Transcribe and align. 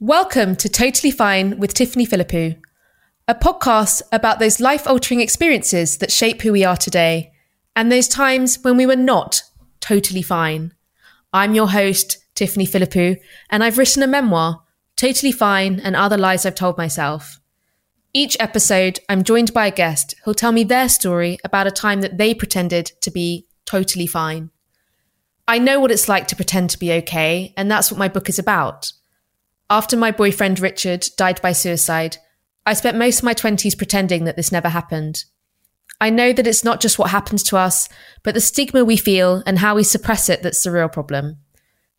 Welcome 0.00 0.54
to 0.56 0.68
Totally 0.68 1.10
Fine 1.10 1.58
with 1.58 1.74
Tiffany 1.74 2.06
Philippou, 2.06 2.56
a 3.26 3.34
podcast 3.34 4.00
about 4.12 4.38
those 4.38 4.60
life 4.60 4.86
altering 4.86 5.20
experiences 5.20 5.98
that 5.98 6.12
shape 6.12 6.40
who 6.42 6.52
we 6.52 6.64
are 6.64 6.76
today 6.76 7.32
and 7.74 7.90
those 7.90 8.06
times 8.06 8.60
when 8.62 8.76
we 8.76 8.86
were 8.86 8.94
not 8.94 9.42
totally 9.80 10.22
fine. 10.22 10.72
I'm 11.32 11.52
your 11.52 11.70
host, 11.70 12.18
Tiffany 12.36 12.64
Philippou, 12.64 13.16
and 13.50 13.64
I've 13.64 13.76
written 13.76 14.04
a 14.04 14.06
memoir, 14.06 14.62
Totally 14.94 15.32
Fine 15.32 15.80
and 15.80 15.96
Other 15.96 16.16
Lies 16.16 16.46
I've 16.46 16.54
Told 16.54 16.78
Myself. 16.78 17.40
Each 18.12 18.36
episode, 18.38 19.00
I'm 19.08 19.24
joined 19.24 19.52
by 19.52 19.66
a 19.66 19.72
guest 19.72 20.14
who'll 20.22 20.32
tell 20.32 20.52
me 20.52 20.62
their 20.62 20.88
story 20.88 21.38
about 21.42 21.66
a 21.66 21.72
time 21.72 22.02
that 22.02 22.18
they 22.18 22.34
pretended 22.34 22.92
to 23.00 23.10
be 23.10 23.48
totally 23.66 24.06
fine. 24.06 24.50
I 25.48 25.58
know 25.58 25.80
what 25.80 25.90
it's 25.90 26.08
like 26.08 26.28
to 26.28 26.36
pretend 26.36 26.70
to 26.70 26.78
be 26.78 26.92
okay, 26.92 27.52
and 27.56 27.68
that's 27.68 27.90
what 27.90 27.98
my 27.98 28.06
book 28.06 28.28
is 28.28 28.38
about. 28.38 28.92
After 29.70 29.98
my 29.98 30.10
boyfriend 30.10 30.60
Richard 30.60 31.06
died 31.18 31.42
by 31.42 31.52
suicide, 31.52 32.16
I 32.64 32.72
spent 32.72 32.96
most 32.96 33.18
of 33.18 33.24
my 33.24 33.34
20s 33.34 33.76
pretending 33.76 34.24
that 34.24 34.34
this 34.34 34.50
never 34.50 34.70
happened. 34.70 35.24
I 36.00 36.08
know 36.08 36.32
that 36.32 36.46
it's 36.46 36.64
not 36.64 36.80
just 36.80 36.98
what 36.98 37.10
happens 37.10 37.42
to 37.44 37.58
us, 37.58 37.86
but 38.22 38.32
the 38.32 38.40
stigma 38.40 38.82
we 38.82 38.96
feel 38.96 39.42
and 39.44 39.58
how 39.58 39.74
we 39.74 39.82
suppress 39.82 40.30
it 40.30 40.42
that's 40.42 40.62
the 40.62 40.70
real 40.70 40.88
problem. 40.88 41.36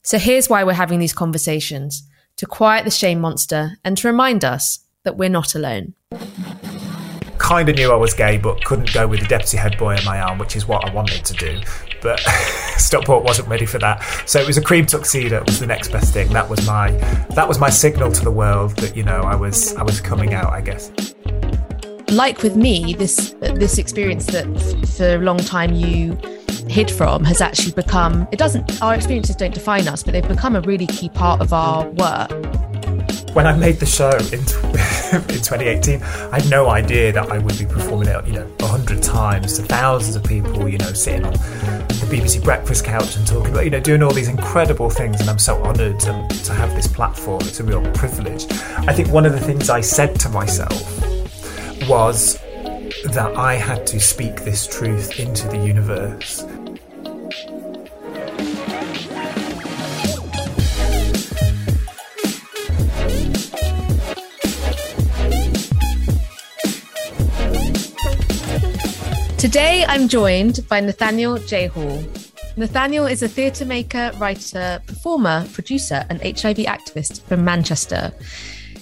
So 0.02 0.18
here's 0.18 0.50
why 0.50 0.64
we're 0.64 0.74
having 0.74 0.98
these 0.98 1.14
conversations 1.14 2.08
to 2.38 2.48
quiet 2.48 2.86
the 2.86 2.92
shame 2.92 3.20
monster 3.20 3.74
and 3.84 3.96
to 4.00 4.08
remind 4.08 4.44
us 4.44 4.80
that 5.04 5.18
we're 5.18 5.30
not 5.30 5.54
alone. 5.54 5.94
Kind 7.38 7.70
of 7.70 7.76
knew 7.76 7.92
I 7.92 7.98
was 7.98 8.16
gay, 8.16 8.40
but 8.40 8.64
couldn't 8.66 8.94
go 8.94 9.08
with 9.08 9.20
the 9.20 9.28
deputy 9.28 9.58
head 9.58 9.78
boy 9.78 9.96
on 9.96 10.06
my 10.06 10.20
arm, 10.20 10.40
which 10.40 10.56
is 10.56 10.68
what 10.68 10.90
I 10.90 10.94
wanted 10.94 11.24
to 11.24 11.34
do 11.34 11.62
but 12.02 12.20
Stockport 12.78 13.24
wasn't 13.24 13.48
ready 13.48 13.66
for 13.66 13.80
that. 13.80 14.02
So 14.26 14.40
it 14.40 14.48
was 14.48 14.58
a 14.58 14.62
cream 14.62 14.86
tuxedo 14.86 15.44
was 15.46 15.60
the 15.60 15.68
next 15.68 15.92
best 15.92 16.14
thing. 16.14 16.30
That 16.30 16.50
was 16.50 16.66
my 16.66 16.92
that 17.32 17.48
was 17.48 17.60
my 17.60 17.70
signal 17.70 18.12
to 18.12 18.24
the 18.24 18.32
world 18.32 18.76
that 18.78 18.96
you 18.96 19.04
know 19.04 19.22
I 19.22 19.36
was 19.36 19.76
I 19.76 19.84
was 19.84 20.02
coming 20.02 20.34
out. 20.34 20.54
I 20.54 20.62
guess. 20.62 20.92
Like 22.10 22.42
with 22.42 22.56
me, 22.56 22.94
this 22.94 23.36
this 23.40 23.78
experience 23.78 24.26
that 24.28 24.46
for 24.98 25.16
a 25.16 25.18
long 25.20 25.38
time 25.38 25.74
you 25.74 26.18
hid 26.68 26.92
from 26.92 27.24
has 27.24 27.42
actually 27.42 27.72
become 27.72 28.28
it 28.32 28.38
doesn't 28.38 28.80
our 28.82 28.94
experiences 28.94 29.36
don't 29.36 29.54
define 29.56 29.88
us 29.88 30.04
but 30.04 30.12
they've 30.12 30.28
become 30.28 30.56
a 30.56 30.62
really 30.62 30.86
key 30.86 31.10
part 31.10 31.42
of 31.42 31.52
our 31.52 31.90
work 31.92 32.30
when 33.34 33.46
I 33.46 33.56
made 33.56 33.80
the 33.80 33.86
show 33.86 34.10
in, 34.10 34.40
in 35.30 35.42
2018, 35.42 36.02
I 36.02 36.40
had 36.40 36.50
no 36.50 36.70
idea 36.70 37.12
that 37.12 37.32
I 37.32 37.38
would 37.38 37.58
be 37.58 37.66
performing 37.66 38.10
it, 38.10 38.28
you 38.28 38.34
know, 38.34 38.52
a 38.60 38.66
hundred 38.68 39.04
times 39.04 39.58
to 39.58 39.64
thousands 39.64 40.16
of 40.16 40.24
people, 40.24 40.68
you 40.68 40.78
know, 40.78 40.94
sitting 40.94 41.26
on 41.26 41.34
the 41.34 42.08
BBC 42.10 42.44
Breakfast 42.44 42.86
couch 42.86 43.16
and 43.16 43.28
talking 43.28 43.52
about, 43.52 43.66
you 43.66 43.72
know, 43.72 43.80
doing 43.80 44.02
all 44.04 44.12
these 44.12 44.28
incredible 44.28 44.90
things. 44.90 45.20
And 45.20 45.30
I'm 45.30 45.40
so 45.40 45.62
honoured 45.64 46.00
to, 46.02 46.28
to 46.46 46.54
have 46.54 46.74
this 46.76 46.88
platform. 46.88 47.42
It's 47.42 47.60
a 47.60 47.64
real 47.64 47.84
privilege. 47.94 48.46
I 48.88 48.94
think 48.94 49.10
one 49.10 49.26
of 49.26 49.34
the 49.34 49.40
things 49.40 49.70
I 49.70 49.82
said 49.82 50.20
to 50.22 50.30
myself 50.30 50.82
was 51.88 52.40
that 53.06 53.34
I 53.36 53.56
had 53.56 53.86
to 53.88 54.00
speak 54.00 54.42
this 54.42 54.68
truth 54.68 55.20
into 55.20 55.48
the 55.48 55.58
universe 55.58 56.46
Today, 69.40 69.86
I'm 69.88 70.10
joined 70.10 70.68
by 70.68 70.82
Nathaniel 70.82 71.38
J. 71.38 71.68
Hall. 71.68 72.04
Nathaniel 72.58 73.06
is 73.06 73.24
a 73.24 73.30
theatre 73.30 73.64
maker, 73.64 74.12
writer, 74.18 74.82
performer, 74.86 75.48
producer, 75.54 76.06
and 76.10 76.22
HIV 76.22 76.58
activist 76.58 77.22
from 77.22 77.46
Manchester. 77.46 78.12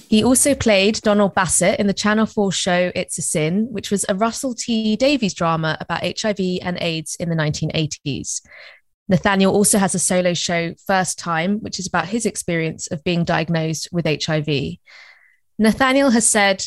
He 0.10 0.24
also 0.24 0.56
played 0.56 1.00
Donald 1.04 1.36
Bassett 1.36 1.80
in 1.80 1.86
the 1.86 1.94
Channel 1.94 2.26
4 2.26 2.52
show 2.52 2.92
It's 2.96 3.20
a 3.20 3.22
Sin, 3.22 3.68
which 3.70 3.92
was 3.92 4.04
a 4.10 4.16
Russell 4.16 4.56
T 4.56 4.96
Davies 4.96 5.36
drama 5.36 5.78
about 5.80 6.02
HIV 6.02 6.40
and 6.64 6.80
AIDS 6.82 7.16
in 7.20 7.30
the 7.30 7.36
1980s. 7.36 8.42
Nathaniel 9.08 9.54
also 9.54 9.78
has 9.78 9.94
a 9.94 10.00
solo 10.00 10.34
show, 10.34 10.74
First 10.88 11.20
Time, 11.20 11.60
which 11.60 11.78
is 11.78 11.86
about 11.86 12.08
his 12.08 12.26
experience 12.26 12.88
of 12.88 13.04
being 13.04 13.24
diagnosed 13.24 13.90
with 13.92 14.08
HIV. 14.08 14.78
Nathaniel 15.60 16.10
has 16.10 16.26
said, 16.26 16.66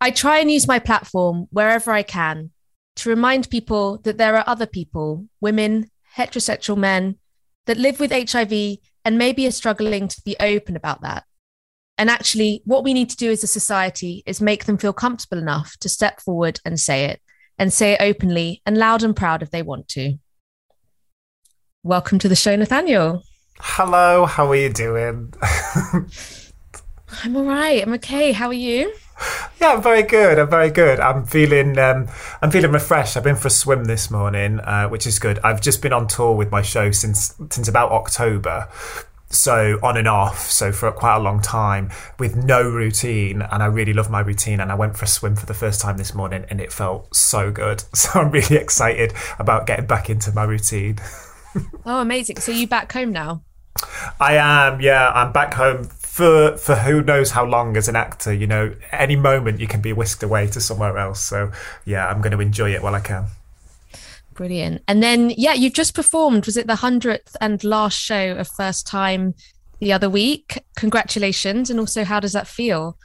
I 0.00 0.10
try 0.10 0.40
and 0.40 0.50
use 0.50 0.66
my 0.66 0.80
platform 0.80 1.46
wherever 1.52 1.92
I 1.92 2.02
can 2.02 2.50
to 2.96 3.10
remind 3.10 3.50
people 3.50 3.98
that 3.98 4.18
there 4.18 4.36
are 4.36 4.44
other 4.46 4.66
people, 4.66 5.26
women, 5.40 5.90
heterosexual 6.16 6.76
men, 6.76 7.16
that 7.66 7.76
live 7.76 8.00
with 8.00 8.12
HIV 8.12 8.78
and 9.04 9.18
maybe 9.18 9.46
are 9.46 9.52
struggling 9.52 10.08
to 10.08 10.20
be 10.22 10.36
open 10.40 10.76
about 10.76 11.02
that. 11.02 11.24
And 11.98 12.10
actually, 12.10 12.62
what 12.64 12.84
we 12.84 12.92
need 12.92 13.08
to 13.10 13.16
do 13.16 13.30
as 13.30 13.42
a 13.42 13.46
society 13.46 14.22
is 14.26 14.40
make 14.40 14.64
them 14.64 14.78
feel 14.78 14.92
comfortable 14.92 15.38
enough 15.38 15.76
to 15.80 15.88
step 15.88 16.20
forward 16.20 16.60
and 16.64 16.78
say 16.78 17.06
it, 17.06 17.20
and 17.58 17.72
say 17.72 17.92
it 17.92 18.00
openly 18.00 18.60
and 18.66 18.76
loud 18.76 19.02
and 19.02 19.16
proud 19.16 19.42
if 19.42 19.50
they 19.50 19.62
want 19.62 19.88
to. 19.88 20.18
Welcome 21.82 22.18
to 22.18 22.28
the 22.28 22.36
show, 22.36 22.54
Nathaniel. 22.56 23.22
Hello, 23.58 24.26
how 24.26 24.50
are 24.50 24.56
you 24.56 24.70
doing? 24.70 25.32
I'm 27.22 27.36
all 27.36 27.44
right. 27.44 27.82
I'm 27.82 27.94
okay. 27.94 28.32
How 28.32 28.48
are 28.48 28.52
you? 28.52 28.92
Yeah, 29.60 29.72
I'm 29.72 29.82
very 29.82 30.02
good. 30.02 30.38
I'm 30.38 30.50
very 30.50 30.70
good. 30.70 31.00
I'm 31.00 31.24
feeling 31.24 31.78
um, 31.78 32.08
I'm 32.42 32.50
feeling 32.50 32.72
refreshed. 32.72 33.16
I've 33.16 33.24
been 33.24 33.36
for 33.36 33.48
a 33.48 33.50
swim 33.50 33.84
this 33.84 34.10
morning, 34.10 34.60
uh, 34.60 34.88
which 34.88 35.06
is 35.06 35.18
good. 35.18 35.38
I've 35.42 35.62
just 35.62 35.80
been 35.80 35.92
on 35.92 36.08
tour 36.08 36.36
with 36.36 36.50
my 36.50 36.60
show 36.60 36.90
since 36.90 37.34
since 37.50 37.66
about 37.66 37.90
October. 37.90 38.68
So 39.28 39.80
on 39.82 39.96
and 39.96 40.06
off, 40.06 40.38
so 40.38 40.70
for 40.70 40.92
quite 40.92 41.16
a 41.16 41.20
long 41.20 41.40
time 41.40 41.90
with 42.18 42.36
no 42.36 42.62
routine, 42.62 43.42
and 43.42 43.60
I 43.62 43.66
really 43.66 43.92
love 43.92 44.08
my 44.08 44.20
routine. 44.20 44.60
And 44.60 44.70
I 44.70 44.76
went 44.76 44.96
for 44.96 45.04
a 45.04 45.08
swim 45.08 45.34
for 45.34 45.46
the 45.46 45.54
first 45.54 45.80
time 45.80 45.96
this 45.96 46.14
morning, 46.14 46.44
and 46.48 46.60
it 46.60 46.72
felt 46.72 47.14
so 47.14 47.50
good. 47.50 47.82
So 47.94 48.20
I'm 48.20 48.30
really 48.30 48.56
excited 48.56 49.14
about 49.38 49.66
getting 49.66 49.86
back 49.86 50.10
into 50.10 50.32
my 50.32 50.44
routine. 50.44 50.98
oh, 51.86 52.00
amazing! 52.02 52.38
So 52.40 52.52
you 52.52 52.66
back 52.66 52.92
home 52.92 53.10
now? 53.10 53.42
I 54.20 54.36
am. 54.36 54.80
Yeah, 54.80 55.10
I'm 55.10 55.32
back 55.32 55.54
home 55.54 55.88
for 56.16 56.56
for 56.56 56.76
who 56.76 57.02
knows 57.02 57.30
how 57.30 57.44
long 57.44 57.76
as 57.76 57.88
an 57.88 57.96
actor. 57.96 58.32
You 58.32 58.46
know, 58.46 58.74
any 58.90 59.16
moment 59.16 59.60
you 59.60 59.66
can 59.66 59.82
be 59.82 59.92
whisked 59.92 60.22
away 60.22 60.46
to 60.46 60.62
somewhere 60.62 60.96
else. 60.96 61.20
So 61.20 61.52
yeah, 61.84 62.06
I'm 62.06 62.22
going 62.22 62.32
to 62.32 62.40
enjoy 62.40 62.72
it 62.74 62.82
while 62.82 62.94
I 62.94 63.00
can. 63.00 63.26
Brilliant. 64.32 64.82
And 64.88 65.02
then 65.02 65.30
yeah, 65.36 65.52
you've 65.52 65.74
just 65.74 65.94
performed. 65.94 66.46
Was 66.46 66.56
it 66.56 66.66
the 66.66 66.76
hundredth 66.76 67.36
and 67.42 67.62
last 67.62 67.98
show 67.98 68.32
of 68.32 68.48
First 68.48 68.86
Time 68.86 69.34
the 69.78 69.92
other 69.92 70.08
week? 70.08 70.64
Congratulations! 70.76 71.68
And 71.68 71.78
also, 71.78 72.02
how 72.02 72.18
does 72.18 72.32
that 72.32 72.46
feel? 72.46 72.96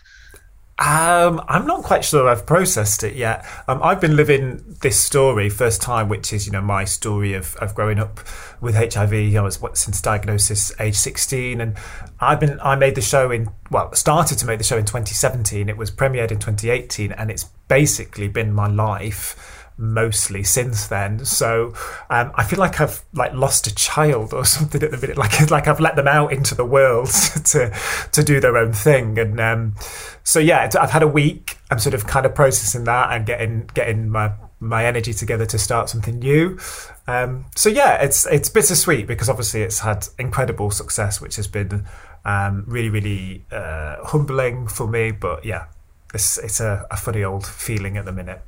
Um, 0.82 1.44
I'm 1.48 1.68
not 1.68 1.84
quite 1.84 2.04
sure 2.04 2.28
I've 2.28 2.48
processed 2.48 3.04
it 3.04 3.16
yet. 3.16 3.46
Um, 3.68 3.84
I've 3.84 4.02
been 4.02 4.16
living 4.16 4.64
this 4.82 5.00
story 5.00 5.48
first 5.48 5.80
time, 5.80 6.10
which 6.10 6.34
is 6.34 6.48
you 6.48 6.52
know 6.52 6.62
my 6.62 6.86
story 6.86 7.36
of, 7.36 7.56
of 7.58 7.76
growing 7.76 8.00
up 8.00 8.20
with 8.62 8.74
HIV. 8.74 9.14
You 9.14 9.30
know, 9.30 9.50
what, 9.60 9.78
since 9.78 10.02
diagnosis 10.02 10.72
age 10.80 10.96
16, 10.96 11.62
and 11.62 11.78
I've 12.20 12.40
been 12.40 12.60
I 12.62 12.76
made 12.76 12.96
the 12.96 13.02
show 13.02 13.30
in 13.30 13.52
well 13.70 13.94
started 13.94 14.40
to 14.40 14.48
make 14.48 14.58
the 14.58 14.64
show 14.64 14.78
in 14.80 14.86
2017. 14.86 15.70
It 15.70 15.78
was 15.78 15.92
premiered 15.92 16.32
in 16.32 16.40
2018, 16.40 17.12
and 17.12 17.30
it's 17.30 17.44
basically 17.68 18.28
been 18.28 18.52
my 18.52 18.68
life 18.68 19.61
mostly 19.82 20.44
since 20.44 20.88
then. 20.88 21.26
So 21.26 21.74
um, 22.10 22.32
I 22.36 22.44
feel 22.44 22.60
like 22.60 22.80
I've 22.80 23.04
like 23.14 23.34
lost 23.34 23.68
a 23.68 23.76
child 23.76 24.34
or 24.34 24.46
something 24.56 24.82
at 24.82 24.92
the 24.92 24.98
minute. 24.98 25.18
Like 25.18 25.50
like 25.50 25.68
I've 25.68 25.80
let 25.80 25.96
them 25.96 26.08
out 26.08 26.32
into 26.32 26.56
the 26.56 26.66
world 26.66 27.08
to 27.46 27.76
to 28.12 28.24
do 28.24 28.40
their 28.40 28.58
own 28.58 28.74
thing. 28.74 29.18
And 29.18 29.40
um, 29.40 29.76
so 30.24 30.40
yeah, 30.40 30.70
I've 30.80 30.92
had 30.92 31.04
a 31.04 31.08
week. 31.08 31.58
I'm 31.70 31.80
sort 31.80 31.94
of 31.94 32.06
kind 32.08 32.26
of 32.26 32.36
processing 32.36 32.86
that 32.86 33.12
and 33.12 33.26
getting 33.26 33.70
getting 33.74 34.10
my 34.10 34.34
my 34.60 34.86
energy 34.86 35.14
together 35.14 35.46
to 35.48 35.58
start 35.58 35.90
something 35.90 36.20
new. 36.20 36.60
Um, 37.08 37.46
so 37.56 37.68
yeah, 37.68 37.96
it's 38.02 38.26
it's 38.28 38.48
bittersweet 38.48 39.08
because 39.08 39.28
obviously 39.28 39.64
it's 39.64 39.80
had 39.80 40.08
incredible 40.20 40.72
success, 40.72 41.20
which 41.20 41.36
has 41.36 41.48
been 41.48 41.86
um, 42.24 42.64
really 42.68 42.90
really 42.90 43.46
uh, 43.52 43.98
humbling 44.06 44.68
for 44.68 44.88
me. 44.88 45.12
But 45.12 45.44
yeah, 45.44 45.66
it's 46.14 46.38
it's 46.38 46.60
a, 46.60 46.86
a 46.92 46.98
funny 46.98 47.24
old 47.24 47.46
feeling 47.46 47.98
at 47.98 48.06
the 48.06 48.12
minute. 48.12 48.42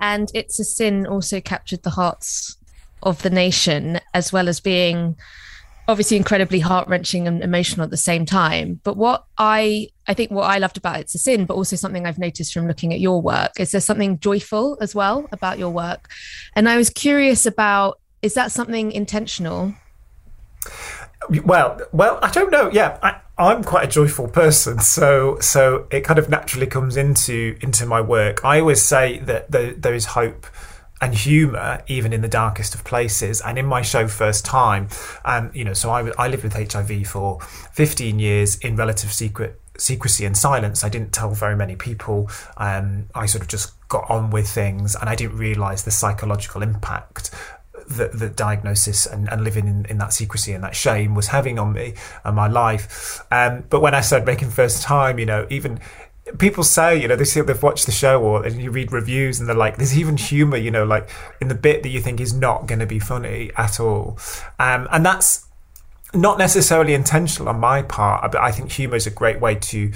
And 0.00 0.30
It's 0.34 0.58
a 0.58 0.64
Sin 0.64 1.06
also 1.06 1.40
captured 1.40 1.82
the 1.82 1.90
hearts 1.90 2.56
of 3.02 3.22
the 3.22 3.30
nation, 3.30 4.00
as 4.14 4.32
well 4.32 4.48
as 4.48 4.60
being 4.60 5.16
obviously 5.88 6.16
incredibly 6.16 6.58
heart 6.58 6.88
wrenching 6.88 7.28
and 7.28 7.42
emotional 7.42 7.84
at 7.84 7.90
the 7.90 7.96
same 7.96 8.26
time. 8.26 8.80
But 8.82 8.96
what 8.96 9.24
I 9.38 9.88
I 10.08 10.14
think 10.14 10.30
what 10.30 10.44
I 10.44 10.58
loved 10.58 10.76
about 10.76 11.00
It's 11.00 11.14
a 11.14 11.18
Sin, 11.18 11.46
but 11.46 11.54
also 11.54 11.76
something 11.76 12.06
I've 12.06 12.18
noticed 12.18 12.52
from 12.52 12.66
looking 12.66 12.92
at 12.92 13.00
your 13.00 13.22
work, 13.22 13.52
is 13.58 13.72
there 13.72 13.80
something 13.80 14.18
joyful 14.18 14.78
as 14.80 14.94
well 14.94 15.28
about 15.32 15.58
your 15.58 15.70
work? 15.70 16.08
And 16.54 16.68
I 16.68 16.76
was 16.76 16.90
curious 16.90 17.46
about 17.46 18.00
is 18.22 18.34
that 18.34 18.50
something 18.50 18.92
intentional? 18.92 19.74
Well, 21.44 21.80
well, 21.92 22.18
I 22.22 22.30
don't 22.30 22.50
know. 22.50 22.70
Yeah, 22.70 22.98
I, 23.02 23.20
I'm 23.38 23.64
quite 23.64 23.84
a 23.84 23.88
joyful 23.88 24.28
person, 24.28 24.80
so 24.80 25.38
so 25.40 25.86
it 25.90 26.02
kind 26.02 26.18
of 26.18 26.28
naturally 26.28 26.66
comes 26.66 26.96
into 26.96 27.56
into 27.60 27.86
my 27.86 28.00
work. 28.00 28.44
I 28.44 28.60
always 28.60 28.82
say 28.82 29.18
that 29.20 29.50
there, 29.50 29.74
there 29.74 29.94
is 29.94 30.06
hope 30.06 30.46
and 31.00 31.14
humor 31.14 31.82
even 31.88 32.12
in 32.12 32.22
the 32.22 32.28
darkest 32.28 32.74
of 32.74 32.82
places 32.84 33.40
and 33.42 33.58
in 33.58 33.66
my 33.66 33.82
show 33.82 34.08
first 34.08 34.44
time 34.44 34.88
and 35.24 35.54
you 35.54 35.62
know 35.62 35.74
so 35.74 35.90
I, 35.90 36.10
I 36.18 36.28
lived 36.28 36.42
with 36.42 36.54
hiv 36.54 37.06
for 37.06 37.40
15 37.40 38.18
years 38.18 38.56
in 38.60 38.76
relative 38.76 39.12
secret 39.12 39.60
secrecy 39.76 40.24
and 40.24 40.34
silence 40.34 40.84
i 40.84 40.88
didn't 40.88 41.12
tell 41.12 41.30
very 41.30 41.54
many 41.54 41.76
people 41.76 42.30
um, 42.56 43.06
i 43.14 43.26
sort 43.26 43.42
of 43.42 43.48
just 43.48 43.74
got 43.88 44.08
on 44.10 44.30
with 44.30 44.48
things 44.48 44.94
and 44.94 45.10
i 45.10 45.14
didn't 45.14 45.36
realize 45.36 45.84
the 45.84 45.90
psychological 45.90 46.62
impact 46.62 47.30
that 47.88 48.18
the 48.18 48.28
diagnosis 48.28 49.06
and, 49.06 49.28
and 49.30 49.44
living 49.44 49.66
in, 49.66 49.84
in, 49.86 49.98
that 49.98 50.12
secrecy 50.12 50.52
and 50.52 50.64
that 50.64 50.74
shame 50.74 51.14
was 51.14 51.28
having 51.28 51.58
on 51.58 51.72
me 51.72 51.94
and 52.24 52.34
my 52.34 52.48
life. 52.48 53.22
Um, 53.30 53.64
but 53.70 53.80
when 53.80 53.94
I 53.94 54.00
started 54.00 54.26
making 54.26 54.50
first 54.50 54.82
time, 54.82 55.18
you 55.18 55.26
know, 55.26 55.46
even 55.50 55.80
people 56.38 56.64
say, 56.64 57.00
you 57.00 57.06
know, 57.08 57.16
they 57.16 57.24
see 57.24 57.40
they've 57.40 57.62
watched 57.62 57.86
the 57.86 57.92
show 57.92 58.20
or 58.20 58.44
and 58.44 58.60
you 58.60 58.70
read 58.70 58.92
reviews 58.92 59.38
and 59.38 59.48
they're 59.48 59.56
like, 59.56 59.76
there's 59.76 59.96
even 59.96 60.16
humor, 60.16 60.56
you 60.56 60.70
know, 60.70 60.84
like 60.84 61.08
in 61.40 61.48
the 61.48 61.54
bit 61.54 61.82
that 61.82 61.90
you 61.90 62.00
think 62.00 62.20
is 62.20 62.34
not 62.34 62.66
going 62.66 62.80
to 62.80 62.86
be 62.86 62.98
funny 62.98 63.50
at 63.56 63.78
all. 63.78 64.18
Um, 64.58 64.88
and 64.90 65.06
that's 65.06 65.46
not 66.12 66.38
necessarily 66.38 66.94
intentional 66.94 67.48
on 67.48 67.60
my 67.60 67.82
part, 67.82 68.32
but 68.32 68.40
I 68.40 68.50
think 68.50 68.72
humor 68.72 68.96
is 68.96 69.06
a 69.06 69.10
great 69.10 69.40
way 69.40 69.54
to 69.54 69.92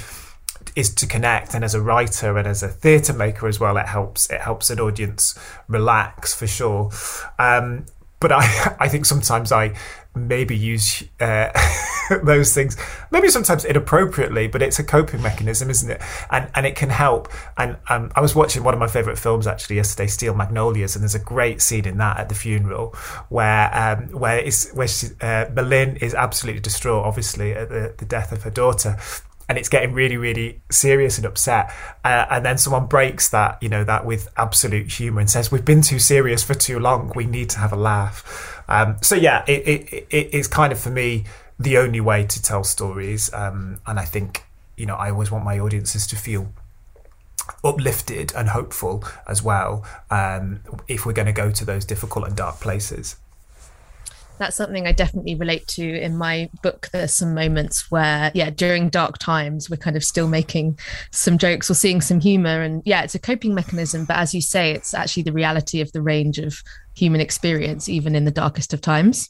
is 0.77 0.95
to 0.95 1.07
connect 1.07 1.55
and 1.55 1.65
as 1.65 1.75
a 1.75 1.81
writer 1.81 2.37
and 2.37 2.47
as 2.47 2.63
a 2.63 2.69
theatre 2.69 3.13
maker 3.13 3.49
as 3.49 3.59
well 3.59 3.77
it 3.77 3.87
helps 3.87 4.31
it 4.31 4.41
helps 4.41 4.71
an 4.71 4.81
audience 4.81 5.39
relax 5.69 6.35
for 6.35 6.47
sure. 6.47 6.91
Um, 7.39 7.87
but 8.21 8.33
I, 8.33 8.77
I 8.81 8.89
think 8.89 9.07
sometimes 9.07 9.51
I 9.51 9.75
maybe 10.15 10.57
use 10.57 11.05
uh, 11.21 11.51
those 12.25 12.53
things 12.53 12.77
maybe 13.13 13.29
sometimes 13.29 13.65
inappropriately 13.65 14.49
but 14.49 14.61
it's 14.61 14.81
a 14.81 14.85
coping 14.85 15.23
mechanism 15.23 15.71
isn't 15.71 15.91
it? 15.91 16.03
And 16.31 16.51
and 16.55 16.67
it 16.67 16.77
can 16.77 16.91
help. 16.91 17.29
And 17.57 17.77
um, 17.89 18.13
I 18.15 18.21
was 18.21 18.35
watching 18.35 18.63
one 18.63 18.75
of 18.75 18.81
my 18.81 18.89
favorite 18.89 19.19
films 19.19 19.47
actually 19.47 19.77
yesterday 19.77 20.07
Steel 20.07 20.35
Magnolias 20.35 20.95
and 20.95 21.03
there's 21.03 21.15
a 21.15 21.21
great 21.21 21.63
scene 21.63 21.87
in 21.87 21.99
that 21.99 22.19
at 22.19 22.29
the 22.29 22.35
funeral 22.35 22.91
where 23.29 23.71
um, 23.75 24.09
where 24.19 24.39
is 24.39 24.71
where 24.75 24.89
she, 24.89 25.09
uh, 25.21 25.47
M'Lynn 25.47 25.97
is 26.03 26.15
absolutely 26.15 26.61
distraught 26.61 27.05
obviously 27.05 27.53
at 27.53 27.69
the, 27.69 27.95
the 27.99 28.05
death 28.05 28.33
of 28.33 28.43
her 28.43 28.51
daughter 28.51 28.97
and 29.51 29.59
it's 29.59 29.69
getting 29.69 29.93
really, 29.93 30.17
really 30.17 30.63
serious 30.71 31.19
and 31.19 31.27
upset. 31.27 31.75
Uh, 32.05 32.25
and 32.31 32.47
then 32.47 32.57
someone 32.57 32.87
breaks 32.87 33.31
that, 33.31 33.61
you 33.61 33.69
know, 33.69 33.83
that 33.83 34.07
with 34.07 34.29
absolute 34.37 34.93
humour 34.93 35.19
and 35.21 35.29
says, 35.29 35.51
"We've 35.51 35.65
been 35.65 35.83
too 35.83 35.99
serious 35.99 36.45
for 36.45 36.55
too 36.55 36.79
long. 36.79 37.11
We 37.17 37.27
need 37.27 37.51
to 37.51 37.59
have 37.59 37.73
a 37.73 37.77
laugh." 37.77 38.63
Um, 38.69 38.99
so 39.03 39.17
yeah, 39.17 39.45
it, 39.49 39.67
it, 39.67 40.07
it, 40.09 40.29
it's 40.33 40.47
kind 40.47 40.73
of 40.73 40.79
for 40.79 40.91
me 40.91 41.25
the 41.59 41.79
only 41.79 42.01
way 42.01 42.25
to 42.27 42.41
tell 42.41 42.63
stories, 42.63 43.29
um, 43.35 43.81
and 43.89 43.99
I 43.99 44.05
think 44.05 44.45
you 44.77 44.87
know 44.87 44.95
I 44.95 45.11
always 45.11 45.33
want 45.33 45.45
my 45.45 45.59
audiences 45.59 46.07
to 46.07 46.17
feel 46.17 46.53
uplifted 47.65 48.33
and 48.37 48.51
hopeful 48.51 49.03
as 49.27 49.43
well 49.43 49.85
um, 50.13 50.61
if 50.87 51.05
we're 51.05 51.13
going 51.13 51.27
to 51.27 51.33
go 51.33 51.51
to 51.51 51.65
those 51.65 51.85
difficult 51.85 52.25
and 52.29 52.37
dark 52.37 52.61
places 52.61 53.17
that's 54.41 54.57
something 54.57 54.87
I 54.87 54.93
definitely 54.93 55.35
relate 55.35 55.67
to 55.69 56.01
in 56.01 56.17
my 56.17 56.49
book. 56.63 56.89
There's 56.93 57.13
some 57.13 57.35
moments 57.35 57.91
where, 57.91 58.33
yeah, 58.35 58.49
during 58.49 58.89
dark 58.89 59.19
times, 59.19 59.69
we're 59.69 59.77
kind 59.77 59.97
of 59.97 60.03
still 60.03 60.29
making 60.29 60.79
some 61.13 61.37
jokes 61.37 61.71
or 61.71 61.75
seeing 61.75 62.01
some 62.01 62.21
humor. 62.21 62.63
And 62.63 62.83
yeah, 62.87 63.03
it's 63.03 63.15
a 63.15 63.19
coping 63.19 63.55
mechanism. 63.55 64.07
But 64.07 64.17
as 64.17 64.35
you 64.35 64.41
say, 64.41 64.73
it's 64.73 64.95
actually 64.95 65.25
the 65.25 65.33
reality 65.33 65.83
of 65.83 65.93
the 65.93 66.01
range 66.01 66.39
of 66.39 66.63
human 66.97 67.21
experience, 67.21 67.89
even 67.89 68.17
in 68.17 68.25
the 68.25 68.31
darkest 68.31 68.73
of 68.73 68.81
times. 68.81 69.29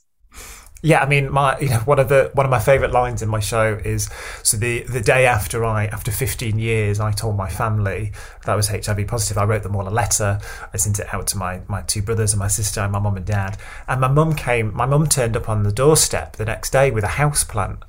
Yeah, 0.83 1.03
I 1.03 1.07
mean, 1.07 1.31
my 1.31 1.59
you 1.59 1.69
know, 1.69 1.81
one 1.81 1.99
of 1.99 2.09
the 2.09 2.31
one 2.33 2.47
of 2.47 2.51
my 2.51 2.59
favourite 2.59 2.93
lines 2.93 3.21
in 3.21 3.29
my 3.29 3.41
show 3.41 3.79
is 3.85 4.09
so 4.43 4.57
the 4.57 4.83
the 4.85 5.01
day 5.03 5.27
after 5.27 5.63
I 5.65 5.87
after 5.87 6.11
15 6.11 6.59
years 6.59 7.01
I 7.01 7.13
told 7.13 7.37
my 7.37 7.51
family 7.51 8.13
that 8.45 8.53
I 8.53 8.57
was 8.57 8.69
HIV 8.69 9.07
positive. 9.07 9.37
I 9.37 9.45
wrote 9.45 9.63
them 9.63 9.77
all 9.77 9.87
a 9.87 9.91
letter. 9.91 10.41
I 10.73 10.77
sent 10.79 10.99
it 10.99 11.13
out 11.13 11.27
to 11.29 11.39
my 11.39 11.61
my 11.69 11.83
two 11.83 12.01
brothers 12.01 12.33
and 12.33 12.39
my 12.39 12.49
sister 12.49 12.81
and 12.81 12.93
my 12.93 12.99
mum 12.99 13.17
and 13.19 13.27
dad. 13.27 13.59
And 13.89 14.01
my 14.01 14.09
mum 14.09 14.35
came. 14.35 14.75
My 14.75 14.87
mum 14.87 15.07
turned 15.07 15.37
up 15.37 15.51
on 15.51 15.65
the 15.65 15.73
doorstep 15.73 16.37
the 16.37 16.47
next 16.47 16.71
day 16.71 16.91
with 16.91 17.05
a 17.05 17.09
house 17.09 17.45
plant 17.45 17.85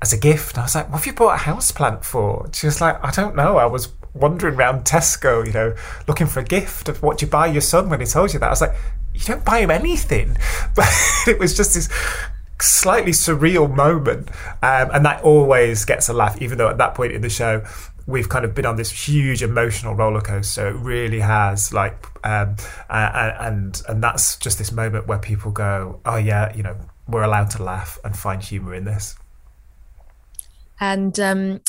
as 0.00 0.12
a 0.12 0.18
gift. 0.18 0.56
And 0.56 0.62
I 0.62 0.64
was 0.64 0.74
like, 0.74 0.90
"What 0.90 0.98
have 0.98 1.06
you 1.06 1.12
bought 1.12 1.34
a 1.34 1.44
house 1.44 1.70
plant 1.70 2.04
for?" 2.04 2.48
She 2.52 2.66
was 2.66 2.80
like, 2.80 2.98
"I 3.04 3.12
don't 3.12 3.36
know. 3.36 3.56
I 3.58 3.66
was 3.66 3.90
wandering 4.14 4.56
around 4.56 4.84
Tesco, 4.84 5.46
you 5.46 5.52
know, 5.52 5.74
looking 6.08 6.26
for 6.26 6.40
a 6.40 6.44
gift. 6.44 6.88
Of 6.88 7.04
what 7.04 7.22
you 7.22 7.28
buy 7.28 7.46
your 7.46 7.60
son 7.60 7.88
when 7.88 8.00
he 8.00 8.06
told 8.06 8.32
you 8.32 8.40
that?" 8.40 8.46
I 8.46 8.50
was 8.50 8.60
like, 8.60 8.74
you 9.14 9.20
don't 9.20 9.44
buy 9.44 9.60
him 9.60 9.70
anything. 9.70 10.36
But 10.74 10.88
it 11.26 11.38
was 11.38 11.54
just 11.54 11.74
this 11.74 11.90
slightly 12.62 13.12
surreal 13.12 13.74
moment. 13.74 14.30
Um, 14.62 14.90
and 14.92 15.04
that 15.04 15.22
always 15.22 15.84
gets 15.84 16.08
a 16.08 16.12
laugh, 16.12 16.40
even 16.40 16.56
though 16.58 16.68
at 16.68 16.78
that 16.78 16.94
point 16.94 17.12
in 17.12 17.20
the 17.20 17.28
show, 17.28 17.62
we've 18.06 18.28
kind 18.28 18.44
of 18.44 18.54
been 18.54 18.66
on 18.66 18.76
this 18.76 18.90
huge 18.90 19.42
emotional 19.42 19.94
roller 19.94 20.20
coaster. 20.20 20.68
It 20.68 20.76
really 20.76 21.20
has, 21.20 21.72
like, 21.72 22.06
um, 22.24 22.56
and 22.88 23.82
and 23.88 24.02
that's 24.02 24.36
just 24.36 24.58
this 24.58 24.72
moment 24.72 25.06
where 25.06 25.18
people 25.18 25.50
go, 25.50 26.00
"Oh 26.04 26.16
yeah, 26.16 26.54
you 26.56 26.62
know, 26.62 26.76
we're 27.08 27.22
allowed 27.22 27.50
to 27.50 27.62
laugh 27.62 27.98
and 28.04 28.16
find 28.16 28.42
humour 28.42 28.74
in 28.74 28.84
this." 28.84 29.16
And 30.80 31.18
um, 31.20 31.60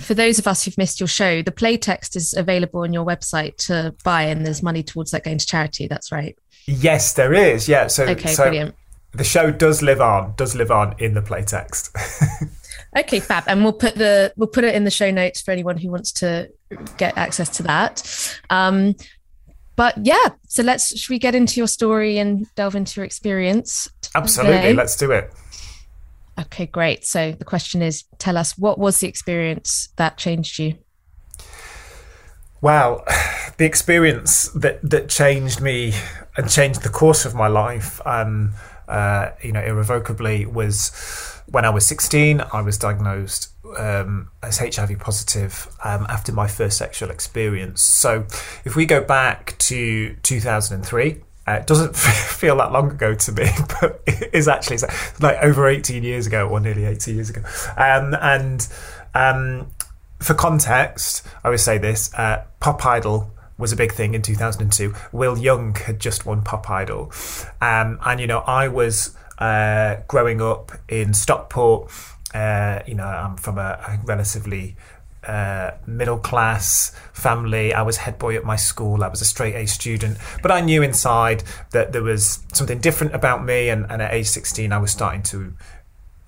for 0.00 0.14
those 0.14 0.38
of 0.38 0.46
us 0.46 0.64
who've 0.64 0.78
missed 0.78 1.00
your 1.00 1.06
show, 1.06 1.42
the 1.42 1.52
play 1.52 1.76
text 1.76 2.16
is 2.16 2.34
available 2.34 2.80
on 2.80 2.92
your 2.92 3.04
website 3.04 3.56
to 3.66 3.94
buy, 4.04 4.22
and 4.22 4.44
there's 4.44 4.62
money 4.62 4.82
towards 4.82 5.10
that 5.12 5.24
going 5.24 5.38
to 5.38 5.46
charity. 5.46 5.86
That's 5.86 6.10
right. 6.10 6.36
Yes, 6.68 7.14
there 7.14 7.32
is. 7.32 7.66
Yeah. 7.66 7.86
So 7.86 8.04
okay, 8.04 8.28
so 8.28 8.44
brilliant. 8.44 8.74
The 9.12 9.24
show 9.24 9.50
does 9.50 9.80
live 9.80 10.02
on. 10.02 10.34
Does 10.36 10.54
live 10.54 10.70
on 10.70 10.94
in 10.98 11.14
the 11.14 11.22
playtext. 11.22 11.90
okay, 12.98 13.20
fab. 13.20 13.44
And 13.46 13.64
we'll 13.64 13.72
put 13.72 13.94
the 13.94 14.34
we'll 14.36 14.48
put 14.48 14.64
it 14.64 14.74
in 14.74 14.84
the 14.84 14.90
show 14.90 15.10
notes 15.10 15.40
for 15.40 15.50
anyone 15.50 15.78
who 15.78 15.90
wants 15.90 16.12
to 16.12 16.50
get 16.98 17.16
access 17.16 17.48
to 17.56 17.62
that. 17.62 18.38
Um, 18.50 18.96
but 19.76 19.94
yeah, 20.02 20.28
so 20.46 20.62
let's 20.62 20.94
should 20.98 21.08
we 21.08 21.18
get 21.18 21.34
into 21.34 21.58
your 21.58 21.68
story 21.68 22.18
and 22.18 22.46
delve 22.54 22.74
into 22.74 23.00
your 23.00 23.06
experience? 23.06 23.88
Absolutely, 24.14 24.56
today? 24.58 24.74
let's 24.74 24.96
do 24.96 25.10
it. 25.10 25.32
Okay, 26.38 26.66
great. 26.66 27.06
So 27.06 27.32
the 27.32 27.46
question 27.46 27.80
is, 27.80 28.04
tell 28.18 28.36
us 28.36 28.58
what 28.58 28.78
was 28.78 29.00
the 29.00 29.08
experience 29.08 29.88
that 29.96 30.18
changed 30.18 30.58
you? 30.58 30.76
Well, 32.60 33.04
the 33.58 33.64
experience 33.64 34.48
that 34.50 34.80
that 34.88 35.08
changed 35.08 35.60
me 35.60 35.92
and 36.36 36.48
changed 36.48 36.82
the 36.82 36.88
course 36.88 37.24
of 37.24 37.34
my 37.34 37.48
life, 37.48 38.00
um, 38.06 38.52
uh, 38.86 39.30
you 39.42 39.52
know, 39.52 39.62
irrevocably, 39.62 40.46
was 40.46 41.42
when 41.46 41.64
I 41.64 41.70
was 41.70 41.84
16. 41.86 42.40
I 42.52 42.62
was 42.62 42.78
diagnosed 42.78 43.52
um, 43.76 44.30
as 44.42 44.58
HIV 44.58 45.00
positive 45.00 45.68
um, 45.84 46.06
after 46.08 46.32
my 46.32 46.46
first 46.46 46.78
sexual 46.78 47.10
experience. 47.10 47.82
So, 47.82 48.26
if 48.64 48.76
we 48.76 48.86
go 48.86 49.02
back 49.02 49.58
to 49.58 50.16
2003. 50.22 51.22
Uh, 51.46 51.52
it 51.52 51.66
doesn't 51.66 51.96
feel 51.96 52.58
that 52.58 52.72
long 52.72 52.90
ago 52.90 53.14
to 53.14 53.32
me, 53.32 53.46
but 53.80 54.02
it 54.06 54.34
is 54.34 54.48
actually 54.48 54.76
like 55.18 55.38
over 55.42 55.66
18 55.66 56.02
years 56.02 56.26
ago, 56.26 56.46
or 56.46 56.60
nearly 56.60 56.84
18 56.84 57.14
years 57.14 57.30
ago. 57.30 57.40
Um, 57.78 58.14
and 58.20 58.68
um, 59.14 59.68
for 60.20 60.34
context, 60.34 61.26
I 61.42 61.48
would 61.48 61.60
say 61.60 61.78
this: 61.78 62.12
uh, 62.12 62.44
Pop 62.60 62.84
Idol 62.84 63.32
was 63.58 63.72
a 63.72 63.76
big 63.76 63.92
thing 63.92 64.14
in 64.14 64.22
2002. 64.22 64.94
Will 65.12 65.36
Young 65.36 65.74
had 65.74 66.00
just 66.00 66.24
won 66.24 66.42
Pop 66.42 66.70
Idol, 66.70 67.12
um, 67.60 67.98
and 68.04 68.20
you 68.20 68.26
know 68.26 68.38
I 68.40 68.68
was 68.68 69.16
uh, 69.38 69.96
growing 70.06 70.40
up 70.40 70.72
in 70.88 71.12
Stockport. 71.12 71.90
Uh, 72.34 72.80
you 72.86 72.94
know, 72.94 73.04
I'm 73.04 73.36
from 73.36 73.58
a, 73.58 73.80
a 73.86 73.98
relatively 74.04 74.76
uh, 75.26 75.72
middle 75.86 76.18
class 76.18 76.92
family. 77.12 77.74
I 77.74 77.82
was 77.82 77.98
head 77.98 78.18
boy 78.18 78.36
at 78.36 78.44
my 78.44 78.56
school. 78.56 79.02
I 79.02 79.08
was 79.08 79.20
a 79.20 79.24
straight 79.24 79.54
A 79.54 79.66
student, 79.66 80.18
but 80.42 80.50
I 80.50 80.60
knew 80.60 80.82
inside 80.82 81.42
that 81.70 81.92
there 81.92 82.02
was 82.02 82.40
something 82.52 82.78
different 82.78 83.14
about 83.14 83.44
me. 83.44 83.68
And, 83.68 83.86
and 83.90 84.02
at 84.02 84.12
age 84.12 84.28
16, 84.28 84.72
I 84.72 84.78
was 84.78 84.90
starting 84.90 85.22
to 85.24 85.54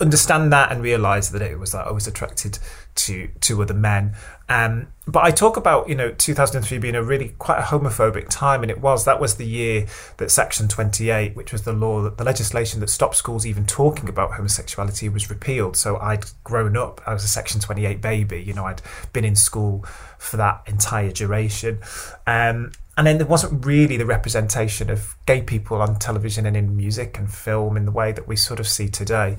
understand 0.00 0.52
that 0.52 0.72
and 0.72 0.82
realize 0.82 1.30
that 1.32 1.42
it 1.42 1.58
was 1.58 1.72
that 1.72 1.86
I 1.86 1.92
was 1.92 2.06
attracted 2.06 2.58
to 3.00 3.28
to 3.40 3.62
other 3.62 3.74
men. 3.74 4.14
Um, 4.48 4.88
but 5.06 5.24
I 5.24 5.30
talk 5.30 5.56
about 5.56 5.88
you 5.88 5.94
know 5.94 6.12
2003 6.12 6.78
being 6.78 6.94
a 6.94 7.02
really 7.02 7.30
quite 7.38 7.58
a 7.58 7.62
homophobic 7.62 8.28
time, 8.28 8.62
and 8.62 8.70
it 8.70 8.80
was 8.80 9.04
that 9.04 9.20
was 9.20 9.36
the 9.36 9.46
year 9.46 9.86
that 10.18 10.30
Section 10.30 10.68
28, 10.68 11.34
which 11.34 11.52
was 11.52 11.62
the 11.62 11.72
law 11.72 12.02
that 12.02 12.18
the 12.18 12.24
legislation 12.24 12.80
that 12.80 12.90
stopped 12.90 13.16
schools 13.16 13.46
even 13.46 13.64
talking 13.66 14.08
about 14.08 14.32
homosexuality, 14.32 15.08
was 15.08 15.30
repealed. 15.30 15.76
So 15.76 15.96
I'd 15.98 16.24
grown 16.44 16.76
up, 16.76 17.00
I 17.06 17.12
was 17.12 17.24
a 17.24 17.28
Section 17.28 17.60
28 17.60 18.00
baby. 18.00 18.42
You 18.42 18.54
know, 18.54 18.66
I'd 18.66 18.82
been 19.12 19.24
in 19.24 19.36
school 19.36 19.84
for 20.18 20.36
that 20.36 20.62
entire 20.66 21.10
duration. 21.10 21.80
Um, 22.26 22.72
and 22.96 23.06
then 23.06 23.16
there 23.16 23.26
wasn't 23.26 23.64
really 23.64 23.96
the 23.96 24.04
representation 24.04 24.90
of 24.90 25.16
gay 25.24 25.40
people 25.40 25.80
on 25.80 25.98
television 25.98 26.44
and 26.44 26.54
in 26.56 26.76
music 26.76 27.16
and 27.18 27.32
film 27.32 27.78
in 27.78 27.86
the 27.86 27.92
way 27.92 28.12
that 28.12 28.28
we 28.28 28.36
sort 28.36 28.60
of 28.60 28.68
see 28.68 28.88
today 28.88 29.36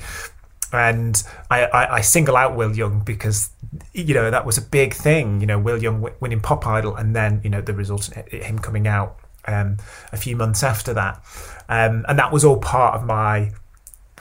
and 0.71 1.21
I, 1.49 1.65
I, 1.65 1.95
I, 1.95 2.01
single 2.01 2.37
out 2.37 2.55
Will 2.55 2.75
Young 2.75 3.01
because 3.01 3.49
you 3.93 4.13
know 4.13 4.31
that 4.31 4.45
was 4.45 4.57
a 4.57 4.61
big 4.61 4.93
thing. 4.93 5.41
You 5.41 5.47
know, 5.47 5.59
Will 5.59 5.81
Young 5.81 6.07
winning 6.19 6.39
Pop 6.39 6.65
Idol, 6.65 6.95
and 6.95 7.15
then 7.15 7.41
you 7.43 7.49
know 7.49 7.61
the 7.61 7.73
result 7.73 8.07
him 8.13 8.59
coming 8.59 8.87
out 8.87 9.17
um, 9.45 9.77
a 10.11 10.17
few 10.17 10.35
months 10.35 10.63
after 10.63 10.93
that, 10.93 11.21
um, 11.69 12.05
and 12.07 12.17
that 12.19 12.31
was 12.31 12.45
all 12.45 12.57
part 12.57 12.95
of 12.95 13.05
my 13.05 13.51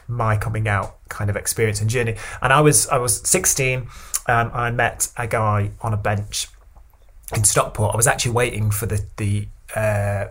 my 0.08 0.36
coming 0.36 0.66
out 0.66 0.96
kind 1.08 1.30
of 1.30 1.36
experience 1.36 1.80
and 1.80 1.88
journey. 1.88 2.16
And 2.42 2.52
I 2.52 2.60
was 2.60 2.88
I 2.88 2.98
was 2.98 3.16
16. 3.28 3.88
Um, 4.26 4.50
I 4.52 4.70
met 4.70 5.08
a 5.16 5.26
guy 5.26 5.70
on 5.80 5.92
a 5.92 5.96
bench 5.96 6.48
in 7.34 7.44
Stockport. 7.44 7.94
I 7.94 7.96
was 7.96 8.06
actually 8.06 8.32
waiting 8.32 8.70
for 8.70 8.86
the 8.86 9.04
the 9.16 9.48
uh, 9.74 10.26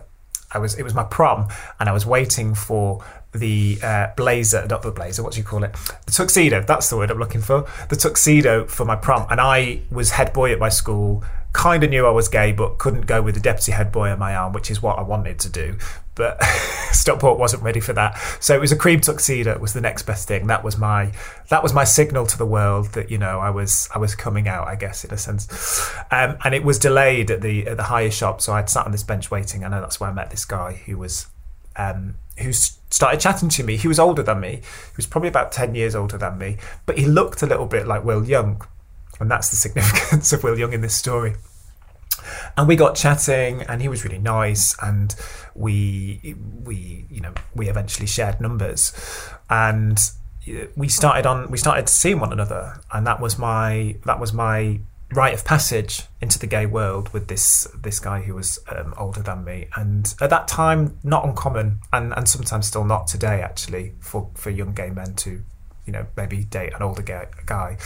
I 0.52 0.58
was 0.58 0.74
it 0.74 0.82
was 0.82 0.94
my 0.94 1.04
prom, 1.04 1.48
and 1.78 1.88
I 1.88 1.92
was 1.92 2.04
waiting 2.04 2.54
for 2.54 3.04
the 3.32 3.78
uh, 3.82 4.08
blazer, 4.16 4.66
not 4.68 4.82
the 4.82 4.90
blazer, 4.90 5.22
what 5.22 5.32
do 5.32 5.38
you 5.38 5.44
call 5.44 5.62
it? 5.62 5.72
The 6.06 6.12
tuxedo. 6.12 6.62
That's 6.62 6.90
the 6.90 6.96
word 6.96 7.10
I'm 7.10 7.18
looking 7.18 7.40
for. 7.40 7.66
The 7.88 7.96
tuxedo 7.96 8.66
for 8.66 8.84
my 8.84 8.96
prom, 8.96 9.26
and 9.30 9.40
I 9.40 9.82
was 9.90 10.10
head 10.10 10.32
boy 10.32 10.52
at 10.52 10.58
my 10.58 10.68
school. 10.68 11.24
Kind 11.52 11.82
of 11.82 11.90
knew 11.90 12.06
I 12.06 12.10
was 12.10 12.28
gay, 12.28 12.52
but 12.52 12.78
couldn't 12.78 13.06
go 13.06 13.22
with 13.22 13.34
the 13.34 13.40
deputy 13.40 13.72
head 13.72 13.90
boy 13.90 14.10
on 14.10 14.20
my 14.20 14.36
arm, 14.36 14.52
which 14.52 14.70
is 14.70 14.80
what 14.80 14.98
I 14.98 15.02
wanted 15.02 15.40
to 15.40 15.48
do. 15.48 15.78
But 16.14 16.42
Stockport 16.92 17.38
wasn't 17.38 17.62
ready 17.62 17.80
for 17.80 17.92
that, 17.92 18.18
so 18.40 18.54
it 18.54 18.60
was 18.60 18.72
a 18.72 18.76
cream 18.76 19.00
tuxedo. 19.00 19.58
Was 19.58 19.72
the 19.72 19.80
next 19.80 20.04
best 20.04 20.26
thing. 20.28 20.48
That 20.48 20.64
was 20.64 20.78
my 20.78 21.12
that 21.48 21.62
was 21.62 21.72
my 21.72 21.84
signal 21.84 22.26
to 22.26 22.38
the 22.38 22.46
world 22.46 22.92
that 22.92 23.10
you 23.10 23.18
know 23.18 23.40
I 23.40 23.50
was 23.50 23.88
I 23.94 23.98
was 23.98 24.14
coming 24.14 24.48
out. 24.48 24.66
I 24.68 24.76
guess 24.76 25.04
in 25.04 25.12
a 25.12 25.18
sense, 25.18 25.92
um, 26.10 26.36
and 26.44 26.54
it 26.54 26.64
was 26.64 26.78
delayed 26.78 27.30
at 27.30 27.42
the 27.42 27.66
at 27.66 27.76
the 27.76 27.84
hire 27.84 28.10
shop. 28.10 28.40
So 28.40 28.52
I'd 28.52 28.70
sat 28.70 28.86
on 28.86 28.92
this 28.92 29.04
bench 29.04 29.30
waiting, 29.30 29.64
I 29.64 29.68
know 29.68 29.80
that's 29.80 30.00
where 30.00 30.10
I 30.10 30.12
met 30.12 30.30
this 30.30 30.44
guy 30.44 30.74
who 30.86 30.98
was 30.98 31.26
um, 31.80 32.16
who 32.38 32.52
started 32.52 33.20
chatting 33.20 33.48
to 33.50 33.62
me. 33.62 33.76
He 33.76 33.88
was 33.88 33.98
older 33.98 34.22
than 34.22 34.40
me. 34.40 34.56
He 34.56 34.96
was 34.96 35.06
probably 35.06 35.28
about 35.28 35.52
10 35.52 35.74
years 35.74 35.94
older 35.94 36.18
than 36.18 36.38
me, 36.38 36.56
but 36.86 36.98
he 36.98 37.06
looked 37.06 37.42
a 37.42 37.46
little 37.46 37.66
bit 37.66 37.86
like 37.86 38.04
Will 38.04 38.24
Young. 38.24 38.62
And 39.18 39.30
that's 39.30 39.50
the 39.50 39.56
significance 39.66 40.32
of 40.32 40.42
Will 40.42 40.58
Young 40.58 40.72
in 40.72 40.80
this 40.80 40.94
story. 40.94 41.34
And 42.56 42.68
we 42.68 42.76
got 42.76 42.96
chatting, 42.96 43.62
and 43.62 43.80
he 43.80 43.88
was 43.88 44.04
really 44.04 44.18
nice, 44.18 44.76
and 44.82 45.14
we 45.54 46.36
we 46.64 47.06
you 47.08 47.20
know 47.20 47.32
we 47.54 47.68
eventually 47.68 48.06
shared 48.06 48.40
numbers, 48.40 48.92
and 49.48 49.98
we 50.76 50.88
started 50.88 51.26
on 51.26 51.50
we 51.50 51.56
started 51.56 51.88
seeing 51.88 52.20
one 52.20 52.32
another, 52.32 52.80
and 52.92 53.06
that 53.06 53.20
was 53.20 53.38
my 53.38 53.96
that 54.04 54.20
was 54.20 54.32
my 54.34 54.80
rite 55.12 55.34
of 55.34 55.44
passage 55.44 56.02
into 56.20 56.38
the 56.38 56.46
gay 56.46 56.66
world 56.66 57.12
with 57.12 57.28
this 57.28 57.66
this 57.82 57.98
guy 57.98 58.20
who 58.20 58.34
was 58.34 58.58
um, 58.68 58.94
older 58.96 59.22
than 59.22 59.44
me, 59.44 59.68
and 59.76 60.14
at 60.20 60.30
that 60.30 60.48
time 60.48 60.98
not 61.02 61.24
uncommon, 61.24 61.80
and 61.92 62.12
and 62.16 62.28
sometimes 62.28 62.66
still 62.66 62.84
not 62.84 63.06
today 63.06 63.40
actually 63.42 63.94
for 64.00 64.30
for 64.34 64.50
young 64.50 64.72
gay 64.72 64.90
men 64.90 65.14
to, 65.14 65.42
you 65.86 65.92
know, 65.92 66.06
maybe 66.16 66.44
date 66.44 66.72
an 66.74 66.82
older 66.82 67.02
gay 67.02 67.26
guy. 67.46 67.76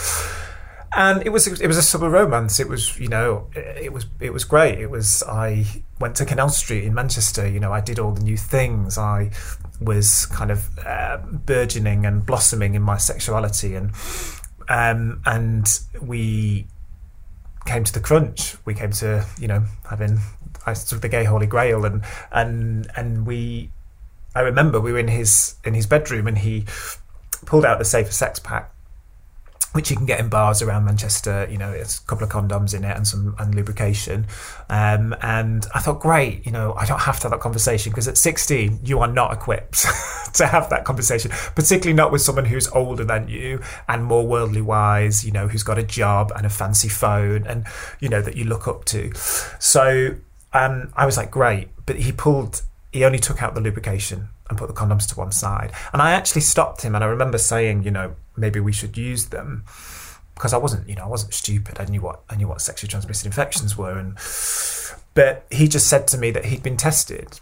And 0.96 1.26
it 1.26 1.30
was 1.30 1.46
it 1.46 1.66
was 1.66 1.76
a 1.76 1.82
summer 1.82 2.08
romance. 2.08 2.60
It 2.60 2.68
was 2.68 2.98
you 3.00 3.08
know 3.08 3.50
it 3.54 3.92
was 3.92 4.06
it 4.20 4.32
was 4.32 4.44
great. 4.44 4.78
It 4.78 4.90
was 4.90 5.22
I 5.24 5.64
went 5.98 6.16
to 6.16 6.24
Canal 6.24 6.50
Street 6.50 6.84
in 6.84 6.94
Manchester. 6.94 7.48
You 7.48 7.58
know 7.58 7.72
I 7.72 7.80
did 7.80 7.98
all 7.98 8.12
the 8.12 8.22
new 8.22 8.36
things. 8.36 8.96
I 8.96 9.30
was 9.80 10.26
kind 10.26 10.52
of 10.52 10.78
uh, 10.78 11.18
burgeoning 11.18 12.06
and 12.06 12.24
blossoming 12.24 12.74
in 12.74 12.82
my 12.82 12.96
sexuality 12.96 13.74
and 13.74 13.90
um, 14.68 15.20
and 15.26 15.80
we 16.00 16.66
came 17.66 17.84
to 17.84 17.92
the 17.92 18.00
crunch. 18.00 18.56
We 18.64 18.74
came 18.74 18.92
to 18.92 19.26
you 19.38 19.48
know 19.48 19.64
having 19.88 20.18
I 20.66 20.74
took 20.74 21.00
the 21.00 21.08
gay 21.08 21.24
holy 21.24 21.46
grail 21.46 21.84
and 21.84 22.02
and 22.32 22.90
and 22.96 23.26
we. 23.26 23.70
I 24.36 24.40
remember 24.40 24.80
we 24.80 24.92
were 24.92 24.98
in 24.98 25.08
his 25.08 25.54
in 25.64 25.74
his 25.74 25.86
bedroom 25.86 26.26
and 26.26 26.38
he 26.38 26.64
pulled 27.46 27.64
out 27.64 27.78
the 27.78 27.84
safer 27.84 28.10
sex 28.10 28.38
pack 28.38 28.73
which 29.74 29.90
you 29.90 29.96
can 29.96 30.06
get 30.06 30.20
in 30.20 30.28
bars 30.28 30.62
around 30.62 30.84
Manchester. 30.84 31.48
You 31.50 31.58
know, 31.58 31.72
it's 31.72 31.98
a 31.98 32.02
couple 32.04 32.22
of 32.22 32.30
condoms 32.30 32.74
in 32.74 32.84
it 32.84 32.96
and 32.96 33.06
some 33.06 33.34
and 33.40 33.52
lubrication. 33.56 34.28
Um, 34.70 35.16
and 35.20 35.66
I 35.74 35.80
thought, 35.80 35.98
great, 35.98 36.46
you 36.46 36.52
know, 36.52 36.74
I 36.74 36.86
don't 36.86 37.00
have 37.00 37.18
to 37.18 37.24
have 37.24 37.32
that 37.32 37.40
conversation 37.40 37.90
because 37.90 38.06
at 38.06 38.16
16 38.16 38.80
you 38.84 39.00
are 39.00 39.08
not 39.08 39.32
equipped 39.32 39.84
to 40.34 40.46
have 40.46 40.70
that 40.70 40.84
conversation, 40.84 41.32
particularly 41.56 41.92
not 41.92 42.12
with 42.12 42.22
someone 42.22 42.44
who's 42.44 42.68
older 42.68 43.04
than 43.04 43.26
you 43.26 43.60
and 43.88 44.04
more 44.04 44.24
worldly 44.24 44.62
wise. 44.62 45.24
You 45.26 45.32
know, 45.32 45.48
who's 45.48 45.64
got 45.64 45.76
a 45.76 45.82
job 45.82 46.30
and 46.36 46.46
a 46.46 46.50
fancy 46.50 46.88
phone 46.88 47.44
and 47.44 47.66
you 47.98 48.08
know 48.08 48.22
that 48.22 48.36
you 48.36 48.44
look 48.44 48.68
up 48.68 48.84
to. 48.86 49.12
So 49.58 50.14
um, 50.52 50.92
I 50.94 51.04
was 51.04 51.16
like, 51.16 51.32
great, 51.32 51.68
but 51.84 51.96
he 51.96 52.12
pulled. 52.12 52.62
He 52.92 53.04
only 53.04 53.18
took 53.18 53.42
out 53.42 53.56
the 53.56 53.60
lubrication 53.60 54.28
and 54.48 54.58
put 54.58 54.68
the 54.68 54.74
condoms 54.74 55.08
to 55.08 55.14
one 55.18 55.32
side. 55.32 55.72
And 55.92 56.02
I 56.02 56.12
actually 56.12 56.42
stopped 56.42 56.82
him 56.82 56.94
and 56.94 57.02
I 57.02 57.06
remember 57.06 57.38
saying, 57.38 57.82
you 57.84 57.90
know, 57.90 58.14
maybe 58.36 58.60
we 58.60 58.72
should 58.72 58.96
use 58.96 59.26
them 59.26 59.64
because 60.34 60.52
I 60.52 60.58
wasn't, 60.58 60.88
you 60.88 60.94
know, 60.94 61.04
I 61.04 61.08
wasn't 61.08 61.32
stupid. 61.32 61.78
I 61.78 61.84
knew 61.84 62.00
what 62.00 62.22
I 62.28 62.36
knew 62.36 62.48
what 62.48 62.60
sexually 62.60 62.90
transmitted 62.90 63.26
infections 63.26 63.76
were, 63.78 63.98
and 63.98 64.16
but 65.14 65.46
he 65.50 65.68
just 65.68 65.86
said 65.86 66.08
to 66.08 66.18
me 66.18 66.30
that 66.32 66.46
he'd 66.46 66.62
been 66.62 66.76
tested. 66.76 67.40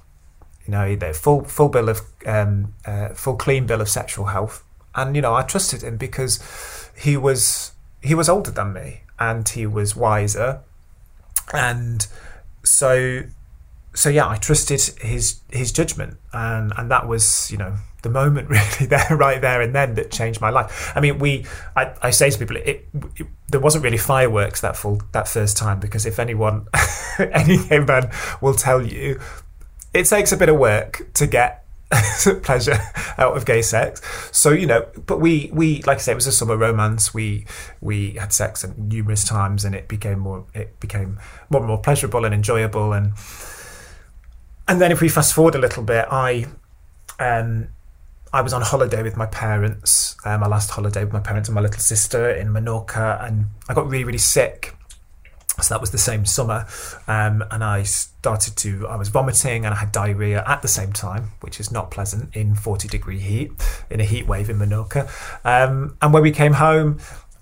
You 0.66 0.72
know, 0.72 0.94
the 0.94 1.12
full 1.12 1.44
full 1.44 1.68
bill 1.68 1.88
of 1.88 2.02
um, 2.26 2.74
uh, 2.84 3.08
full 3.08 3.36
clean 3.36 3.66
bill 3.66 3.80
of 3.80 3.88
sexual 3.88 4.26
health, 4.26 4.62
and 4.94 5.16
you 5.16 5.22
know, 5.22 5.34
I 5.34 5.42
trusted 5.42 5.82
him 5.82 5.96
because 5.96 6.90
he 6.96 7.16
was 7.16 7.72
he 8.02 8.14
was 8.14 8.28
older 8.28 8.50
than 8.50 8.72
me 8.72 9.02
and 9.18 9.48
he 9.48 9.66
was 9.66 9.96
wiser, 9.96 10.60
and 11.52 12.06
so 12.62 13.22
so 13.94 14.08
yeah, 14.08 14.28
I 14.28 14.36
trusted 14.36 14.80
his 15.00 15.40
his 15.50 15.72
judgment, 15.72 16.16
and 16.32 16.72
and 16.76 16.90
that 16.90 17.06
was 17.06 17.50
you 17.50 17.58
know 17.58 17.76
the 18.02 18.10
moment 18.10 18.48
really 18.50 18.86
there 18.86 19.16
right 19.16 19.40
there 19.40 19.62
and 19.62 19.74
then 19.74 19.94
that 19.94 20.10
changed 20.10 20.40
my 20.40 20.50
life. 20.50 20.92
I 20.94 21.00
mean, 21.00 21.18
we 21.18 21.46
I, 21.76 21.94
I 22.02 22.10
say 22.10 22.30
to 22.30 22.38
people, 22.38 22.56
it, 22.56 22.88
it, 23.16 23.26
there 23.48 23.60
wasn't 23.60 23.84
really 23.84 23.98
fireworks 23.98 24.60
that 24.60 24.76
full 24.76 25.02
that 25.12 25.28
first 25.28 25.56
time 25.56 25.80
because 25.80 26.06
if 26.06 26.18
anyone 26.18 26.66
any 27.18 27.58
gay 27.68 27.80
man 27.80 28.10
will 28.40 28.54
tell 28.54 28.84
you, 28.84 29.20
it 29.94 30.04
takes 30.04 30.32
a 30.32 30.36
bit 30.36 30.48
of 30.48 30.58
work 30.58 31.12
to 31.14 31.26
get 31.26 31.64
pleasure 32.42 32.78
out 33.18 33.36
of 33.36 33.44
gay 33.44 33.62
sex. 33.62 34.00
So 34.32 34.50
you 34.50 34.66
know, 34.66 34.86
but 35.06 35.20
we 35.20 35.50
we 35.52 35.82
like 35.82 35.98
I 35.98 36.00
say, 36.00 36.12
it 36.12 36.16
was 36.16 36.26
a 36.26 36.32
summer 36.32 36.56
romance. 36.56 37.12
We 37.12 37.46
we 37.80 38.12
had 38.12 38.32
sex 38.32 38.64
numerous 38.76 39.24
times, 39.24 39.64
and 39.64 39.74
it 39.74 39.88
became 39.88 40.18
more 40.18 40.46
it 40.54 40.80
became 40.80 41.20
more 41.50 41.60
and 41.60 41.68
more 41.68 41.78
pleasurable 41.78 42.24
and 42.24 42.34
enjoyable 42.34 42.92
and 42.92 43.12
and 44.72 44.80
then 44.80 44.90
if 44.90 45.02
we 45.02 45.10
fast 45.10 45.34
forward 45.34 45.54
a 45.54 45.58
little 45.58 45.82
bit, 45.82 46.06
I 46.10 46.46
um, 47.18 47.68
I 48.32 48.40
was 48.40 48.54
on 48.54 48.62
holiday 48.62 49.02
with 49.02 49.18
my 49.18 49.26
parents, 49.26 50.16
uh, 50.24 50.38
my 50.38 50.46
last 50.46 50.70
holiday 50.70 51.04
with 51.04 51.12
my 51.12 51.20
parents 51.20 51.50
and 51.50 51.54
my 51.54 51.60
little 51.60 51.78
sister 51.78 52.30
in 52.30 52.48
Menorca, 52.48 53.22
and 53.22 53.48
I 53.68 53.74
got 53.74 53.86
really, 53.86 54.04
really 54.04 54.16
sick. 54.16 54.74
So 55.60 55.74
that 55.74 55.82
was 55.82 55.90
the 55.90 55.98
same 55.98 56.24
summer, 56.24 56.66
um, 57.06 57.44
and 57.50 57.62
I 57.62 57.82
started 57.82 58.56
to. 58.56 58.88
I 58.88 58.96
was 58.96 59.10
vomiting 59.10 59.66
and 59.66 59.74
I 59.74 59.76
had 59.76 59.92
diarrhea 59.92 60.42
at 60.46 60.62
the 60.62 60.68
same 60.68 60.90
time, 60.90 61.32
which 61.42 61.60
is 61.60 61.70
not 61.70 61.90
pleasant 61.90 62.34
in 62.34 62.54
forty 62.54 62.88
degree 62.88 63.20
heat 63.20 63.52
in 63.90 64.00
a 64.00 64.04
heat 64.04 64.26
wave 64.26 64.48
in 64.48 64.56
Menorca. 64.56 65.02
Um, 65.44 65.98
and 66.00 66.14
when 66.14 66.22
we 66.22 66.30
came 66.30 66.54
home, 66.54 66.98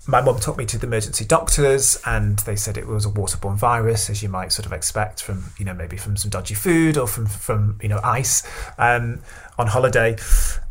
my 0.07 0.19
mum 0.19 0.39
took 0.39 0.57
me 0.57 0.65
to 0.65 0.79
the 0.79 0.87
emergency 0.87 1.23
doctors 1.23 2.01
and 2.05 2.39
they 2.39 2.55
said 2.55 2.77
it 2.77 2.87
was 2.87 3.05
a 3.05 3.09
waterborne 3.09 3.55
virus 3.55 4.09
as 4.09 4.23
you 4.23 4.29
might 4.29 4.51
sort 4.51 4.65
of 4.65 4.73
expect 4.73 5.21
from 5.21 5.43
you 5.59 5.65
know 5.65 5.73
maybe 5.73 5.95
from 5.95 6.17
some 6.17 6.29
dodgy 6.29 6.55
food 6.55 6.97
or 6.97 7.07
from 7.07 7.27
from 7.27 7.77
you 7.81 7.89
know 7.89 7.99
ice 8.03 8.43
um, 8.79 9.21
on 9.59 9.67
holiday. 9.67 10.17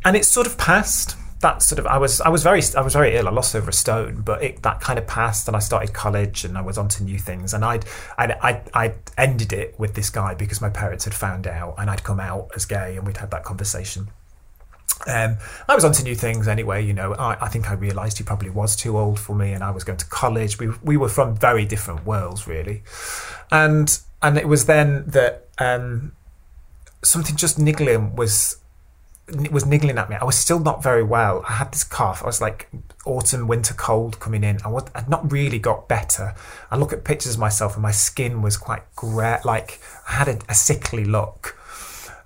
And 0.04 0.16
it 0.16 0.24
sort 0.24 0.46
of 0.46 0.58
passed. 0.58 1.16
That 1.40 1.62
sort 1.62 1.78
of 1.78 1.86
I 1.86 1.96
was 1.96 2.20
I 2.20 2.28
was 2.28 2.42
very 2.42 2.60
I 2.76 2.82
was 2.82 2.92
very 2.92 3.16
ill. 3.16 3.26
I 3.26 3.30
lost 3.30 3.56
over 3.56 3.70
a 3.70 3.72
stone 3.72 4.20
but 4.20 4.42
it, 4.42 4.62
that 4.62 4.82
kind 4.82 4.98
of 4.98 5.06
passed 5.06 5.48
and 5.48 5.56
I 5.56 5.60
started 5.60 5.94
college 5.94 6.44
and 6.44 6.58
I 6.58 6.60
was 6.60 6.76
onto 6.76 7.02
new 7.02 7.18
things. 7.18 7.54
And 7.54 7.64
I'd 7.64 7.86
I'd, 8.18 8.68
I'd 8.74 8.94
ended 9.16 9.54
it 9.54 9.74
with 9.78 9.94
this 9.94 10.10
guy 10.10 10.34
because 10.34 10.60
my 10.60 10.68
parents 10.68 11.04
had 11.04 11.14
found 11.14 11.46
out 11.46 11.76
and 11.78 11.88
I'd 11.88 12.02
come 12.02 12.20
out 12.20 12.50
as 12.54 12.66
gay 12.66 12.98
and 12.98 13.06
we'd 13.06 13.16
had 13.16 13.30
that 13.30 13.44
conversation 13.44 14.08
um, 15.06 15.38
I 15.68 15.74
was 15.74 15.84
onto 15.84 16.02
new 16.02 16.14
things 16.14 16.48
anyway. 16.48 16.84
You 16.84 16.92
know, 16.92 17.14
I, 17.14 17.44
I, 17.44 17.48
think 17.48 17.70
I 17.70 17.74
realised 17.74 18.18
he 18.18 18.24
probably 18.24 18.50
was 18.50 18.76
too 18.76 18.98
old 18.98 19.18
for 19.18 19.34
me, 19.34 19.52
and 19.52 19.64
I 19.64 19.70
was 19.70 19.84
going 19.84 19.98
to 19.98 20.06
college. 20.06 20.58
We 20.58 20.68
we 20.82 20.96
were 20.96 21.08
from 21.08 21.36
very 21.36 21.64
different 21.64 22.04
worlds, 22.04 22.46
really, 22.46 22.82
and 23.50 23.98
and 24.22 24.36
it 24.36 24.46
was 24.46 24.66
then 24.66 25.04
that 25.06 25.48
um, 25.58 26.12
something 27.02 27.36
just 27.36 27.58
niggling 27.58 28.14
was 28.16 28.56
was 29.50 29.64
niggling 29.64 29.96
at 29.96 30.10
me. 30.10 30.16
I 30.16 30.24
was 30.24 30.36
still 30.36 30.58
not 30.58 30.82
very 30.82 31.02
well. 31.02 31.44
I 31.48 31.52
had 31.52 31.72
this 31.72 31.84
cough. 31.84 32.22
I 32.22 32.26
was 32.26 32.40
like 32.40 32.68
autumn 33.06 33.46
winter 33.46 33.74
cold 33.74 34.18
coming 34.18 34.42
in. 34.42 34.58
I 34.64 34.68
was, 34.68 34.84
I'd 34.94 35.08
not 35.08 35.30
really 35.30 35.58
got 35.58 35.88
better. 35.88 36.34
I 36.70 36.76
look 36.76 36.92
at 36.92 37.04
pictures 37.04 37.34
of 37.34 37.40
myself, 37.40 37.74
and 37.74 37.82
my 37.82 37.92
skin 37.92 38.42
was 38.42 38.56
quite 38.56 38.82
grey. 38.96 39.38
Like 39.44 39.80
I 40.08 40.12
had 40.12 40.28
a, 40.28 40.38
a 40.48 40.54
sickly 40.54 41.04
look 41.04 41.56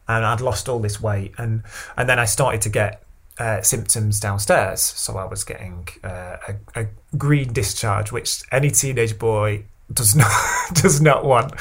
and 0.08 0.24
I'd 0.24 0.40
lost 0.40 0.68
all 0.68 0.78
this 0.78 1.00
weight, 1.00 1.34
and 1.38 1.62
and 1.96 2.08
then 2.08 2.18
I 2.18 2.24
started 2.24 2.60
to 2.62 2.68
get 2.68 3.02
uh, 3.38 3.62
symptoms 3.62 4.20
downstairs. 4.20 4.80
So 4.80 5.16
I 5.16 5.24
was 5.24 5.44
getting 5.44 5.88
uh, 6.02 6.36
a, 6.48 6.82
a, 6.82 6.86
green 7.16 7.52
discharge, 7.52 8.12
which 8.12 8.42
any 8.52 8.70
teenage 8.70 9.18
boy 9.18 9.64
does 9.92 10.14
not 10.14 10.30
does 10.74 11.00
not 11.00 11.24
want, 11.24 11.52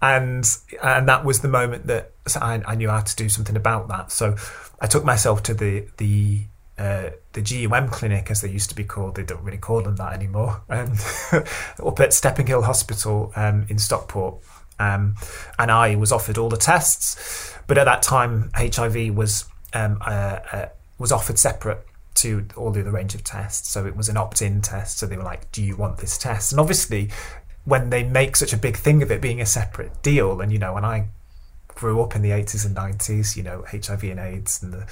and 0.00 0.46
and 0.82 1.08
that 1.08 1.24
was 1.24 1.40
the 1.40 1.48
moment 1.48 1.86
that 1.88 2.12
I, 2.40 2.62
I, 2.66 2.74
knew 2.74 2.88
how 2.88 3.00
to 3.00 3.16
do 3.16 3.28
something 3.28 3.56
about 3.56 3.88
that. 3.88 4.12
So 4.12 4.36
I 4.80 4.86
took 4.86 5.04
myself 5.04 5.42
to 5.44 5.54
the 5.54 5.86
the. 5.96 6.44
Uh, 6.78 7.10
the 7.34 7.42
GUM 7.42 7.88
clinic, 7.90 8.30
as 8.30 8.40
they 8.40 8.48
used 8.48 8.70
to 8.70 8.74
be 8.74 8.84
called, 8.84 9.14
they 9.14 9.22
don't 9.22 9.42
really 9.42 9.58
call 9.58 9.82
them 9.82 9.96
that 9.96 10.14
anymore. 10.14 10.62
Um, 10.70 10.94
up 11.86 12.00
at 12.00 12.14
Stepping 12.14 12.46
Hill 12.46 12.62
Hospital 12.62 13.34
um, 13.36 13.66
in 13.68 13.78
Stockport, 13.78 14.42
um, 14.78 15.14
and 15.58 15.70
I 15.70 15.96
was 15.96 16.10
offered 16.10 16.38
all 16.38 16.48
the 16.48 16.56
tests. 16.56 17.54
But 17.70 17.78
at 17.78 17.84
that 17.84 18.02
time, 18.02 18.50
HIV 18.56 19.14
was 19.14 19.44
um, 19.74 19.98
uh, 20.04 20.40
uh, 20.50 20.68
was 20.98 21.12
offered 21.12 21.38
separate 21.38 21.86
to 22.14 22.44
all 22.56 22.72
the 22.72 22.80
other 22.80 22.90
range 22.90 23.14
of 23.14 23.22
tests. 23.22 23.68
So 23.68 23.86
it 23.86 23.94
was 23.94 24.08
an 24.08 24.16
opt-in 24.16 24.60
test. 24.60 24.98
So 24.98 25.06
they 25.06 25.16
were 25.16 25.22
like, 25.22 25.52
"Do 25.52 25.62
you 25.62 25.76
want 25.76 25.98
this 25.98 26.18
test?" 26.18 26.50
And 26.50 26.60
obviously, 26.60 27.10
when 27.64 27.90
they 27.90 28.02
make 28.02 28.34
such 28.34 28.52
a 28.52 28.56
big 28.56 28.76
thing 28.76 29.04
of 29.04 29.12
it 29.12 29.20
being 29.20 29.40
a 29.40 29.46
separate 29.46 30.02
deal, 30.02 30.40
and 30.40 30.50
you 30.50 30.58
know, 30.58 30.74
when 30.74 30.84
I 30.84 31.10
grew 31.68 32.02
up 32.02 32.16
in 32.16 32.22
the 32.22 32.30
80s 32.30 32.66
and 32.66 32.74
90s, 32.74 33.36
you 33.36 33.44
know, 33.44 33.64
HIV 33.70 34.02
and 34.02 34.18
AIDS 34.18 34.64
and 34.64 34.72
the, 34.72 34.86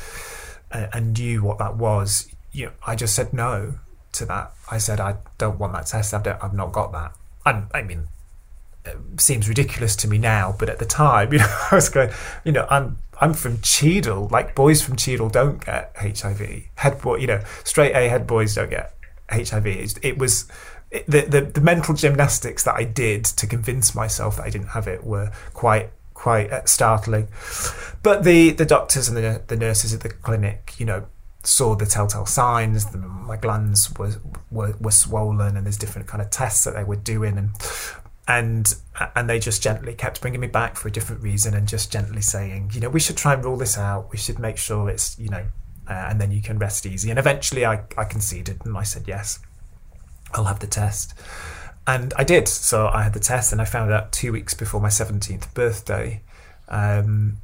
and 0.71 1.19
knew 1.19 1.43
what 1.43 1.59
that 1.59 1.77
was, 1.77 2.29
you 2.53 2.67
know, 2.67 2.73
I 2.87 2.95
just 2.95 3.17
said 3.17 3.33
no 3.33 3.75
to 4.13 4.27
that. 4.27 4.53
I 4.71 4.79
said, 4.79 5.01
I 5.01 5.17
don't 5.37 5.59
want 5.59 5.73
that 5.73 5.87
test. 5.87 6.15
I've, 6.15 6.25
I've 6.25 6.55
not 6.55 6.71
got 6.71 6.93
that. 6.93 7.13
I 7.45 7.83
mean, 7.83 8.07
seems 9.19 9.49
ridiculous 9.49 9.97
to 9.97 10.09
me 10.09 10.19
now, 10.19 10.55
but 10.59 10.69
at 10.69 10.79
the 10.79 10.87
time, 10.87 11.33
you 11.33 11.39
know, 11.39 11.67
I 11.71 11.75
was 11.75 11.89
going, 11.89 12.11
you 12.45 12.53
know, 12.53 12.67
I'm 12.71 12.99
I'm 13.21 13.35
from 13.35 13.61
Cheadle. 13.61 14.29
Like 14.31 14.55
boys 14.55 14.83
from 14.83 14.97
Cheadle 14.97 15.29
don't 15.29 15.65
get 15.65 15.93
HIV. 15.97 16.69
Head 16.77 17.01
boy, 17.01 17.17
you 17.17 17.27
know, 17.27 17.43
straight 17.65 17.95
A 17.95 18.09
head 18.09 18.27
boys 18.27 18.55
don't 18.55 18.71
get 18.71 18.95
HIV. 19.31 19.67
It, 19.67 19.99
it 20.03 20.19
was 20.19 20.49
the, 20.91 21.23
the 21.23 21.41
the 21.43 21.61
mental 21.61 21.95
gymnastics 21.95 22.65
that 22.65 22.75
I 22.75 22.85
did 22.85 23.25
to 23.25 23.47
convince 23.47 23.95
myself 23.95 24.37
that 24.37 24.45
I 24.45 24.51
didn't 24.51 24.69
have 24.69 24.89
it 24.89 25.05
were 25.05 25.33
quite 25.53 25.91
quite 26.15 26.51
uh, 26.51 26.65
startling. 26.65 27.29
But 28.03 28.25
the 28.25 28.51
the 28.51 28.65
doctors 28.65 29.09
and 29.09 29.17
the 29.17 29.43
the 29.47 29.57
nurses 29.57 29.93
at 29.93 30.01
the 30.01 30.09
clinic, 30.09 30.75
you 30.79 30.87
know, 30.87 31.07
saw 31.43 31.75
the 31.75 31.87
telltale 31.87 32.27
signs. 32.27 32.87
The, 32.87 32.99
my 32.99 33.37
glands 33.37 33.95
were, 33.99 34.15
were 34.51 34.75
were 34.81 34.91
swollen, 34.91 35.57
and 35.57 35.67
there's 35.67 35.79
different 35.79 36.09
kind 36.09 36.23
of 36.23 36.31
tests 36.31 36.65
that 36.65 36.75
they 36.75 36.85
were 36.85 36.97
doing, 36.97 37.37
and 37.37 37.51
and 38.29 38.75
and 39.17 39.29
they 39.29 39.39
just 39.39 39.63
gently 39.63 39.95
kept 39.95 40.21
bringing 40.21 40.41
me 40.41 40.47
back 40.47 40.77
for 40.77 40.87
a 40.87 40.91
different 40.91 41.23
reason 41.23 41.55
and 41.55 41.67
just 41.67 41.91
gently 41.91 42.21
saying 42.21 42.71
you 42.75 42.81
know 42.81 42.91
we 42.91 43.01
should 43.01 43.17
try 43.17 43.33
and 43.33 43.45
rule 43.45 43.57
this 43.57 43.77
out. 43.79 44.13
We 44.13 44.19
should 44.19 44.39
make 44.39 44.59
sure 44.59 44.89
it's 44.89 45.19
you 45.19 45.31
know 45.31 45.47
uh, 45.89 45.93
and 45.93 46.21
then 46.21 46.31
you 46.31 46.43
can 46.43 46.59
rest 46.59 46.85
easy. 46.85 47.09
And 47.09 47.19
eventually 47.19 47.65
I, 47.65 47.83
I 47.97 48.05
conceded 48.05 48.65
and 48.65 48.77
I 48.77 48.83
said 48.83 49.05
yes 49.09 49.41
I'll 50.35 50.45
have 50.45 50.61
the 50.61 50.67
test. 50.67 51.15
And 51.87 52.13
I 52.17 52.25
did. 52.25 52.49
So 52.49 52.89
I 52.89 53.03
had 53.03 53.15
the 53.15 53.21
test 53.21 53.51
and 53.51 53.63
I 53.63 53.65
found 53.65 53.91
out 53.91 54.13
two 54.13 54.31
weeks 54.31 54.53
before 54.53 54.81
my 54.81 54.89
17th 54.89 55.55
birthday 55.55 56.21
um, 56.69 57.39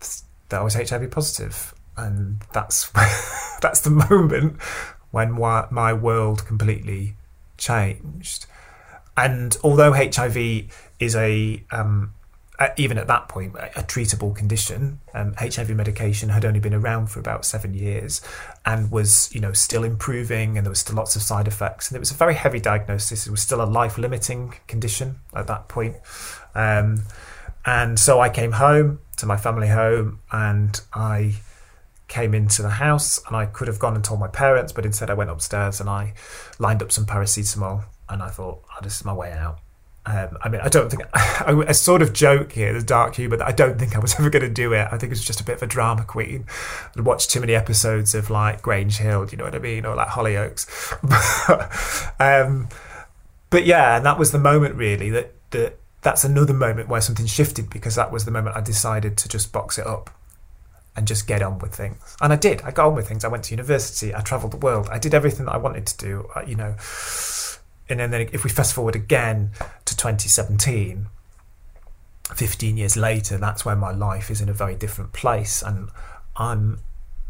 that 0.50 0.60
I 0.60 0.62
was 0.62 0.74
HIV 0.74 1.10
positive. 1.10 1.74
And 1.96 2.42
that's 2.52 2.88
that's 3.62 3.80
the 3.80 3.90
moment 3.90 4.60
when 5.12 5.32
my 5.32 5.92
world 5.94 6.44
completely 6.44 7.16
changed 7.56 8.46
and 9.16 9.56
although 9.62 9.92
HIV 9.92 10.36
is 10.98 11.14
a 11.16 11.62
um, 11.70 12.12
even 12.76 12.98
at 12.98 13.08
that 13.08 13.28
point 13.28 13.54
a 13.56 13.82
treatable 13.82 14.34
condition, 14.34 15.00
um, 15.12 15.34
HIV 15.38 15.70
medication 15.70 16.28
had 16.28 16.44
only 16.44 16.60
been 16.60 16.74
around 16.74 17.08
for 17.08 17.18
about 17.18 17.44
seven 17.44 17.74
years, 17.74 18.20
and 18.64 18.90
was 18.90 19.32
you 19.34 19.40
know 19.40 19.52
still 19.52 19.84
improving, 19.84 20.56
and 20.56 20.64
there 20.66 20.70
was 20.70 20.80
still 20.80 20.96
lots 20.96 21.16
of 21.16 21.22
side 21.22 21.48
effects, 21.48 21.90
and 21.90 21.96
it 21.96 22.00
was 22.00 22.10
a 22.10 22.14
very 22.14 22.34
heavy 22.34 22.60
diagnosis. 22.60 23.26
It 23.26 23.30
was 23.30 23.42
still 23.42 23.62
a 23.62 23.66
life 23.66 23.98
limiting 23.98 24.54
condition 24.66 25.16
at 25.34 25.46
that 25.46 25.68
point. 25.68 25.96
Um, 26.54 27.04
and 27.66 27.98
so 27.98 28.20
I 28.20 28.28
came 28.28 28.52
home 28.52 29.00
to 29.16 29.26
my 29.26 29.36
family 29.36 29.68
home, 29.68 30.20
and 30.30 30.80
I 30.92 31.34
came 32.06 32.34
into 32.34 32.62
the 32.62 32.70
house 32.70 33.18
and 33.26 33.34
I 33.34 33.46
could 33.46 33.66
have 33.66 33.78
gone 33.78 33.94
and 33.94 34.04
told 34.04 34.20
my 34.20 34.28
parents, 34.28 34.72
but 34.72 34.84
instead 34.84 35.10
I 35.10 35.14
went 35.14 35.30
upstairs 35.30 35.80
and 35.80 35.88
I 35.88 36.12
lined 36.58 36.82
up 36.82 36.92
some 36.92 37.06
paracetamol 37.06 37.84
and 38.08 38.22
I 38.22 38.28
thought, 38.28 38.62
oh, 38.70 38.78
this 38.82 38.96
is 38.96 39.04
my 39.04 39.12
way 39.12 39.32
out. 39.32 39.58
Um, 40.06 40.36
I 40.42 40.50
mean, 40.50 40.60
I 40.60 40.68
don't 40.68 40.90
think 40.90 41.02
I, 41.14 41.72
sort 41.72 42.02
of 42.02 42.12
joke 42.12 42.52
here, 42.52 42.74
the 42.74 42.84
dark 42.84 43.14
humor, 43.14 43.38
that 43.38 43.46
I 43.46 43.52
don't 43.52 43.78
think 43.78 43.96
I 43.96 44.00
was 44.00 44.14
ever 44.18 44.28
going 44.28 44.42
to 44.42 44.50
do 44.50 44.72
it. 44.74 44.86
I 44.92 44.98
think 44.98 45.04
it 45.04 45.10
was 45.10 45.24
just 45.24 45.40
a 45.40 45.44
bit 45.44 45.56
of 45.56 45.62
a 45.62 45.66
drama 45.66 46.04
queen. 46.04 46.46
I'd 46.96 47.04
watched 47.04 47.30
too 47.30 47.40
many 47.40 47.54
episodes 47.54 48.14
of 48.14 48.28
like 48.28 48.60
Grange 48.60 48.98
Hill, 48.98 49.24
do 49.24 49.32
you 49.32 49.38
know 49.38 49.44
what 49.44 49.54
I 49.54 49.60
mean, 49.60 49.86
or 49.86 49.94
like 49.94 50.08
Hollyoaks. 50.08 50.66
um, 52.20 52.68
but 53.48 53.64
yeah, 53.64 53.96
and 53.96 54.04
that 54.04 54.18
was 54.18 54.30
the 54.30 54.38
moment 54.38 54.74
really 54.74 55.10
that 55.10 55.32
that 55.50 55.78
that's 56.02 56.24
another 56.24 56.52
moment 56.52 56.88
where 56.88 57.00
something 57.00 57.24
shifted 57.24 57.70
because 57.70 57.94
that 57.94 58.12
was 58.12 58.26
the 58.26 58.30
moment 58.30 58.56
I 58.56 58.60
decided 58.60 59.16
to 59.18 59.28
just 59.28 59.52
box 59.52 59.78
it 59.78 59.86
up 59.86 60.10
and 60.96 61.08
just 61.08 61.26
get 61.26 61.40
on 61.40 61.58
with 61.60 61.74
things. 61.74 62.16
And 62.20 62.30
I 62.30 62.36
did. 62.36 62.60
I 62.60 62.72
got 62.72 62.88
on 62.88 62.94
with 62.94 63.08
things. 63.08 63.24
I 63.24 63.28
went 63.28 63.44
to 63.44 63.52
university. 63.52 64.14
I 64.14 64.20
travelled 64.20 64.52
the 64.52 64.58
world. 64.58 64.88
I 64.92 64.98
did 64.98 65.14
everything 65.14 65.46
that 65.46 65.54
I 65.54 65.56
wanted 65.56 65.86
to 65.86 65.96
do. 65.96 66.28
You 66.46 66.56
know 66.56 66.74
and 67.88 68.00
then 68.00 68.28
if 68.32 68.44
we 68.44 68.50
fast 68.50 68.74
forward 68.74 68.96
again 68.96 69.50
to 69.84 69.96
2017 69.96 71.06
15 72.34 72.76
years 72.76 72.96
later 72.96 73.36
that's 73.36 73.64
where 73.64 73.76
my 73.76 73.92
life 73.92 74.30
is 74.30 74.40
in 74.40 74.48
a 74.48 74.52
very 74.52 74.74
different 74.74 75.12
place. 75.12 75.62
And 75.62 75.90
i'm 76.36 76.80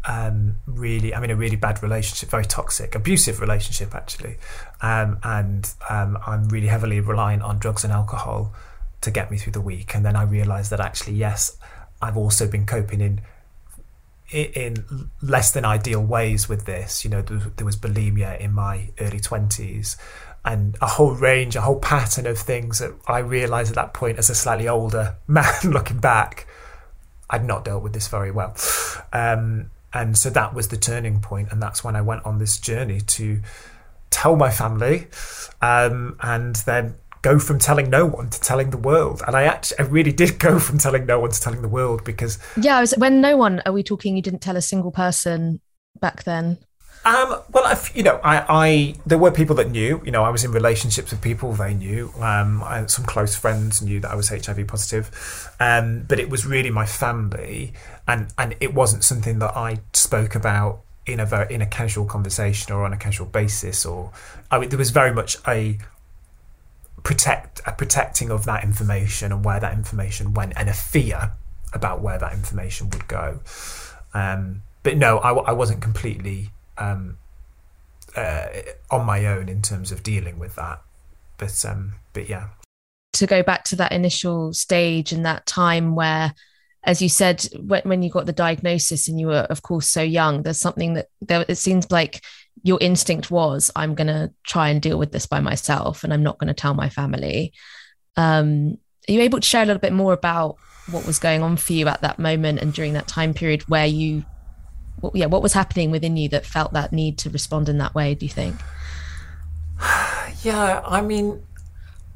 um, 0.07 0.57
really 0.65 1.13
i'm 1.13 1.23
in 1.23 1.31
a 1.31 1.35
really 1.35 1.55
bad 1.55 1.81
relationship 1.81 2.29
very 2.29 2.45
toxic 2.45 2.95
abusive 2.95 3.41
relationship 3.41 3.93
actually. 3.93 4.37
Um, 4.81 5.19
and 5.23 5.71
um, 5.89 6.17
i'm 6.25 6.47
really 6.49 6.67
heavily 6.67 6.99
reliant 6.99 7.41
on 7.43 7.59
drugs 7.59 7.83
and 7.83 7.91
alcohol 7.91 8.53
to 9.01 9.11
get 9.11 9.29
me 9.29 9.37
through 9.37 9.53
the 9.53 9.61
week. 9.61 9.95
And 9.95 10.05
then 10.05 10.15
i 10.15 10.23
realized 10.23 10.71
that 10.71 10.79
actually 10.79 11.15
yes 11.15 11.57
i've 12.01 12.17
also 12.17 12.47
been 12.47 12.65
coping 12.65 13.01
in 13.01 13.21
in 14.31 15.09
less 15.21 15.51
than 15.51 15.63
ideal 15.65 16.03
ways 16.03 16.49
with 16.49 16.65
this 16.65 17.03
you 17.03 17.09
know 17.09 17.21
there 17.21 17.65
was 17.65 17.75
bulimia 17.75 18.39
in 18.39 18.51
my 18.51 18.89
early 18.99 19.19
20s 19.19 19.97
and 20.45 20.77
a 20.79 20.85
whole 20.85 21.11
range, 21.11 21.55
a 21.55 21.61
whole 21.61 21.79
pattern 21.79 22.27
of 22.27 22.37
things 22.37 22.77
that 22.79 22.93
I 23.07 23.19
realised 23.19 23.71
at 23.71 23.75
that 23.75 23.93
point 23.93 24.19
as 24.19 24.29
a 24.29 24.35
slightly 24.35 24.67
older 24.67 25.15
man 25.27 25.53
looking 25.63 25.97
back, 25.97 26.47
I'd 27.29 27.43
not 27.43 27.65
dealt 27.65 27.81
with 27.81 27.93
this 27.93 28.07
very 28.07 28.31
well. 28.31 28.55
Um, 29.11 29.71
and 29.91 30.17
so 30.17 30.29
that 30.29 30.53
was 30.53 30.67
the 30.67 30.77
turning 30.77 31.19
point, 31.19 31.51
and 31.51 31.61
that's 31.61 31.83
when 31.83 31.95
I 31.95 32.01
went 32.01 32.25
on 32.25 32.37
this 32.37 32.59
journey 32.59 33.01
to 33.01 33.41
tell 34.11 34.35
my 34.35 34.51
family, 34.51 35.07
um, 35.61 36.17
and 36.21 36.55
then 36.57 36.95
go 37.25 37.39
from 37.39 37.57
telling 37.57 37.89
no 37.89 38.05
one 38.05 38.29
to 38.29 38.39
telling 38.39 38.69
the 38.69 38.77
world. 38.77 39.23
And 39.25 39.35
I 39.35 39.45
actually, 39.45 39.79
I 39.79 39.83
really 39.87 40.11
did 40.11 40.37
go 40.39 40.59
from 40.59 40.77
telling 40.77 41.07
no 41.07 41.19
one 41.19 41.31
to 41.31 41.41
telling 41.41 41.63
the 41.63 41.67
world 41.67 42.03
because 42.03 42.37
yeah, 42.55 42.79
was, 42.79 42.93
when 42.97 43.19
no 43.19 43.35
one 43.35 43.63
are 43.65 43.71
we 43.71 43.81
talking? 43.81 44.15
You 44.15 44.21
didn't 44.21 44.41
tell 44.41 44.55
a 44.55 44.61
single 44.61 44.91
person 44.91 45.59
back 45.99 46.23
then. 46.23 46.59
Um, 47.03 47.39
well, 47.51 47.65
I've, 47.65 47.91
you 47.95 48.03
know, 48.03 48.19
I, 48.23 48.45
I, 48.47 48.95
there 49.07 49.17
were 49.17 49.31
people 49.31 49.55
that 49.57 49.71
knew. 49.71 50.01
You 50.05 50.11
know, 50.11 50.23
I 50.23 50.29
was 50.29 50.43
in 50.43 50.51
relationships 50.51 51.09
with 51.11 51.21
people 51.21 51.53
they 51.53 51.73
knew. 51.73 52.11
Um, 52.19 52.63
I, 52.63 52.85
some 52.85 53.05
close 53.05 53.35
friends 53.35 53.81
knew 53.81 53.99
that 54.01 54.11
I 54.11 54.15
was 54.15 54.29
HIV 54.29 54.67
positive, 54.67 55.51
um, 55.59 56.05
but 56.07 56.19
it 56.19 56.29
was 56.29 56.45
really 56.45 56.69
my 56.69 56.85
family, 56.85 57.73
and 58.07 58.27
and 58.37 58.55
it 58.59 58.73
wasn't 58.73 59.03
something 59.03 59.39
that 59.39 59.55
I 59.55 59.79
spoke 59.93 60.35
about 60.35 60.81
in 61.05 61.19
a 61.19 61.25
very 61.25 61.53
in 61.53 61.61
a 61.61 61.67
casual 61.67 62.05
conversation 62.05 62.73
or 62.73 62.85
on 62.85 62.93
a 62.93 62.97
casual 62.97 63.27
basis. 63.27 63.85
Or 63.85 64.11
I 64.49 64.57
mean, 64.59 64.69
there 64.69 64.79
was 64.79 64.89
very 64.89 65.13
much 65.13 65.37
a 65.47 65.77
protect 67.05 67.61
a 67.67 67.71
protecting 67.71 68.31
of 68.31 68.43
that 68.45 68.63
information 68.63 69.31
and 69.31 69.45
where 69.45 69.59
that 69.59 69.73
information 69.73 70.33
went, 70.33 70.51
and 70.57 70.67
a 70.67 70.73
fear 70.73 71.31
about 71.71 72.01
where 72.01 72.17
that 72.17 72.33
information 72.33 72.89
would 72.89 73.07
go. 73.07 73.39
Um, 74.13 74.63
but 74.83 74.97
no, 74.97 75.19
I, 75.19 75.31
I 75.33 75.51
wasn't 75.51 75.81
completely 75.81 76.49
um, 76.77 77.17
uh, 78.15 78.47
on 78.89 79.05
my 79.05 79.25
own 79.27 79.47
in 79.49 79.61
terms 79.61 79.91
of 79.91 80.03
dealing 80.03 80.39
with 80.39 80.55
that. 80.55 80.81
But 81.37 81.63
um, 81.63 81.93
but 82.11 82.27
yeah. 82.27 82.49
To 83.13 83.27
go 83.27 83.43
back 83.43 83.63
to 83.65 83.75
that 83.77 83.91
initial 83.91 84.51
stage 84.53 85.11
and 85.11 85.25
that 85.25 85.45
time 85.45 85.95
where, 85.95 86.33
as 86.83 87.01
you 87.01 87.09
said, 87.09 87.47
when, 87.59 87.83
when 87.83 88.03
you 88.03 88.09
got 88.09 88.25
the 88.25 88.33
diagnosis 88.33 89.07
and 89.07 89.19
you 89.19 89.27
were, 89.27 89.47
of 89.49 89.61
course, 89.61 89.87
so 89.87 90.01
young, 90.01 90.43
there's 90.43 90.59
something 90.59 90.95
that 90.95 91.07
there, 91.21 91.45
it 91.47 91.55
seems 91.55 91.91
like 91.91 92.21
your 92.65 92.79
instinct 92.81 93.29
was, 93.29 93.69
I'm 93.75 93.93
going 93.93 94.07
to 94.07 94.33
try 94.43 94.69
and 94.69 94.81
deal 94.81 94.97
with 94.97 95.11
this 95.11 95.27
by 95.27 95.39
myself 95.39 96.03
and 96.03 96.11
I'm 96.11 96.23
not 96.23 96.39
going 96.39 96.47
to 96.47 96.53
tell 96.55 96.73
my 96.73 96.89
family. 96.89 97.53
Um, 98.17 98.79
are 99.07 99.11
you 99.11 99.21
able 99.21 99.39
to 99.39 99.47
share 99.47 99.61
a 99.61 99.67
little 99.67 99.79
bit 99.79 99.93
more 99.93 100.13
about 100.13 100.55
what 100.89 101.05
was 101.05 101.19
going 101.19 101.43
on 101.43 101.57
for 101.57 101.73
you 101.73 101.87
at 101.87 102.01
that 102.01 102.17
moment 102.17 102.59
and 102.59 102.73
during 102.73 102.93
that 102.93 103.07
time 103.07 103.35
period 103.35 103.61
where 103.69 103.85
you 103.85 104.25
yeah, 105.13 105.27
what 105.27 105.43
was 105.43 105.53
happening 105.53 105.91
within 105.91 106.17
you 106.17 106.27
that 106.29 106.43
felt 106.43 106.73
that 106.73 106.91
need 106.91 107.19
to 107.19 107.29
respond 107.29 107.69
in 107.69 107.77
that 107.77 107.93
way? 107.93 108.15
Do 108.15 108.25
you 108.25 108.31
think? 108.31 108.55
Yeah, 110.41 110.83
I 110.85 111.01
mean, 111.01 111.41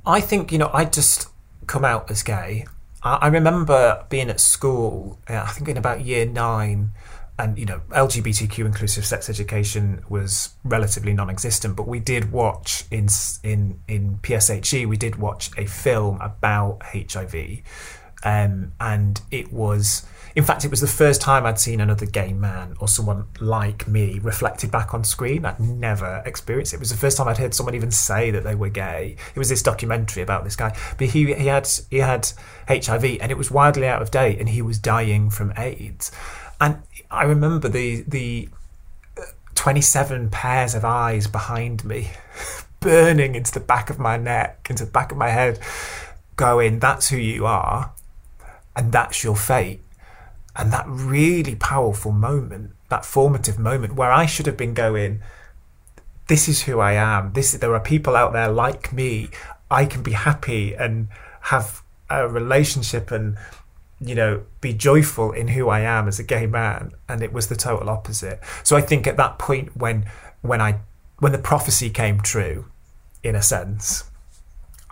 I 0.05 0.21
think 0.21 0.51
you 0.51 0.59
know, 0.59 0.69
I 0.71 0.85
just 0.85 1.29
come 1.65 1.83
out 1.83 2.12
as 2.12 2.21
gay. 2.21 2.67
I, 3.01 3.15
I 3.15 3.27
remember 3.27 4.05
being 4.09 4.29
at 4.29 4.39
school. 4.39 5.19
I 5.27 5.47
think 5.47 5.67
in 5.67 5.77
about 5.77 6.05
year 6.05 6.27
nine, 6.27 6.91
and 7.39 7.58
you 7.58 7.65
know 7.65 7.82
LGBTQ 7.89 8.65
inclusive 8.65 9.06
sex 9.06 9.30
education 9.30 10.04
was 10.10 10.49
relatively 10.63 11.13
non-existent 11.13 11.75
but 11.75 11.88
we 11.88 11.99
did 11.99 12.32
watch 12.32 12.84
in 12.91 13.08
in 13.43 13.80
in 13.88 14.19
PSHE 14.21 14.88
we 14.88 14.97
did 14.97 15.15
watch 15.15 15.49
a 15.58 15.65
film 15.65 16.19
about 16.21 16.84
HIV 16.84 17.62
um, 18.23 18.73
and 18.80 19.21
it 19.32 19.54
was 19.54 20.06
in 20.36 20.43
fact, 20.43 20.63
it 20.63 20.69
was 20.69 20.80
the 20.80 20.88
first 20.88 21.21
time 21.21 21.45
I'd 21.45 21.60
seen 21.60 21.82
another 21.82 22.06
gay 22.06 22.34
man 22.34 22.75
or 22.80 22.88
someone 22.88 23.25
like 23.39 23.88
me 23.88 24.19
reflected 24.19 24.71
back 24.71 24.93
on 24.93 25.04
screen. 25.04 25.43
I'd 25.43 25.60
never 25.60 26.21
experienced 26.25 26.73
it. 26.73 26.78
It 26.78 26.80
was 26.80 26.91
the 26.91 26.97
first 26.97 27.17
time 27.17 27.28
I'd 27.28 27.38
heard 27.38 27.54
someone 27.54 27.75
even 27.75 27.91
say 27.91 28.32
that 28.32 28.43
they 28.43 28.56
were 28.56 28.69
gay. 28.69 29.15
It 29.34 29.39
was 29.39 29.49
this 29.49 29.63
documentary 29.63 30.21
about 30.21 30.43
this 30.43 30.56
guy, 30.56 30.78
but 30.97 31.08
he 31.08 31.34
he 31.34 31.47
had 31.47 31.67
he 31.89 31.97
had 31.97 32.32
HIV 32.67 33.17
and 33.19 33.32
it 33.32 33.38
was 33.38 33.49
wildly 33.49 33.88
out 33.88 34.02
of 34.02 34.12
date, 34.12 34.39
and 34.39 34.49
he 34.49 34.62
was 34.62 34.78
dying 34.78 35.30
from 35.30 35.52
AIDS. 35.58 36.12
And 36.62 36.82
I 37.11 37.23
remember 37.23 37.69
the 37.69 38.03
the 38.07 38.49
uh, 39.17 39.21
27 39.55 40.29
pairs 40.29 40.75
of 40.75 40.85
eyes 40.85 41.27
behind 41.27 41.83
me 41.83 42.11
burning 42.79 43.35
into 43.35 43.51
the 43.51 43.59
back 43.59 43.89
of 43.89 43.99
my 43.99 44.17
neck, 44.17 44.67
into 44.69 44.85
the 44.85 44.91
back 44.91 45.11
of 45.11 45.17
my 45.17 45.29
head, 45.29 45.59
going, 46.35 46.79
That's 46.79 47.09
who 47.09 47.17
you 47.17 47.45
are 47.45 47.93
and 48.79 48.93
that's 48.93 49.25
your 49.25 49.35
fate. 49.35 49.81
And 50.55 50.71
that 50.71 50.85
really 50.87 51.55
powerful 51.55 52.13
moment, 52.13 52.71
that 52.89 53.05
formative 53.05 53.59
moment 53.59 53.95
where 53.95 54.11
I 54.11 54.25
should 54.25 54.45
have 54.45 54.55
been 54.55 54.73
going, 54.73 55.21
this 56.27 56.47
is 56.47 56.63
who 56.63 56.79
I 56.79 56.93
am. 56.93 57.33
This 57.33 57.51
there 57.51 57.73
are 57.73 57.79
people 57.79 58.15
out 58.15 58.31
there 58.31 58.49
like 58.49 58.93
me. 58.93 59.29
I 59.69 59.85
can 59.85 60.01
be 60.01 60.13
happy 60.13 60.73
and 60.73 61.09
have 61.41 61.81
a 62.09 62.27
relationship 62.27 63.11
and 63.11 63.37
you 64.01 64.15
know 64.15 64.43
be 64.62 64.73
joyful 64.73 65.31
in 65.31 65.49
who 65.49 65.69
I 65.69 65.81
am 65.81 66.07
as 66.07 66.19
a 66.19 66.23
gay 66.23 66.45
man 66.45 66.93
and 67.07 67.21
it 67.21 67.33
was 67.33 67.47
the 67.47 67.55
total 67.55 67.89
opposite. 67.89 68.39
So 68.63 68.75
I 68.75 68.81
think 68.81 69.07
at 69.07 69.17
that 69.17 69.39
point 69.39 69.75
when 69.75 70.05
when 70.41 70.62
I 70.62 70.79
when 71.19 71.31
the 71.31 71.38
prophecy 71.38 71.89
came 71.89 72.21
true 72.21 72.65
in 73.23 73.35
a 73.35 73.41
sense 73.41 74.09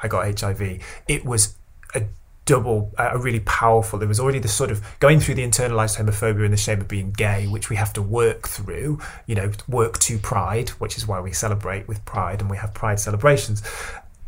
I 0.01 0.07
got 0.07 0.39
HIV 0.39 0.81
it 1.07 1.25
was 1.25 1.55
a 1.95 2.03
double 2.45 2.93
a 2.97 3.17
really 3.17 3.41
powerful 3.41 3.99
there 3.99 4.07
was 4.07 4.19
already 4.19 4.39
the 4.39 4.47
sort 4.47 4.71
of 4.71 4.81
going 4.99 5.19
through 5.19 5.35
the 5.35 5.43
internalized 5.43 5.97
homophobia 5.97 6.45
and 6.45 6.53
the 6.53 6.57
shame 6.57 6.79
of 6.79 6.87
being 6.87 7.11
gay 7.11 7.45
which 7.45 7.69
we 7.69 7.75
have 7.75 7.91
to 7.91 8.01
work 8.01 8.47
through 8.47 8.99
you 9.25 9.35
know 9.35 9.51
work 9.67 9.99
to 9.99 10.17
pride 10.17 10.69
which 10.69 10.97
is 10.97 11.05
why 11.05 11.19
we 11.19 11.31
celebrate 11.31 11.87
with 11.87 12.03
pride 12.05 12.39
and 12.41 12.49
we 12.49 12.55
have 12.55 12.73
pride 12.73 12.99
celebrations 12.99 13.61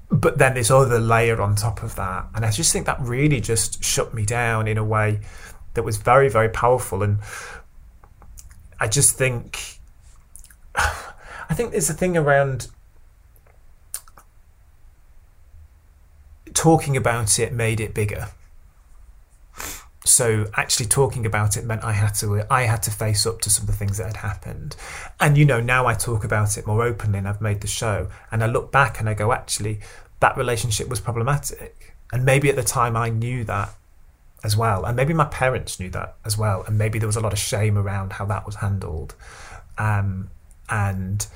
but 0.10 0.38
then 0.38 0.56
this 0.56 0.72
other 0.72 1.00
layer 1.00 1.42
on 1.42 1.56
top 1.56 1.84
of 1.84 1.96
that. 1.96 2.28
And 2.36 2.46
i 2.46 2.52
just 2.52 2.74
think 2.74 2.86
that 2.86 3.00
really 3.00 3.40
just 3.42 3.84
shut 3.84 4.14
me 4.14 4.26
down 4.26 4.68
in 4.68 4.78
a 4.78 4.84
way 4.84 5.20
that 5.74 5.84
was 5.84 5.98
very 5.98 6.30
very 6.30 6.50
powerful. 6.50 7.04
And 7.04 7.20
i 8.80 8.88
just 8.88 9.18
think 9.18 9.80
i 10.76 11.54
think 11.54 11.72
there's 11.72 11.90
a 11.90 11.94
thing 11.94 12.18
around 12.18 12.68
talking 16.54 16.98
about 16.98 17.40
it 17.40 17.54
made 17.54 17.80
it 17.80 17.94
bigger 17.94 18.30
so 20.06 20.46
actually 20.56 20.86
talking 20.86 21.26
about 21.26 21.58
it 21.58 21.66
meant 21.66 21.84
I 21.84 21.92
had 21.92 22.14
to 22.16 22.46
I 22.52 22.64
had 22.64 22.82
to 22.84 22.92
face 22.92 23.26
up 23.26 23.42
to 23.42 23.50
some 23.50 23.64
of 23.64 23.68
the 23.68 23.74
things 23.74 23.98
that 23.98 24.08
had 24.08 24.18
happened. 24.18 24.76
And 25.20 25.38
you 25.38 25.46
know, 25.46 25.60
now 25.60 25.88
I 25.88 25.94
talk 25.94 26.24
about 26.24 26.58
it 26.58 26.66
more 26.66 26.84
openly 26.84 27.20
and 27.20 27.28
I've 27.28 27.42
made 27.42 27.62
the 27.62 27.68
show 27.68 28.10
and 28.32 28.44
I 28.44 28.48
look 28.48 28.72
back 28.72 29.00
and 29.00 29.10
I 29.10 29.14
go, 29.14 29.34
actually, 29.34 29.82
that 30.20 30.38
relationship 30.38 30.88
was 30.88 31.00
problematic. 31.02 31.96
And 32.12 32.26
maybe 32.26 32.50
at 32.50 32.56
the 32.56 32.64
time 32.64 32.96
I 32.96 33.10
knew 33.10 33.44
that 33.46 33.74
as 34.44 34.56
well. 34.56 34.86
And 34.86 34.96
maybe 34.96 35.14
my 35.14 35.26
parents 35.26 35.80
knew 35.80 35.90
that 35.90 36.16
as 36.26 36.38
well. 36.38 36.64
And 36.64 36.78
maybe 36.78 36.98
there 36.98 37.08
was 37.08 37.18
a 37.18 37.22
lot 37.22 37.34
of 37.34 37.40
shame 37.40 37.78
around 37.78 38.14
how 38.14 38.26
that 38.26 38.46
was 38.46 38.56
handled. 38.56 39.16
Um, 39.78 40.30
and 40.70 41.28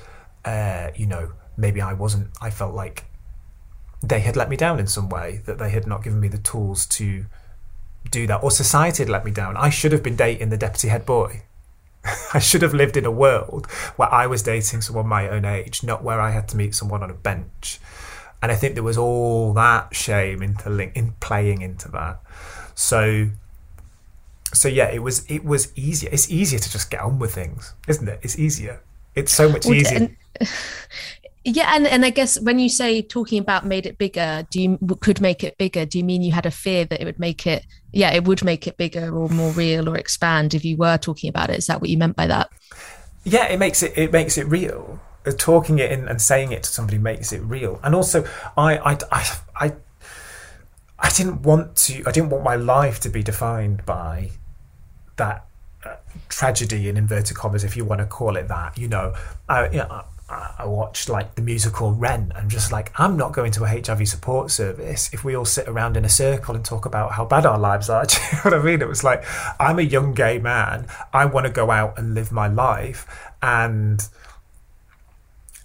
uh, 0.44 0.90
you 0.96 1.06
know, 1.06 1.32
maybe 1.56 1.80
I 1.80 1.92
wasn't 1.92 2.28
I 2.40 2.50
felt 2.50 2.74
like 2.74 3.04
they 4.02 4.20
had 4.20 4.36
let 4.36 4.48
me 4.48 4.56
down 4.56 4.78
in 4.78 4.86
some 4.86 5.08
way, 5.08 5.42
that 5.46 5.58
they 5.58 5.70
had 5.70 5.86
not 5.86 6.02
given 6.02 6.20
me 6.20 6.28
the 6.28 6.38
tools 6.38 6.86
to 6.86 7.26
do 8.10 8.26
that, 8.26 8.42
or 8.42 8.50
society 8.50 9.02
had 9.02 9.10
let 9.10 9.24
me 9.24 9.30
down. 9.30 9.56
I 9.56 9.70
should 9.70 9.92
have 9.92 10.02
been 10.02 10.16
dating 10.16 10.50
the 10.50 10.56
deputy 10.56 10.88
head 10.88 11.06
boy. 11.06 11.42
I 12.34 12.38
should 12.38 12.62
have 12.62 12.74
lived 12.74 12.96
in 12.96 13.04
a 13.04 13.10
world 13.10 13.66
where 13.96 14.12
I 14.12 14.26
was 14.26 14.42
dating 14.42 14.82
someone 14.82 15.06
my 15.06 15.28
own 15.28 15.44
age, 15.44 15.82
not 15.82 16.02
where 16.02 16.20
I 16.20 16.30
had 16.30 16.48
to 16.48 16.56
meet 16.56 16.74
someone 16.74 17.02
on 17.02 17.10
a 17.10 17.14
bench. 17.14 17.80
And 18.42 18.52
I 18.52 18.56
think 18.56 18.74
there 18.74 18.82
was 18.82 18.98
all 18.98 19.54
that 19.54 19.94
shame 19.94 20.40
interlink 20.40 20.92
in 20.94 21.12
playing 21.20 21.62
into 21.62 21.88
that. 21.92 22.20
So 22.74 23.30
so 24.52 24.68
yeah, 24.68 24.90
it 24.90 25.02
was 25.02 25.24
it 25.30 25.44
was 25.44 25.72
easier. 25.76 26.10
It's 26.12 26.30
easier 26.30 26.58
to 26.58 26.70
just 26.70 26.90
get 26.90 27.00
on 27.00 27.18
with 27.18 27.34
things, 27.34 27.74
isn't 27.88 28.08
it? 28.08 28.20
It's 28.22 28.38
easier. 28.38 28.82
It's 29.14 29.32
so 29.32 29.48
much 29.48 29.64
well, 29.66 29.74
easier. 29.74 30.16
Yeah, 31.46 31.74
and, 31.76 31.86
and 31.86 32.06
I 32.06 32.10
guess 32.10 32.40
when 32.40 32.58
you 32.58 32.70
say 32.70 33.02
talking 33.02 33.38
about 33.38 33.66
made 33.66 33.84
it 33.84 33.98
bigger, 33.98 34.46
do 34.50 34.62
you 34.62 34.78
could 35.00 35.20
make 35.20 35.44
it 35.44 35.58
bigger? 35.58 35.84
Do 35.84 35.98
you 35.98 36.04
mean 36.04 36.22
you 36.22 36.32
had 36.32 36.46
a 36.46 36.50
fear 36.50 36.86
that 36.86 37.02
it 37.02 37.04
would 37.04 37.18
make 37.18 37.46
it, 37.46 37.66
yeah, 37.92 38.12
it 38.12 38.24
would 38.24 38.42
make 38.42 38.66
it 38.66 38.78
bigger 38.78 39.14
or 39.14 39.28
more 39.28 39.50
real 39.52 39.90
or 39.90 39.96
expand 39.98 40.54
if 40.54 40.64
you 40.64 40.78
were 40.78 40.96
talking 40.96 41.28
about 41.28 41.50
it? 41.50 41.58
Is 41.58 41.66
that 41.66 41.82
what 41.82 41.90
you 41.90 41.98
meant 41.98 42.16
by 42.16 42.26
that? 42.28 42.48
Yeah, 43.24 43.44
it 43.46 43.58
makes 43.58 43.82
it 43.82 43.92
it 43.96 44.10
makes 44.10 44.38
it 44.38 44.46
real. 44.46 45.00
Uh, 45.26 45.32
talking 45.36 45.78
it 45.78 45.90
and 45.92 46.20
saying 46.20 46.52
it 46.52 46.62
to 46.62 46.70
somebody 46.70 46.96
makes 46.96 47.30
it 47.32 47.42
real. 47.42 47.78
And 47.82 47.94
also, 47.94 48.24
I 48.56 48.78
I 48.78 48.98
I 49.12 49.36
I, 49.56 49.72
I 50.98 51.10
didn't 51.10 51.42
want 51.42 51.76
to. 51.76 52.04
I 52.06 52.10
didn't 52.10 52.30
want 52.30 52.44
my 52.44 52.56
life 52.56 53.00
to 53.00 53.10
be 53.10 53.22
defined 53.22 53.84
by 53.84 54.30
that 55.16 55.44
uh, 55.84 55.96
tragedy 56.30 56.88
in 56.88 56.96
inverted 56.96 57.36
commas, 57.36 57.64
if 57.64 57.76
you 57.76 57.84
want 57.84 58.00
to 58.00 58.06
call 58.06 58.36
it 58.36 58.48
that. 58.48 58.78
You 58.78 58.88
know, 58.88 59.14
uh, 59.48 59.68
you 59.70 59.78
know 59.78 60.04
I 60.28 60.64
watched 60.64 61.10
like 61.10 61.34
the 61.34 61.42
musical 61.42 61.92
Rent 61.92 62.32
and 62.34 62.50
just 62.50 62.72
like 62.72 62.98
I'm 62.98 63.16
not 63.16 63.32
going 63.32 63.52
to 63.52 63.64
a 63.64 63.68
HIV 63.68 64.08
support 64.08 64.50
service 64.50 65.12
if 65.12 65.22
we 65.22 65.36
all 65.36 65.44
sit 65.44 65.68
around 65.68 65.98
in 65.98 66.04
a 66.04 66.08
circle 66.08 66.54
and 66.54 66.64
talk 66.64 66.86
about 66.86 67.12
how 67.12 67.26
bad 67.26 67.44
our 67.44 67.58
lives 67.58 67.90
are. 67.90 68.06
Do 68.06 68.16
you 68.16 68.36
know 68.36 68.40
what 68.42 68.54
I 68.54 68.62
mean? 68.62 68.80
It 68.80 68.88
was 68.88 69.04
like 69.04 69.24
I'm 69.60 69.78
a 69.78 69.82
young 69.82 70.14
gay 70.14 70.38
man. 70.38 70.86
I 71.12 71.26
want 71.26 71.46
to 71.46 71.52
go 71.52 71.70
out 71.70 71.98
and 71.98 72.14
live 72.14 72.32
my 72.32 72.48
life 72.48 73.06
and 73.42 74.06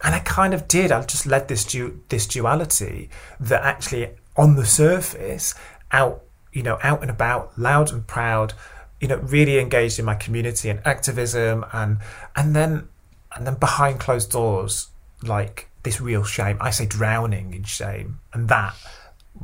and 0.03 0.15
I 0.15 0.19
kind 0.19 0.53
of 0.53 0.67
did. 0.67 0.91
I 0.91 1.03
just 1.03 1.25
led 1.25 1.47
this 1.47 1.63
du- 1.63 2.01
this 2.09 2.27
duality 2.27 3.09
that 3.39 3.63
actually 3.63 4.09
on 4.35 4.55
the 4.55 4.65
surface 4.65 5.55
out 5.91 6.23
you 6.51 6.63
know 6.63 6.79
out 6.83 7.01
and 7.01 7.09
about 7.09 7.57
loud 7.57 7.91
and 7.93 8.05
proud 8.05 8.53
you 8.99 9.07
know 9.07 9.17
really 9.17 9.57
engaged 9.57 9.99
in 9.99 10.05
my 10.05 10.15
community 10.15 10.69
and 10.69 10.81
activism 10.85 11.65
and 11.71 11.99
and 12.35 12.55
then 12.55 12.89
and 13.35 13.45
then 13.45 13.55
behind 13.55 13.99
closed 13.99 14.31
doors, 14.31 14.89
like 15.23 15.69
this 15.83 16.01
real 16.01 16.23
shame. 16.23 16.57
I 16.59 16.71
say 16.71 16.85
drowning 16.85 17.53
in 17.53 17.63
shame, 17.63 18.19
and 18.33 18.49
that 18.49 18.75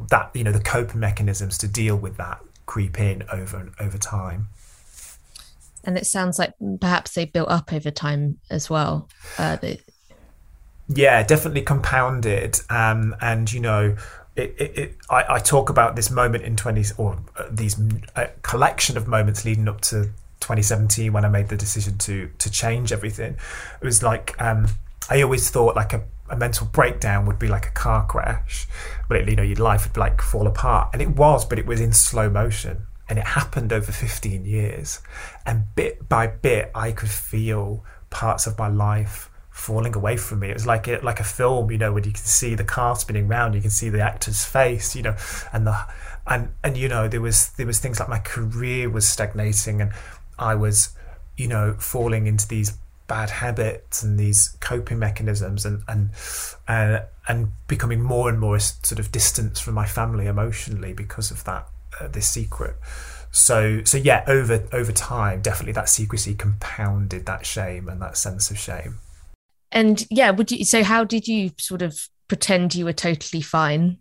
that 0.10 0.32
you 0.34 0.44
know 0.44 0.52
the 0.52 0.60
coping 0.60 1.00
mechanisms 1.00 1.58
to 1.60 1.68
deal 1.68 1.96
with 1.96 2.18
that 2.18 2.40
creep 2.66 3.00
in 3.00 3.24
over 3.32 3.72
over 3.80 3.98
time. 3.98 4.48
And 5.84 5.98
it 5.98 6.08
sounds 6.08 6.40
like 6.40 6.54
perhaps 6.82 7.14
they 7.14 7.26
built 7.26 7.50
up 7.50 7.72
over 7.72 7.92
time 7.92 8.40
as 8.50 8.72
well. 8.72 9.08
Uh, 9.38 9.56
the... 9.58 9.80
Yeah, 10.88 11.22
definitely 11.22 11.62
compounded. 11.62 12.60
Um, 12.72 13.16
and 13.22 13.52
you 13.54 13.60
know, 13.60 13.96
it, 14.36 14.56
it, 14.58 14.78
it, 14.78 14.98
I, 15.12 15.36
I, 15.36 15.40
talk 15.40 15.70
about 15.70 15.96
this 15.96 16.10
moment 16.10 16.44
in 16.44 16.56
20 16.56 16.86
or 16.98 17.20
uh, 17.38 17.46
these 17.52 17.80
uh, 18.16 18.28
collection 18.42 18.98
of 18.98 19.08
moments 19.08 19.46
leading 19.46 19.68
up 19.68 19.82
to 19.82 20.10
2017 20.46 21.12
when 21.12 21.26
I 21.26 21.30
made 21.30 21.50
the 21.50 21.58
decision 21.58 21.98
to 22.00 22.30
to 22.38 22.52
change 22.52 22.92
everything. 22.92 23.38
It 23.82 23.86
was 23.86 24.04
like 24.04 24.40
um, 24.40 24.68
I 25.10 25.24
always 25.24 25.50
thought 25.50 25.76
like 25.76 25.94
a, 25.94 26.04
a, 26.30 26.38
mental 26.38 26.68
breakdown 26.68 27.26
would 27.26 27.40
be 27.40 27.48
like 27.48 27.66
a 27.66 27.72
car 27.72 28.06
crash, 28.06 28.68
but 29.10 29.18
it, 29.18 29.30
you 29.30 29.36
know 29.36 29.44
your 29.44 29.58
life 29.58 29.88
would 29.88 29.98
like 29.98 30.22
fall 30.22 30.46
apart, 30.46 30.92
and 30.94 31.02
it 31.02 31.10
was, 31.10 31.46
but 31.46 31.58
it 31.58 31.66
was 31.66 31.82
in 31.82 31.94
slow 31.94 32.30
motion, 32.30 32.86
and 33.10 33.18
it 33.18 33.26
happened 33.26 33.74
over 33.74 33.92
15 33.92 34.46
years, 34.46 35.02
and 35.48 35.66
bit 35.74 36.08
by 36.08 36.28
bit 36.28 36.70
I 36.76 36.92
could 36.92 37.10
feel 37.10 37.84
parts 38.12 38.46
of 38.46 38.58
my 38.60 38.68
life 38.68 39.32
falling 39.50 39.96
away 39.96 40.16
from 40.16 40.40
me. 40.40 40.50
It 40.50 40.54
was 40.54 40.68
like 40.68 40.88
it, 40.88 41.04
like 41.04 41.20
a 41.20 41.24
film, 41.24 41.72
you 41.72 41.80
know, 41.80 41.92
when 41.92 42.04
you 42.04 42.12
can 42.12 42.24
see 42.24 42.54
the 42.54 42.64
car 42.64 42.96
spinning 42.98 43.28
round, 43.28 43.56
you 43.56 43.62
can 43.62 43.72
see 43.72 43.90
the 43.90 44.02
actor's 44.02 44.46
face, 44.46 44.96
you 44.96 45.02
know, 45.02 45.16
and 45.52 45.66
the 45.66 45.76
and 46.28 46.50
and 46.64 46.78
you 46.78 46.88
know 46.88 47.08
there 47.08 47.22
was 47.22 47.50
there 47.50 47.66
was 47.66 47.80
things 47.80 48.00
like 48.00 48.10
my 48.10 48.20
career 48.20 48.90
was 48.90 49.08
stagnating 49.08 49.82
and 49.82 49.92
I 50.38 50.56
was, 50.56 50.90
you 51.38 51.48
know, 51.48 51.76
falling 51.80 52.28
into 52.28 52.48
these 52.48 52.78
bad 53.08 53.30
habits 53.30 54.02
and 54.02 54.20
these 54.20 54.58
coping 54.60 55.00
mechanisms 55.00 55.66
and 55.66 55.84
and 55.88 56.10
and, 56.68 57.04
and 57.28 57.52
becoming 57.68 58.02
more 58.02 58.30
and 58.30 58.40
more 58.40 58.60
sort 58.60 59.00
of 59.00 59.12
distance 59.12 59.60
from 59.60 59.76
my 59.76 59.86
family 59.86 60.26
emotionally 60.26 60.94
because 60.94 61.32
of 61.32 61.44
that 61.44 61.68
uh, 62.00 62.08
this 62.08 62.28
secret. 62.28 62.76
So 63.32 63.84
so 63.84 63.98
yeah 63.98 64.24
over 64.28 64.68
over 64.72 64.92
time 64.92 65.42
definitely 65.42 65.74
that 65.74 65.90
secrecy 65.90 66.34
compounded 66.34 67.26
that 67.26 67.46
shame 67.46 67.90
and 67.90 68.02
that 68.02 68.18
sense 68.18 68.50
of 68.50 68.58
shame. 68.58 69.00
And 69.72 70.06
yeah 70.10 70.32
would 70.32 70.52
you 70.52 70.66
so 70.66 70.84
how 70.84 71.04
did 71.04 71.28
you 71.28 71.52
sort 71.60 71.82
of 71.82 72.08
pretend 72.28 72.76
you 72.76 72.86
were 72.86 72.94
totally 72.94 73.42
fine? 73.42 73.98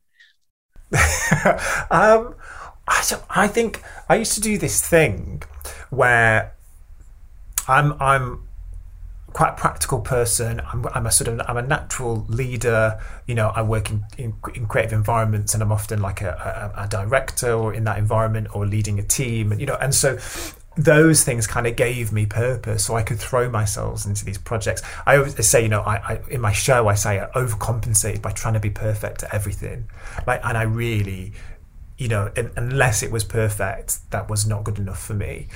Um 1.91 2.35
I, 3.13 3.45
I 3.45 3.49
think 3.49 3.83
I 4.09 4.17
used 4.17 4.35
to 4.35 4.41
do 4.41 4.59
this 4.59 4.87
thing 4.87 5.43
where 5.91 6.55
I'm 7.69 7.95
I'm 8.01 8.45
quite 9.35 9.51
a 9.51 9.55
practical 9.55 10.01
person. 10.01 10.61
I'm, 10.61 10.87
I'm, 10.95 11.07
a 11.07 11.11
sort 11.11 11.29
of 11.29 11.41
I'm 11.47 11.57
a 11.57 11.63
natural 11.63 12.25
leader. 12.29 12.99
You 13.27 13.35
know, 13.35 13.49
I 13.55 13.63
work 13.63 13.91
in, 13.91 14.05
in, 14.17 14.35
in 14.55 14.67
creative 14.67 14.93
environments, 14.93 15.53
and 15.53 15.63
I'm 15.63 15.73
often 15.73 16.01
like 16.01 16.23
a, 16.23 16.73
a, 16.77 16.85
a, 16.85 16.89
director 16.89 17.53
or 17.53 17.75
in 17.75 17.85
that 17.85 17.99
environment 17.99 18.55
or 18.55 18.65
leading 18.65 18.99
a 18.99 19.03
team, 19.03 19.53
and 19.53 19.61
you 19.61 19.67
know, 19.67 19.77
and 19.81 19.95
so 19.95 20.19
those 20.77 21.23
things 21.23 21.47
kind 21.47 21.67
of 21.67 21.77
gave 21.77 22.13
me 22.13 22.27
purpose, 22.27 22.87
so 22.87 22.97
I 22.97 23.03
could 23.03 23.19
throw 23.19 23.51
myself 23.51 24.07
into 24.07 24.25
these 24.25 24.39
projects. 24.39 24.83
I 25.05 25.17
always 25.17 25.47
say, 25.47 25.63
you 25.63 25.69
know, 25.69 25.83
I, 25.83 25.97
I 25.97 26.21
in 26.31 26.41
my 26.41 26.53
show 26.53 26.89
I 26.89 26.95
say 26.95 27.21
I 27.21 27.27
overcompensated 27.39 28.23
by 28.23 28.31
trying 28.31 28.55
to 28.55 28.61
be 28.61 28.71
perfect 28.71 29.25
at 29.25 29.35
everything, 29.35 29.89
like, 30.27 30.41
and 30.45 30.57
I 30.57 30.63
really 30.63 31.33
you 31.97 32.09
know, 32.09 32.33
unless 32.57 33.03
it 33.03 33.11
was 33.11 33.25
perfect, 33.25 34.11
that 34.11 34.29
was 34.29 34.47
not 34.47 34.65
good 34.65 34.79
enough 34.79 35.01
for 35.01 35.15
me. 35.15 35.49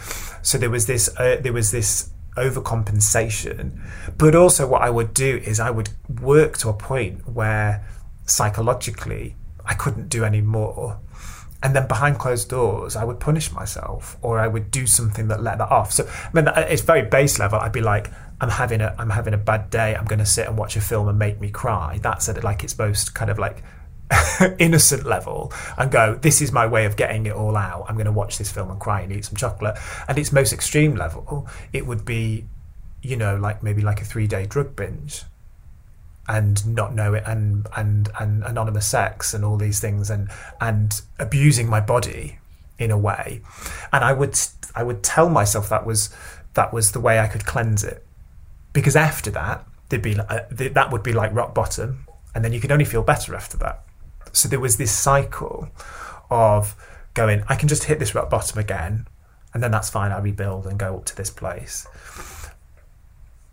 So 0.43 0.57
there 0.59 0.71
was 0.71 0.87
this, 0.87 1.09
uh, 1.19 1.39
there 1.41 1.53
was 1.53 1.71
this 1.71 2.11
overcompensation. 2.37 3.81
But 4.17 4.35
also, 4.35 4.67
what 4.67 4.83
I 4.83 4.91
would 4.91 5.13
do 5.13 5.39
is 5.45 5.61
I 5.61 5.71
would 5.71 5.91
work 6.21 6.57
to 6.59 6.69
a 6.69 6.73
point 6.73 7.29
where 7.29 7.85
psychologically 8.27 9.37
I 9.65 9.75
couldn't 9.75 10.09
do 10.09 10.25
any 10.25 10.41
more, 10.41 11.01
and 11.63 11.75
then 11.75 11.89
behind 11.89 12.19
closed 12.19 12.49
doors, 12.51 12.95
I 12.95 13.03
would 13.03 13.19
punish 13.19 13.51
myself 13.51 14.17
or 14.23 14.39
I 14.39 14.47
would 14.47 14.71
do 14.71 14.87
something 14.87 15.27
that 15.29 15.43
let 15.43 15.59
that 15.59 15.71
off. 15.71 15.93
So, 15.93 16.07
I 16.09 16.31
mean, 16.33 16.49
it's 16.57 16.83
very 16.83 17.03
base 17.03 17.41
level. 17.41 17.59
I'd 17.59 17.73
be 17.73 17.81
like, 17.81 18.13
I'm 18.41 18.49
having 18.49 18.81
a, 18.81 18.95
I'm 18.97 19.11
having 19.11 19.35
a 19.35 19.39
bad 19.39 19.69
day. 19.69 19.97
I'm 19.97 20.05
going 20.05 20.21
to 20.21 20.27
sit 20.27 20.47
and 20.47 20.57
watch 20.57 20.77
a 20.77 20.81
film 20.81 21.09
and 21.09 21.19
make 21.19 21.41
me 21.41 21.51
cry. 21.51 21.99
That's 22.01 22.29
at 22.29 22.45
like 22.45 22.63
its 22.63 22.79
most 22.79 23.13
kind 23.13 23.29
of 23.29 23.41
like 23.41 23.65
innocent 24.59 25.05
level 25.05 25.53
and 25.77 25.91
go, 25.91 26.15
this 26.15 26.41
is 26.41 26.53
my 26.53 26.67
way 26.67 26.85
of 26.87 26.97
getting 26.97 27.27
it 27.27 27.33
all 27.33 27.57
out. 27.57 27.87
I'm 27.89 27.97
going 27.97 28.07
to 28.07 28.13
watch 28.13 28.39
this 28.39 28.51
film 28.51 28.71
and 28.71 28.81
cry 28.81 29.03
and 29.03 29.13
eat 29.13 29.25
some 29.25 29.37
chocolate. 29.37 29.77
And 30.09 30.19
its 30.19 30.33
most 30.33 30.53
extreme 30.53 30.95
level, 30.95 31.47
it 31.73 31.87
would 31.87 32.05
be, 32.05 32.47
you 33.03 33.17
know, 33.17 33.37
like 33.37 33.63
maybe 33.63 33.83
like 33.83 34.01
a 34.01 34.05
three 34.05 34.27
day 34.27 34.47
drug 34.47 34.75
binge 34.77 35.25
and 36.29 36.67
not 36.67 36.95
know 36.95 37.15
it 37.15 37.25
and 37.27 37.67
and 37.75 38.11
and 38.21 38.45
anonymous 38.45 38.87
sex 38.87 39.33
and 39.33 39.45
all 39.45 39.57
these 39.57 39.81
things 39.81 40.11
and 40.11 40.29
and 40.61 41.01
abusing 41.19 41.69
my 41.69 41.81
body 41.81 42.39
in 42.79 42.91
a 42.91 42.99
way 42.99 43.41
and 43.93 44.05
i 44.05 44.13
would 44.13 44.39
i 44.75 44.83
would 44.83 45.03
tell 45.03 45.31
myself 45.31 45.71
that 45.71 45.87
was 45.87 46.15
that 46.55 46.73
was 46.73 46.93
the 46.93 47.01
way 47.01 47.19
i 47.19 47.27
could 47.27 47.47
cleanse 47.47 47.83
it 47.83 48.07
because 48.75 48.95
after 48.95 49.31
that 49.31 49.65
there'd 49.89 50.03
be 50.03 50.19
uh, 50.19 50.41
that 50.51 50.93
would 50.93 51.03
be 51.03 51.13
like 51.13 51.35
rock 51.35 51.55
bottom 51.55 52.07
and 52.35 52.45
then 52.45 52.53
you 52.53 52.61
could 52.61 52.71
only 52.71 52.85
feel 52.85 53.03
better 53.03 53.35
after 53.35 53.57
that 53.57 53.83
so 54.33 54.49
there 54.49 54.61
was 54.61 54.77
this 54.77 54.93
cycle 54.93 55.69
of 56.31 56.75
going 57.15 57.43
i 57.49 57.55
can 57.55 57.69
just 57.69 57.85
hit 57.85 57.99
this 57.99 58.15
rock 58.15 58.31
bottom 58.31 58.59
again 58.59 59.07
and 59.55 59.63
then 59.63 59.71
that's 59.71 59.91
fine 59.91 60.13
i 60.13 60.19
rebuild 60.19 60.67
and 60.67 60.79
go 60.79 60.97
up 60.97 61.05
to 61.05 61.17
this 61.17 61.31
place 61.31 61.87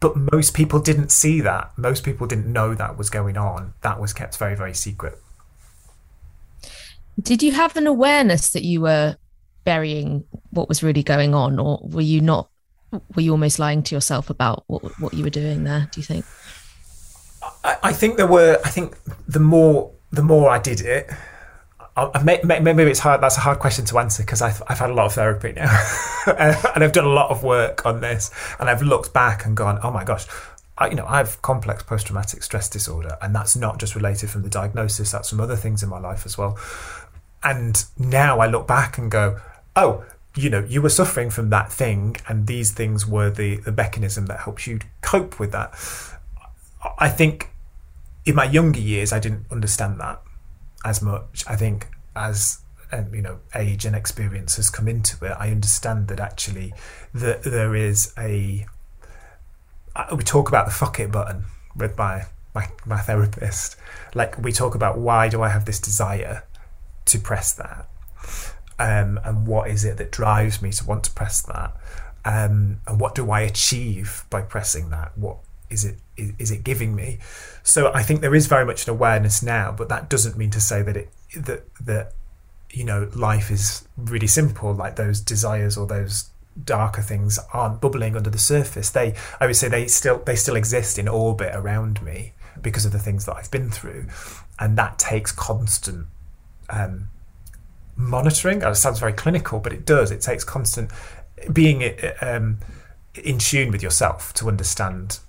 but 0.05 0.15
most 0.31 0.53
people 0.53 0.79
didn't 0.79 1.09
see 1.11 1.41
that. 1.41 1.71
Most 1.77 2.03
people 2.03 2.27
didn't 2.27 2.45
know 2.45 2.75
that 2.75 2.95
was 2.95 3.09
going 3.09 3.37
on. 3.37 3.73
That 3.81 3.99
was 3.99 4.13
kept 4.13 4.37
very, 4.37 4.55
very 4.55 4.75
secret. 4.75 5.17
Did 7.19 7.41
you 7.41 7.53
have 7.53 7.75
an 7.75 7.87
awareness 7.87 8.51
that 8.51 8.63
you 8.63 8.81
were 8.81 9.15
burying 9.63 10.25
what 10.51 10.69
was 10.69 10.83
really 10.83 11.01
going 11.01 11.33
on, 11.33 11.57
or 11.57 11.79
were 11.81 12.01
you 12.01 12.21
not? 12.21 12.49
Were 13.15 13.23
you 13.23 13.31
almost 13.31 13.57
lying 13.57 13.81
to 13.81 13.95
yourself 13.95 14.29
about 14.29 14.63
what 14.67 14.83
what 14.99 15.15
you 15.15 15.23
were 15.23 15.31
doing 15.31 15.63
there? 15.63 15.89
Do 15.91 15.99
you 15.99 16.05
think? 16.05 16.25
I, 17.63 17.77
I 17.83 17.91
think 17.91 18.17
there 18.17 18.27
were. 18.27 18.59
I 18.63 18.69
think 18.69 18.97
the 19.27 19.39
more 19.39 19.91
the 20.11 20.23
more 20.23 20.49
I 20.49 20.59
did 20.59 20.81
it, 20.81 21.09
maybe 22.23 22.83
it's 22.83 22.99
hard. 22.99 23.21
That's 23.21 23.37
a 23.37 23.41
hard 23.41 23.59
question 23.59 23.85
to 23.85 23.99
answer 23.99 24.23
because 24.23 24.41
I've, 24.41 24.61
I've 24.67 24.79
had 24.79 24.89
a 24.89 24.93
lot 24.93 25.05
of 25.05 25.13
therapy 25.13 25.53
now, 25.53 25.71
and 26.27 26.83
I've 26.83 26.91
done 26.91 27.05
a 27.05 27.09
lot 27.09 27.31
of 27.31 27.43
work 27.43 27.85
on 27.85 28.01
this, 28.01 28.31
and 28.59 28.69
I've 28.69 28.81
looked 28.81 29.13
back 29.13 29.45
and 29.45 29.55
gone, 29.55 29.79
oh 29.81 29.91
my 29.91 30.03
gosh, 30.03 30.25
I, 30.77 30.89
you 30.89 30.95
know, 30.95 31.05
I 31.05 31.17
have 31.17 31.41
complex 31.41 31.83
post-traumatic 31.83 32.43
stress 32.43 32.69
disorder, 32.69 33.17
and 33.21 33.33
that's 33.33 33.55
not 33.55 33.79
just 33.79 33.95
related 33.95 34.29
from 34.29 34.41
the 34.41 34.49
diagnosis. 34.49 35.11
That's 35.11 35.29
from 35.29 35.39
other 35.39 35.55
things 35.55 35.83
in 35.83 35.89
my 35.89 35.99
life 35.99 36.25
as 36.25 36.37
well. 36.37 36.57
And 37.43 37.85
now 37.97 38.39
I 38.39 38.47
look 38.47 38.67
back 38.67 38.97
and 38.97 39.09
go, 39.09 39.39
oh, 39.75 40.03
you 40.35 40.49
know, 40.49 40.65
you 40.67 40.81
were 40.81 40.89
suffering 40.89 41.29
from 41.29 41.49
that 41.51 41.71
thing, 41.71 42.17
and 42.27 42.45
these 42.45 42.71
things 42.71 43.07
were 43.07 43.29
the 43.29 43.57
the 43.57 43.71
mechanism 43.71 44.25
that 44.25 44.41
helps 44.41 44.67
you 44.67 44.79
cope 45.01 45.39
with 45.39 45.53
that. 45.53 45.73
I 46.99 47.07
think 47.07 47.51
in 48.25 48.35
my 48.35 48.45
younger 48.45 48.79
years, 48.79 49.13
I 49.13 49.19
didn't 49.19 49.45
understand 49.51 49.99
that 49.99 50.21
as 50.83 51.01
much. 51.01 51.43
I 51.47 51.55
think 51.55 51.87
as 52.15 52.59
um, 52.91 53.13
you 53.13 53.21
know 53.21 53.39
age 53.53 53.85
and 53.85 53.95
experience 53.95 54.55
has 54.55 54.69
come 54.69 54.87
into 54.87 55.23
it, 55.25 55.35
I 55.39 55.51
understand 55.51 56.07
that 56.09 56.19
actually 56.19 56.73
that 57.13 57.43
there 57.43 57.75
is 57.75 58.13
a. 58.17 58.65
We 60.13 60.23
talk 60.23 60.49
about 60.49 60.65
the 60.65 60.73
fuck 60.73 60.99
it 60.99 61.11
button 61.11 61.45
with 61.75 61.97
my, 61.97 62.23
my 62.53 62.67
my 62.85 62.97
therapist. 62.97 63.77
Like 64.13 64.37
we 64.39 64.51
talk 64.51 64.75
about 64.75 64.97
why 64.97 65.29
do 65.29 65.41
I 65.41 65.49
have 65.49 65.65
this 65.65 65.79
desire 65.79 66.43
to 67.05 67.19
press 67.19 67.53
that, 67.53 67.87
um, 68.79 69.19
and 69.23 69.45
what 69.45 69.69
is 69.69 69.85
it 69.85 69.97
that 69.97 70.11
drives 70.11 70.61
me 70.61 70.71
to 70.71 70.85
want 70.85 71.03
to 71.05 71.11
press 71.11 71.41
that, 71.43 71.75
um, 72.25 72.81
and 72.87 72.99
what 72.99 73.13
do 73.13 73.29
I 73.29 73.41
achieve 73.41 74.25
by 74.29 74.41
pressing 74.41 74.89
that? 74.89 75.15
What 75.17 75.37
is 75.69 75.85
it 75.85 75.97
is, 76.17 76.51
it 76.51 76.63
giving 76.63 76.95
me? 76.95 77.19
So 77.63 77.91
I 77.93 78.03
think 78.03 78.21
there 78.21 78.35
is 78.35 78.47
very 78.47 78.65
much 78.65 78.87
an 78.87 78.91
awareness 78.91 79.43
now, 79.43 79.71
but 79.71 79.89
that 79.89 80.09
doesn't 80.09 80.37
mean 80.37 80.51
to 80.51 80.61
say 80.61 80.81
that 80.81 80.97
it 80.97 81.09
that 81.35 81.63
that 81.81 82.13
you 82.71 82.83
know 82.83 83.09
life 83.15 83.51
is 83.51 83.87
really 83.97 84.27
simple. 84.27 84.73
Like 84.73 84.95
those 84.95 85.21
desires 85.21 85.77
or 85.77 85.87
those 85.87 86.29
darker 86.63 87.01
things 87.01 87.37
aren't 87.53 87.81
bubbling 87.81 88.15
under 88.15 88.29
the 88.29 88.37
surface. 88.37 88.89
They 88.89 89.15
I 89.39 89.47
would 89.47 89.55
say 89.55 89.67
they 89.67 89.87
still 89.87 90.19
they 90.25 90.35
still 90.35 90.55
exist 90.55 90.97
in 90.97 91.07
orbit 91.07 91.51
around 91.53 92.01
me 92.01 92.33
because 92.61 92.85
of 92.85 92.91
the 92.91 92.99
things 92.99 93.25
that 93.25 93.35
I've 93.35 93.51
been 93.51 93.69
through, 93.69 94.07
and 94.59 94.77
that 94.77 94.99
takes 94.99 95.31
constant. 95.31 96.07
Um, 96.69 97.09
monitoring. 97.97 98.61
It 98.61 98.75
sounds 98.75 98.99
very 98.99 99.13
clinical, 99.13 99.59
but 99.59 99.71
it 99.71 99.85
does. 99.85 100.11
It 100.11 100.21
takes 100.21 100.43
constant 100.43 100.91
being 101.51 101.97
um, 102.21 102.59
in 103.23 103.37
tune 103.37 103.71
with 103.71 103.83
yourself 103.83 104.33
to 104.35 104.47
understand 104.47 105.19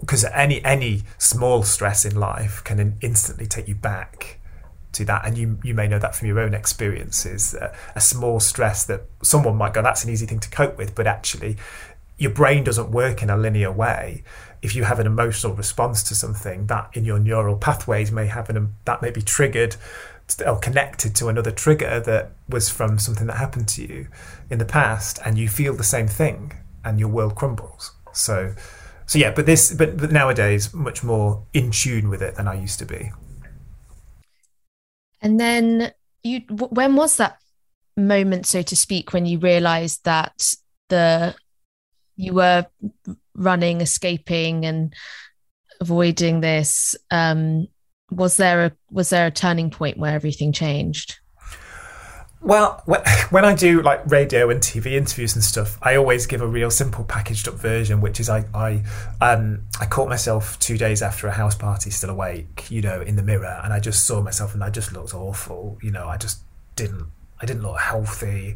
because 0.00 0.24
any 0.24 0.64
any 0.64 1.02
small 1.18 1.62
stress 1.62 2.04
in 2.04 2.16
life 2.16 2.62
can 2.64 2.96
instantly 3.00 3.46
take 3.46 3.68
you 3.68 3.74
back 3.74 4.38
to 4.92 5.04
that 5.04 5.26
and 5.26 5.36
you 5.36 5.58
you 5.62 5.74
may 5.74 5.86
know 5.86 5.98
that 5.98 6.14
from 6.14 6.28
your 6.28 6.40
own 6.40 6.54
experiences. 6.54 7.54
Uh, 7.54 7.74
a 7.94 8.00
small 8.00 8.40
stress 8.40 8.84
that 8.86 9.02
someone 9.22 9.56
might 9.56 9.74
go 9.74 9.82
that's 9.82 10.04
an 10.04 10.10
easy 10.10 10.26
thing 10.26 10.40
to 10.40 10.50
cope 10.50 10.76
with 10.76 10.94
but 10.94 11.06
actually 11.06 11.56
your 12.18 12.30
brain 12.30 12.64
doesn't 12.64 12.90
work 12.90 13.22
in 13.22 13.28
a 13.28 13.36
linear 13.36 13.70
way. 13.70 14.22
If 14.62 14.74
you 14.74 14.84
have 14.84 14.98
an 14.98 15.06
emotional 15.06 15.52
response 15.54 16.02
to 16.04 16.14
something 16.14 16.66
that 16.66 16.90
in 16.94 17.04
your 17.04 17.18
neural 17.18 17.56
pathways 17.56 18.10
may 18.10 18.26
have 18.26 18.48
an 18.48 18.74
that 18.84 19.02
may 19.02 19.10
be 19.10 19.22
triggered 19.22 19.76
or 20.44 20.58
connected 20.58 21.14
to 21.14 21.28
another 21.28 21.50
trigger 21.50 22.00
that 22.00 22.32
was 22.48 22.68
from 22.68 22.98
something 22.98 23.26
that 23.28 23.36
happened 23.36 23.68
to 23.68 23.82
you 23.82 24.08
in 24.50 24.58
the 24.58 24.64
past 24.64 25.20
and 25.24 25.38
you 25.38 25.48
feel 25.48 25.74
the 25.74 25.84
same 25.84 26.08
thing 26.08 26.52
and 26.84 26.98
your 26.98 27.08
world 27.08 27.34
crumbles. 27.34 27.92
So 28.12 28.54
so 29.06 29.18
yeah, 29.18 29.30
but 29.30 29.46
this, 29.46 29.72
but, 29.72 29.96
but 29.96 30.12
nowadays, 30.12 30.74
much 30.74 31.02
more 31.04 31.44
in 31.52 31.70
tune 31.70 32.08
with 32.08 32.22
it 32.22 32.34
than 32.34 32.48
I 32.48 32.54
used 32.54 32.78
to 32.80 32.84
be. 32.84 33.12
And 35.22 35.40
then 35.40 35.92
you, 36.22 36.40
when 36.50 36.96
was 36.96 37.16
that 37.16 37.38
moment, 37.96 38.46
so 38.46 38.62
to 38.62 38.76
speak, 38.76 39.12
when 39.12 39.26
you 39.26 39.38
realised 39.38 40.04
that 40.04 40.54
the 40.88 41.34
you 42.16 42.32
were 42.32 42.66
running, 43.34 43.80
escaping, 43.80 44.64
and 44.64 44.94
avoiding 45.80 46.40
this? 46.40 46.96
Um, 47.10 47.68
was 48.10 48.36
there 48.36 48.66
a 48.66 48.72
was 48.90 49.10
there 49.10 49.26
a 49.26 49.30
turning 49.30 49.70
point 49.70 49.98
where 49.98 50.14
everything 50.14 50.52
changed? 50.52 51.18
Well, 52.40 52.82
when 53.30 53.44
I 53.44 53.54
do 53.54 53.82
like 53.82 54.06
radio 54.06 54.50
and 54.50 54.60
TV 54.60 54.92
interviews 54.92 55.34
and 55.34 55.42
stuff, 55.42 55.78
I 55.82 55.96
always 55.96 56.26
give 56.26 56.42
a 56.42 56.46
real 56.46 56.70
simple 56.70 57.04
packaged 57.04 57.48
up 57.48 57.54
version, 57.54 58.00
which 58.00 58.20
is 58.20 58.28
I 58.28 58.44
I 58.54 58.82
um, 59.20 59.62
I 59.80 59.86
caught 59.86 60.08
myself 60.08 60.58
two 60.58 60.78
days 60.78 61.02
after 61.02 61.26
a 61.26 61.32
house 61.32 61.54
party, 61.54 61.90
still 61.90 62.10
awake, 62.10 62.70
you 62.70 62.82
know, 62.82 63.00
in 63.00 63.16
the 63.16 63.22
mirror, 63.22 63.60
and 63.64 63.72
I 63.72 63.80
just 63.80 64.04
saw 64.04 64.20
myself, 64.22 64.54
and 64.54 64.62
I 64.62 64.70
just 64.70 64.92
looked 64.92 65.14
awful, 65.14 65.78
you 65.82 65.90
know, 65.90 66.06
I 66.08 66.16
just 66.16 66.40
didn't 66.76 67.06
I 67.40 67.46
didn't 67.46 67.62
look 67.62 67.80
healthy, 67.80 68.54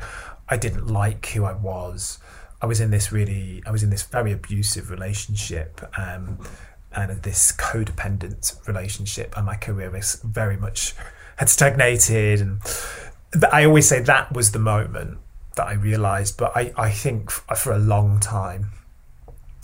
I 0.49 0.57
didn't 0.57 0.87
like 0.87 1.27
who 1.27 1.45
I 1.45 1.53
was, 1.53 2.19
I 2.63 2.67
was 2.67 2.81
in 2.81 2.91
this 2.91 3.11
really 3.11 3.63
I 3.67 3.71
was 3.71 3.83
in 3.83 3.91
this 3.91 4.03
very 4.03 4.33
abusive 4.33 4.91
relationship. 4.91 5.81
Um, 5.99 6.39
and 6.93 7.23
this 7.23 7.53
codependent 7.53 8.67
relationship, 8.67 9.37
and 9.37 9.47
my 9.47 9.55
career 9.55 9.93
was 9.93 10.21
very 10.25 10.57
much 10.57 10.95
had 11.37 11.49
stagnated 11.49 12.41
and 12.41 12.61
I 13.53 13.65
always 13.65 13.89
say 13.89 14.01
that 14.01 14.33
was 14.33 14.53
the 14.53 14.59
moment 14.59 15.19
that 15.57 15.67
I 15.67 15.75
realized, 15.75 16.37
but 16.37 16.53
I, 16.57 16.73
I 16.77 16.91
think 16.91 17.31
for 17.31 17.73
a 17.73 17.79
long 17.79 18.19
time, 18.21 18.73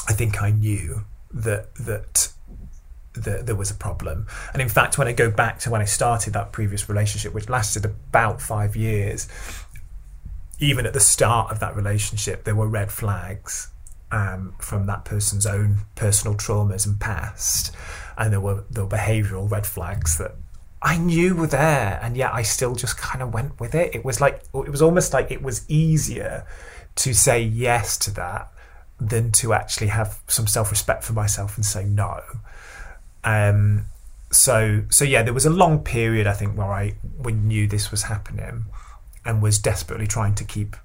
I 0.09 0.13
think 0.13 0.43
I 0.43 0.51
knew 0.51 1.05
that 1.33 1.75
that 1.77 2.33
that 3.15 3.47
there 3.47 3.57
was 3.57 3.71
a 3.71 3.75
problem. 3.75 4.27
And 4.53 4.61
in 4.61 4.69
fact, 4.69 4.99
when 4.99 5.09
I 5.09 5.13
go 5.13 5.31
back 5.31 5.59
to 5.61 5.71
when 5.71 5.81
I 5.81 5.87
started 5.87 6.33
that 6.35 6.53
previous 6.53 6.89
relationship, 6.89 7.35
which 7.35 7.49
lasted 7.49 7.85
about 7.85 8.41
five 8.41 8.77
years, 8.77 9.27
even 10.59 10.87
at 10.87 10.93
the 10.93 11.01
start 11.01 11.51
of 11.51 11.61
that 11.61 11.75
relationship, 11.75 12.45
there 12.45 12.55
were 12.55 12.69
red 12.69 12.93
flags 12.93 13.69
um, 14.13 14.55
from 14.61 14.87
that 14.87 15.05
person's 15.05 15.47
own 15.47 15.79
personal 15.95 16.37
traumas 16.37 16.87
and 16.87 17.01
past, 17.01 17.75
and 18.17 18.33
there 18.33 18.41
were 18.41 18.65
the 18.71 18.87
behavioural 18.87 19.51
red 19.51 19.67
flags 19.67 20.19
that 20.19 20.37
I 20.83 20.99
knew 20.99 21.35
were 21.35 21.47
there, 21.47 21.99
and 22.03 22.17
yet 22.17 22.33
I 22.33 22.43
still 22.43 22.75
just 22.75 22.97
kind 22.99 23.23
of 23.23 23.33
went 23.33 23.59
with 23.59 23.75
it. 23.75 23.95
It 23.95 24.05
was 24.05 24.21
like 24.21 24.43
it 24.55 24.71
was 24.71 24.83
almost 24.83 25.13
like 25.13 25.31
it 25.31 25.43
was 25.43 25.65
easier 25.69 26.47
to 26.97 27.15
say 27.15 27.43
yes 27.43 27.97
to 27.99 28.11
that 28.13 28.51
than 28.99 29.31
to 29.31 29.53
actually 29.53 29.89
have 29.89 30.19
some 30.27 30.47
self-respect 30.47 31.05
for 31.05 31.13
myself 31.13 31.57
and 31.57 31.65
say 31.65 31.85
no. 31.85 32.23
Um, 33.25 33.87
so 34.31 34.85
so 34.91 35.05
yeah, 35.05 35.23
there 35.23 35.35
was 35.35 35.47
a 35.47 35.51
long 35.51 35.81
period 35.81 36.27
I 36.27 36.33
think 36.33 36.57
where 36.57 36.73
I 36.73 36.95
knew 37.25 37.67
this 37.67 37.91
was 37.91 38.05
happening 38.05 38.67
and 39.25 39.43
was 39.43 39.59
desperately 39.59 40.07
trying 40.07 40.35
to 40.37 40.45
keep 40.45 40.77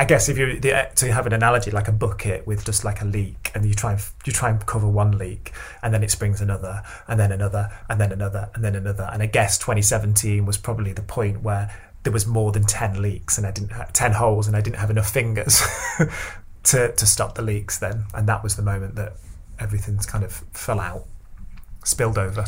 I 0.00 0.04
guess 0.06 0.30
if 0.30 0.38
you 0.38 0.58
to 0.58 1.12
have 1.12 1.26
an 1.26 1.34
analogy 1.34 1.70
like 1.70 1.86
a 1.86 1.92
bucket 1.92 2.46
with 2.46 2.64
just 2.64 2.86
like 2.86 3.02
a 3.02 3.04
leak, 3.04 3.50
and 3.54 3.66
you 3.66 3.74
try 3.74 3.92
and 3.92 4.00
you 4.24 4.32
try 4.32 4.48
and 4.48 4.64
cover 4.64 4.88
one 4.88 5.18
leak, 5.18 5.52
and 5.82 5.92
then 5.92 6.02
it 6.02 6.10
springs 6.10 6.40
another, 6.40 6.82
and 7.06 7.20
then 7.20 7.30
another, 7.30 7.68
and 7.90 8.00
then 8.00 8.10
another, 8.10 8.48
and 8.54 8.64
then 8.64 8.74
another. 8.74 9.10
And 9.12 9.22
I 9.22 9.26
guess 9.26 9.58
2017 9.58 10.46
was 10.46 10.56
probably 10.56 10.94
the 10.94 11.02
point 11.02 11.42
where 11.42 11.70
there 12.04 12.14
was 12.14 12.26
more 12.26 12.50
than 12.50 12.64
10 12.64 13.02
leaks, 13.02 13.36
and 13.36 13.46
I 13.46 13.50
didn't 13.50 13.72
have 13.72 13.92
10 13.92 14.12
holes, 14.12 14.46
and 14.46 14.56
I 14.56 14.62
didn't 14.62 14.78
have 14.78 14.88
enough 14.88 15.10
fingers 15.10 15.60
to 16.62 16.92
to 16.92 17.06
stop 17.06 17.34
the 17.34 17.42
leaks. 17.42 17.78
Then, 17.78 18.04
and 18.14 18.26
that 18.26 18.42
was 18.42 18.56
the 18.56 18.62
moment 18.62 18.94
that 18.94 19.16
everything's 19.58 20.06
kind 20.06 20.24
of 20.24 20.32
fell 20.52 20.80
out, 20.80 21.04
spilled 21.84 22.16
over. 22.16 22.46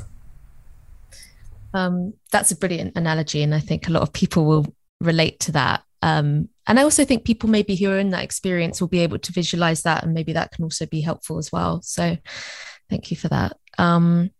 Um, 1.74 2.14
that's 2.30 2.50
a 2.50 2.56
brilliant 2.56 2.96
analogy, 2.96 3.42
and 3.42 3.54
I 3.54 3.60
think 3.60 3.88
a 3.88 3.92
lot 3.92 4.02
of 4.02 4.10
people 4.14 4.46
will 4.46 4.74
relate 5.02 5.38
to 5.40 5.52
that. 5.52 5.82
Um, 6.02 6.48
and 6.66 6.78
I 6.78 6.82
also 6.82 7.04
think 7.04 7.24
people 7.24 7.48
maybe 7.48 7.76
who 7.76 7.90
are 7.90 7.98
in 7.98 8.10
that 8.10 8.24
experience 8.24 8.80
will 8.80 8.88
be 8.88 9.00
able 9.00 9.18
to 9.18 9.32
visualize 9.32 9.82
that, 9.82 10.04
and 10.04 10.14
maybe 10.14 10.32
that 10.32 10.52
can 10.52 10.64
also 10.64 10.86
be 10.86 11.00
helpful 11.00 11.38
as 11.38 11.50
well. 11.50 11.80
So, 11.82 12.16
thank 12.90 13.10
you 13.10 13.16
for 13.16 13.28
that. 13.28 13.56
Um, 13.78 14.30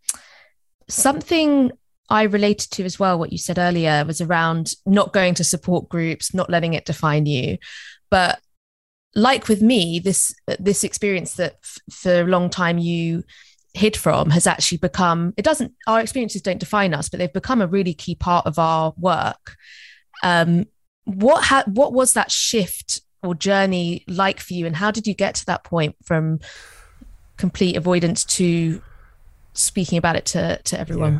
something 0.89 1.71
I 2.09 2.23
related 2.23 2.71
to 2.71 2.83
as 2.83 2.99
well, 2.99 3.17
what 3.17 3.31
you 3.31 3.37
said 3.37 3.57
earlier, 3.57 4.03
was 4.05 4.21
around 4.21 4.73
not 4.85 5.13
going 5.13 5.33
to 5.35 5.43
support 5.43 5.89
groups, 5.89 6.33
not 6.33 6.49
letting 6.49 6.73
it 6.73 6.85
define 6.85 7.25
you. 7.25 7.57
But 8.09 8.39
like 9.15 9.47
with 9.47 9.61
me, 9.61 9.99
this 9.99 10.33
this 10.59 10.83
experience 10.83 11.35
that 11.35 11.55
f- 11.63 11.79
for 11.91 12.21
a 12.21 12.25
long 12.25 12.49
time 12.49 12.77
you 12.77 13.23
hid 13.73 13.97
from 13.97 14.29
has 14.29 14.45
actually 14.45 14.77
become 14.77 15.33
it 15.35 15.43
doesn't 15.43 15.73
our 15.87 15.99
experiences 15.99 16.43
don't 16.43 16.59
define 16.59 16.93
us 16.93 17.09
but 17.09 17.17
they've 17.17 17.33
become 17.33 17.59
a 17.59 17.65
really 17.65 17.93
key 17.93 18.13
part 18.13 18.45
of 18.45 18.59
our 18.59 18.93
work 18.99 19.55
um, 20.21 20.65
what 21.05 21.43
ha- 21.43 21.63
what 21.67 21.93
was 21.93 22.13
that 22.13 22.31
shift 22.31 23.01
or 23.21 23.35
journey 23.35 24.03
like 24.07 24.39
for 24.39 24.53
you 24.53 24.65
and 24.65 24.75
how 24.75 24.91
did 24.91 25.07
you 25.07 25.13
get 25.13 25.35
to 25.35 25.45
that 25.45 25.63
point 25.63 25.95
from 26.03 26.39
complete 27.37 27.75
avoidance 27.75 28.23
to 28.23 28.81
speaking 29.53 29.97
about 29.97 30.15
it 30.15 30.25
to 30.25 30.59
to 30.63 30.79
everyone 30.79 31.13
yeah. 31.13 31.19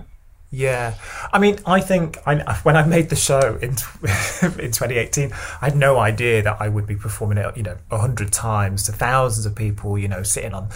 Yeah, 0.56 0.94
I 1.34 1.40
mean, 1.40 1.58
I 1.66 1.82
think 1.82 2.20
I, 2.28 2.36
when 2.62 2.78
I 2.78 2.86
made 2.86 3.10
the 3.10 3.16
show 3.16 3.58
in 3.60 3.70
in 3.72 4.72
2018, 4.72 5.32
I 5.32 5.66
had 5.66 5.76
no 5.76 5.98
idea 5.98 6.44
that 6.44 6.58
I 6.60 6.70
would 6.70 6.86
be 6.86 6.96
performing 6.96 7.40
it, 7.40 7.58
you 7.58 7.64
know, 7.64 7.78
a 7.90 7.98
hundred 7.98 8.32
times 8.32 8.84
to 8.84 8.92
thousands 8.92 9.48
of 9.48 9.56
people, 9.56 9.98
you 9.98 10.08
know, 10.08 10.22
sitting 10.22 10.54
on 10.54 10.70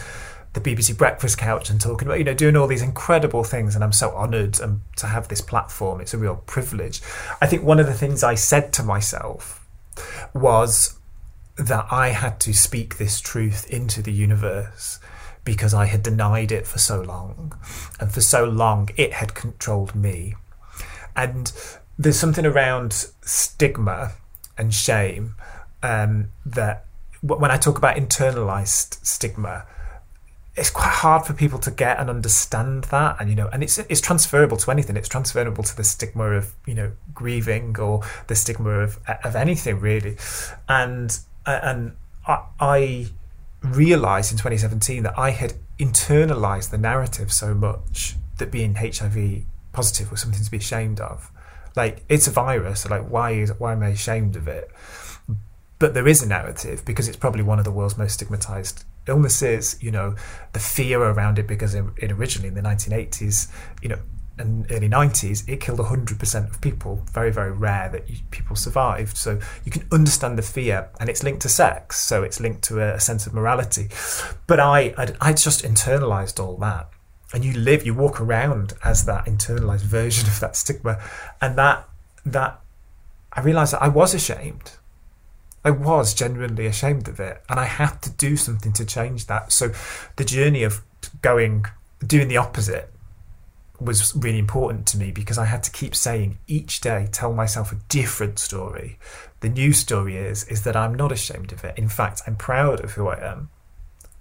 the 0.57 0.75
BBC 0.75 0.97
Breakfast 0.97 1.37
Couch 1.37 1.69
and 1.69 1.79
talking 1.79 2.07
about, 2.07 2.17
you 2.17 2.23
know, 2.23 2.33
doing 2.33 2.55
all 2.55 2.67
these 2.67 2.81
incredible 2.81 3.43
things. 3.43 3.75
And 3.75 3.83
I'm 3.83 3.91
so 3.91 4.11
honoured 4.11 4.59
um, 4.61 4.81
to 4.97 5.07
have 5.07 5.27
this 5.27 5.41
platform. 5.41 6.01
It's 6.01 6.13
a 6.13 6.17
real 6.17 6.43
privilege. 6.45 7.01
I 7.41 7.47
think 7.47 7.63
one 7.63 7.79
of 7.79 7.85
the 7.85 7.93
things 7.93 8.23
I 8.23 8.35
said 8.35 8.73
to 8.73 8.83
myself 8.83 9.65
was 10.33 10.97
that 11.57 11.87
I 11.91 12.09
had 12.09 12.39
to 12.41 12.53
speak 12.53 12.97
this 12.97 13.19
truth 13.19 13.69
into 13.69 14.01
the 14.01 14.11
universe 14.11 14.99
because 15.43 15.73
I 15.73 15.85
had 15.85 16.03
denied 16.03 16.51
it 16.51 16.67
for 16.67 16.77
so 16.77 17.01
long. 17.01 17.53
And 17.99 18.11
for 18.11 18.21
so 18.21 18.43
long, 18.43 18.89
it 18.97 19.13
had 19.13 19.33
controlled 19.33 19.95
me. 19.95 20.35
And 21.15 21.51
there's 21.97 22.19
something 22.19 22.45
around 22.45 22.93
stigma 23.21 24.13
and 24.57 24.73
shame 24.73 25.35
um, 25.81 26.29
that 26.45 26.85
when 27.21 27.49
I 27.49 27.57
talk 27.57 27.77
about 27.77 27.95
internalized 27.95 29.05
stigma, 29.05 29.65
it's 30.57 30.71
quite 30.71 30.89
hard 30.89 31.23
for 31.23 31.33
people 31.33 31.59
to 31.59 31.69
get 31.69 31.99
and 31.99 32.09
understand 32.09 32.85
that 32.85 33.17
and 33.19 33.29
you 33.29 33.35
know 33.35 33.47
and 33.53 33.61
it's 33.61 33.77
it's 33.77 34.01
transferable 34.01 34.57
to 34.57 34.71
anything. 34.71 34.97
It's 34.97 35.07
transferable 35.07 35.63
to 35.63 35.77
the 35.77 35.83
stigma 35.83 36.31
of 36.31 36.53
you 36.65 36.73
know 36.73 36.91
grieving 37.13 37.79
or 37.79 38.01
the 38.25 38.35
stigma 38.35 38.71
of 38.71 38.97
of 39.23 39.35
anything 39.35 39.79
really. 39.79 40.17
And 40.67 41.17
and 41.45 41.95
I, 42.27 42.43
I 42.59 43.07
realized 43.61 44.31
in 44.31 44.37
2017 44.37 45.03
that 45.03 45.17
I 45.17 45.29
had 45.29 45.53
internalized 45.77 46.71
the 46.71 46.77
narrative 46.77 47.31
so 47.31 47.53
much 47.53 48.15
that 48.37 48.51
being 48.51 48.75
HIV 48.75 49.43
positive 49.73 50.09
was 50.09 50.21
something 50.21 50.43
to 50.43 50.51
be 50.51 50.57
ashamed 50.57 50.99
of. 50.99 51.31
Like 51.75 52.03
it's 52.09 52.25
a 52.25 52.31
virus 52.31 52.81
so 52.81 52.89
like 52.89 53.07
why 53.07 53.31
is 53.31 53.51
why 53.59 53.73
am 53.73 53.83
I 53.83 53.89
ashamed 53.89 54.35
of 54.35 54.47
it? 54.47 54.71
But 55.77 55.93
there 55.93 56.07
is 56.07 56.23
a 56.23 56.27
narrative 56.27 56.83
because 56.83 57.07
it's 57.07 57.17
probably 57.17 57.43
one 57.43 57.59
of 57.59 57.65
the 57.65 57.71
world's 57.71 57.95
most 57.95 58.15
stigmatized 58.15 58.83
illnesses, 59.07 59.77
you 59.81 59.91
know, 59.91 60.15
the 60.53 60.59
fear 60.59 61.01
around 61.01 61.39
it 61.39 61.47
because 61.47 61.73
it, 61.75 61.85
originally 62.11 62.49
in 62.49 62.55
the 62.55 62.61
1980s, 62.61 63.49
you 63.81 63.89
know, 63.89 63.99
and 64.39 64.71
early 64.71 64.89
90s, 64.89 65.47
it 65.47 65.59
killed 65.59 65.79
100% 65.79 66.49
of 66.49 66.61
people. 66.61 67.03
Very, 67.11 67.31
very 67.31 67.51
rare 67.51 67.89
that 67.89 68.07
people 68.31 68.55
survived. 68.55 69.17
So 69.17 69.39
you 69.65 69.71
can 69.71 69.87
understand 69.91 70.37
the 70.37 70.43
fear, 70.43 70.89
and 70.99 71.09
it's 71.09 71.23
linked 71.23 71.41
to 71.41 71.49
sex, 71.49 71.97
so 71.99 72.23
it's 72.23 72.39
linked 72.39 72.63
to 72.65 72.79
a, 72.79 72.95
a 72.95 72.99
sense 72.99 73.25
of 73.25 73.33
morality. 73.33 73.89
But 74.45 74.59
I, 74.59 74.93
I, 74.97 75.07
I 75.21 75.33
just 75.33 75.63
internalized 75.63 76.39
all 76.39 76.57
that. 76.57 76.89
And 77.33 77.43
you 77.43 77.53
live, 77.53 77.85
you 77.85 77.93
walk 77.93 78.21
around 78.21 78.73
as 78.83 79.05
that 79.05 79.25
internalized 79.25 79.81
version 79.81 80.27
of 80.27 80.39
that 80.39 80.55
stigma. 80.55 81.01
And 81.41 81.57
that, 81.57 81.89
that, 82.25 82.61
I 83.33 83.41
realized 83.41 83.73
that 83.73 83.81
I 83.81 83.89
was 83.89 84.13
ashamed. 84.13 84.73
I 85.63 85.71
was 85.71 86.13
genuinely 86.13 86.65
ashamed 86.65 87.07
of 87.07 87.19
it, 87.19 87.43
and 87.49 87.59
I 87.59 87.65
had 87.65 88.01
to 88.03 88.09
do 88.09 88.37
something 88.37 88.73
to 88.73 88.85
change 88.85 89.25
that. 89.27 89.51
So, 89.51 89.71
the 90.15 90.23
journey 90.23 90.63
of 90.63 90.81
going, 91.21 91.65
doing 92.05 92.27
the 92.27 92.37
opposite, 92.37 92.91
was 93.79 94.15
really 94.15 94.39
important 94.39 94.87
to 94.87 94.97
me 94.97 95.11
because 95.11 95.37
I 95.37 95.45
had 95.45 95.63
to 95.63 95.71
keep 95.71 95.95
saying 95.95 96.39
each 96.47 96.81
day, 96.81 97.07
tell 97.11 97.33
myself 97.33 97.71
a 97.71 97.79
different 97.89 98.39
story. 98.39 98.97
The 99.41 99.49
new 99.49 99.71
story 99.73 100.17
is 100.17 100.43
is 100.45 100.63
that 100.63 100.75
I'm 100.75 100.95
not 100.95 101.11
ashamed 101.11 101.51
of 101.51 101.63
it. 101.63 101.77
In 101.77 101.89
fact, 101.89 102.21
I'm 102.25 102.35
proud 102.35 102.83
of 102.83 102.91
who 102.93 103.07
I 103.07 103.23
am. 103.23 103.49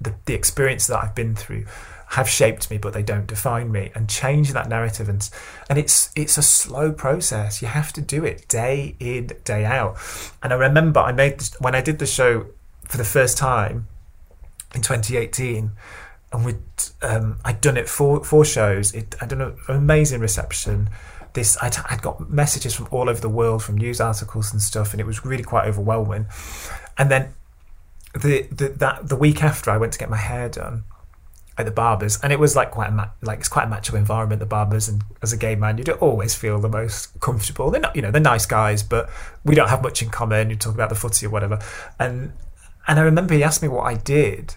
The 0.00 0.14
the 0.26 0.34
experience 0.34 0.86
that 0.88 1.02
I've 1.02 1.14
been 1.14 1.34
through, 1.34 1.66
have 2.10 2.28
shaped 2.28 2.70
me, 2.70 2.78
but 2.78 2.92
they 2.92 3.02
don't 3.02 3.26
define 3.26 3.72
me. 3.72 3.90
And 3.94 4.08
change 4.08 4.52
that 4.52 4.68
narrative, 4.68 5.08
and 5.08 5.28
and 5.68 5.78
it's 5.78 6.10
it's 6.14 6.38
a 6.38 6.42
slow 6.42 6.92
process. 6.92 7.60
You 7.60 7.68
have 7.68 7.92
to 7.94 8.00
do 8.00 8.24
it 8.24 8.46
day 8.48 8.94
in 9.00 9.32
day 9.44 9.64
out. 9.64 9.96
And 10.42 10.52
I 10.52 10.56
remember 10.56 11.00
I 11.00 11.12
made 11.12 11.40
this, 11.40 11.54
when 11.60 11.74
I 11.74 11.80
did 11.80 11.98
the 11.98 12.06
show 12.06 12.46
for 12.86 12.96
the 12.96 13.04
first 13.04 13.36
time 13.36 13.88
in 14.74 14.82
2018, 14.82 15.72
and 16.32 16.44
we 16.44 16.54
um, 17.02 17.38
I'd 17.44 17.60
done 17.60 17.76
it 17.76 17.88
four 17.88 18.22
four 18.22 18.44
shows. 18.44 18.94
It 18.94 19.16
I 19.20 19.26
don't 19.26 19.38
know 19.38 19.56
amazing 19.68 20.20
reception. 20.20 20.90
This 21.32 21.58
I'd, 21.60 21.76
I'd 21.90 22.02
got 22.02 22.30
messages 22.30 22.74
from 22.74 22.86
all 22.92 23.10
over 23.10 23.20
the 23.20 23.28
world 23.28 23.64
from 23.64 23.76
news 23.76 24.00
articles 24.00 24.52
and 24.52 24.62
stuff, 24.62 24.92
and 24.92 25.00
it 25.00 25.06
was 25.06 25.24
really 25.24 25.44
quite 25.44 25.66
overwhelming. 25.66 26.26
And 26.96 27.10
then 27.10 27.34
the, 28.14 28.42
the 28.52 28.68
that 28.68 29.08
the 29.08 29.16
week 29.16 29.42
after 29.42 29.72
I 29.72 29.76
went 29.76 29.92
to 29.94 29.98
get 29.98 30.08
my 30.08 30.16
hair 30.16 30.48
done 30.48 30.84
at 31.58 31.64
the 31.64 31.72
barbers, 31.72 32.18
and 32.22 32.32
it 32.32 32.38
was 32.38 32.54
like 32.54 32.70
quite 32.70 32.88
a 32.88 32.92
ma- 32.92 33.10
like 33.22 33.38
it's 33.38 33.48
quite 33.48 33.64
a 33.64 33.68
macho 33.68 33.96
environment. 33.96 34.40
The 34.40 34.46
barbers, 34.46 34.88
and 34.88 35.02
as 35.22 35.32
a 35.32 35.36
gay 35.36 35.54
man, 35.54 35.78
you 35.78 35.84
don't 35.84 36.00
always 36.02 36.34
feel 36.34 36.58
the 36.58 36.68
most 36.68 37.18
comfortable. 37.20 37.70
They're 37.70 37.80
not, 37.80 37.96
you 37.96 38.02
know, 38.02 38.10
they're 38.10 38.20
nice 38.20 38.46
guys, 38.46 38.82
but 38.82 39.08
we 39.44 39.54
don't 39.54 39.68
have 39.68 39.82
much 39.82 40.02
in 40.02 40.10
common. 40.10 40.50
You 40.50 40.56
talk 40.56 40.74
about 40.74 40.90
the 40.90 40.94
footy 40.94 41.26
or 41.26 41.30
whatever, 41.30 41.58
and 41.98 42.32
and 42.86 42.98
I 42.98 43.02
remember 43.02 43.34
he 43.34 43.42
asked 43.42 43.62
me 43.62 43.68
what 43.68 43.84
I 43.84 43.94
did, 43.94 44.56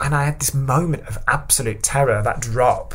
and 0.00 0.14
I 0.14 0.24
had 0.24 0.40
this 0.40 0.52
moment 0.52 1.06
of 1.06 1.18
absolute 1.28 1.82
terror. 1.82 2.22
That 2.22 2.40
drop 2.40 2.94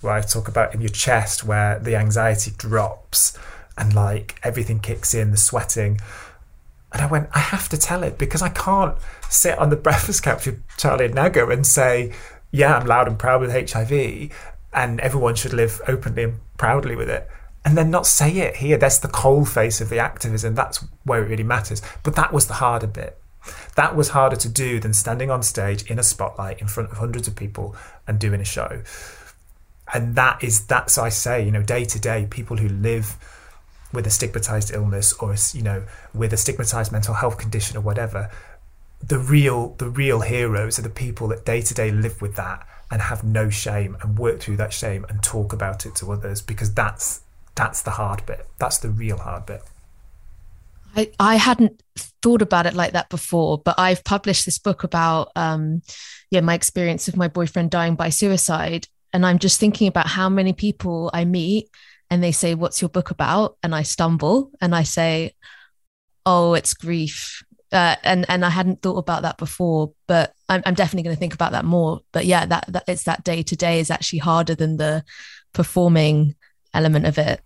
where 0.00 0.14
I 0.14 0.20
talk 0.22 0.48
about 0.48 0.74
in 0.74 0.80
your 0.80 0.90
chest, 0.90 1.44
where 1.44 1.78
the 1.78 1.96
anxiety 1.96 2.52
drops, 2.56 3.38
and 3.76 3.94
like 3.94 4.40
everything 4.42 4.80
kicks 4.80 5.12
in, 5.12 5.32
the 5.32 5.36
sweating. 5.36 6.00
And 6.96 7.04
I 7.04 7.08
went, 7.08 7.28
I 7.34 7.40
have 7.40 7.68
to 7.68 7.76
tell 7.76 8.02
it 8.04 8.16
because 8.16 8.40
I 8.40 8.48
can't 8.48 8.96
sit 9.28 9.58
on 9.58 9.68
the 9.68 9.76
breakfast 9.86 10.22
couch 10.22 10.46
with 10.46 10.66
Charlie 10.78 11.04
and 11.04 11.14
Naga 11.14 11.46
and 11.46 11.66
say, 11.66 12.14
yeah, 12.52 12.74
I'm 12.74 12.86
loud 12.86 13.06
and 13.06 13.18
proud 13.18 13.42
with 13.42 13.52
HIV 13.52 14.32
and 14.72 14.98
everyone 15.00 15.34
should 15.34 15.52
live 15.52 15.78
openly 15.86 16.22
and 16.24 16.40
proudly 16.56 16.96
with 16.96 17.10
it. 17.10 17.28
And 17.66 17.76
then 17.76 17.90
not 17.90 18.06
say 18.06 18.38
it 18.38 18.56
here. 18.56 18.78
That's 18.78 18.98
the 19.00 19.08
cold 19.08 19.46
face 19.46 19.82
of 19.82 19.90
the 19.90 19.98
activism. 19.98 20.54
That's 20.54 20.86
where 21.04 21.22
it 21.22 21.28
really 21.28 21.42
matters. 21.42 21.82
But 22.02 22.16
that 22.16 22.32
was 22.32 22.46
the 22.46 22.54
harder 22.54 22.86
bit. 22.86 23.18
That 23.74 23.94
was 23.94 24.08
harder 24.08 24.36
to 24.36 24.48
do 24.48 24.80
than 24.80 24.94
standing 24.94 25.30
on 25.30 25.42
stage 25.42 25.82
in 25.90 25.98
a 25.98 26.02
spotlight 26.02 26.62
in 26.62 26.66
front 26.66 26.92
of 26.92 26.96
hundreds 26.96 27.28
of 27.28 27.36
people 27.36 27.76
and 28.06 28.18
doing 28.18 28.40
a 28.40 28.44
show. 28.44 28.80
And 29.92 30.14
that 30.14 30.42
is, 30.42 30.64
that's, 30.64 30.96
I 30.96 31.10
say, 31.10 31.44
you 31.44 31.50
know, 31.50 31.62
day 31.62 31.84
to 31.84 32.00
day, 32.00 32.26
people 32.30 32.56
who 32.56 32.70
live 32.70 33.18
with 33.96 34.06
a 34.06 34.10
stigmatized 34.10 34.72
illness 34.72 35.12
or, 35.14 35.34
you 35.52 35.62
know, 35.62 35.82
with 36.14 36.32
a 36.32 36.36
stigmatized 36.36 36.92
mental 36.92 37.14
health 37.14 37.38
condition 37.38 37.76
or 37.76 37.80
whatever, 37.80 38.30
the 39.02 39.18
real 39.18 39.74
the 39.78 39.88
real 39.88 40.20
heroes 40.20 40.78
are 40.78 40.82
the 40.82 40.88
people 40.88 41.26
that 41.28 41.44
day 41.44 41.60
to 41.60 41.74
day 41.74 41.90
live 41.90 42.22
with 42.22 42.36
that 42.36 42.66
and 42.90 43.02
have 43.02 43.24
no 43.24 43.50
shame 43.50 43.96
and 44.02 44.18
work 44.18 44.40
through 44.40 44.56
that 44.56 44.72
shame 44.72 45.04
and 45.08 45.22
talk 45.22 45.52
about 45.52 45.84
it 45.86 45.94
to 45.96 46.12
others 46.12 46.40
because 46.40 46.72
that's 46.74 47.22
that's 47.56 47.82
the 47.82 47.92
hard 47.92 48.24
bit. 48.26 48.46
That's 48.58 48.78
the 48.78 48.90
real 48.90 49.16
hard 49.16 49.46
bit. 49.46 49.62
I, 50.94 51.10
I 51.18 51.36
hadn't 51.36 51.82
thought 52.22 52.42
about 52.42 52.66
it 52.66 52.74
like 52.74 52.92
that 52.92 53.08
before, 53.08 53.58
but 53.58 53.74
I've 53.78 54.04
published 54.04 54.44
this 54.44 54.58
book 54.58 54.84
about 54.84 55.32
um, 55.34 55.82
yeah 56.30 56.42
my 56.42 56.54
experience 56.54 57.08
of 57.08 57.16
my 57.16 57.28
boyfriend 57.28 57.70
dying 57.70 57.96
by 57.96 58.10
suicide, 58.10 58.88
and 59.12 59.24
I'm 59.24 59.38
just 59.38 59.58
thinking 59.58 59.88
about 59.88 60.06
how 60.06 60.28
many 60.28 60.52
people 60.52 61.10
I 61.14 61.24
meet 61.24 61.70
and 62.10 62.22
they 62.22 62.32
say, 62.32 62.54
"What's 62.54 62.80
your 62.80 62.88
book 62.88 63.10
about?" 63.10 63.56
and 63.62 63.74
I 63.74 63.82
stumble 63.82 64.50
and 64.60 64.74
I 64.74 64.82
say, 64.82 65.34
"Oh, 66.24 66.54
it's 66.54 66.74
grief," 66.74 67.42
uh, 67.72 67.96
and 68.02 68.26
and 68.28 68.44
I 68.44 68.50
hadn't 68.50 68.82
thought 68.82 68.98
about 68.98 69.22
that 69.22 69.38
before, 69.38 69.92
but 70.06 70.32
I'm, 70.48 70.62
I'm 70.66 70.74
definitely 70.74 71.04
going 71.04 71.16
to 71.16 71.20
think 71.20 71.34
about 71.34 71.52
that 71.52 71.64
more. 71.64 72.00
But 72.12 72.26
yeah, 72.26 72.46
that, 72.46 72.66
that 72.68 72.84
it's 72.86 73.04
that 73.04 73.24
day 73.24 73.42
to 73.42 73.56
day 73.56 73.80
is 73.80 73.90
actually 73.90 74.20
harder 74.20 74.54
than 74.54 74.76
the 74.76 75.04
performing 75.52 76.36
element 76.72 77.06
of 77.06 77.18
it. 77.18 77.40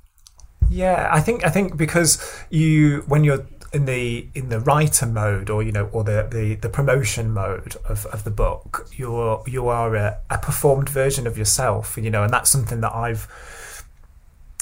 Yeah, 0.68 1.08
I 1.10 1.20
think 1.20 1.44
I 1.44 1.50
think 1.50 1.76
because 1.76 2.18
you 2.50 3.04
when 3.08 3.24
you're 3.24 3.46
in 3.72 3.84
the 3.86 4.28
in 4.34 4.48
the 4.48 4.60
writer 4.60 5.06
mode 5.06 5.48
or 5.48 5.62
you 5.62 5.72
know 5.72 5.88
or 5.92 6.04
the 6.04 6.28
the, 6.30 6.56
the 6.56 6.68
promotion 6.68 7.32
mode 7.32 7.76
of, 7.88 8.04
of 8.06 8.24
the 8.24 8.30
book 8.30 8.88
you're 8.96 9.42
you 9.46 9.68
are 9.68 9.94
a, 9.94 10.18
a 10.28 10.38
performed 10.38 10.88
version 10.88 11.24
of 11.24 11.38
yourself 11.38 11.96
you 11.96 12.10
know 12.10 12.24
and 12.24 12.32
that's 12.32 12.50
something 12.50 12.80
that 12.80 12.92
I've 12.92 13.28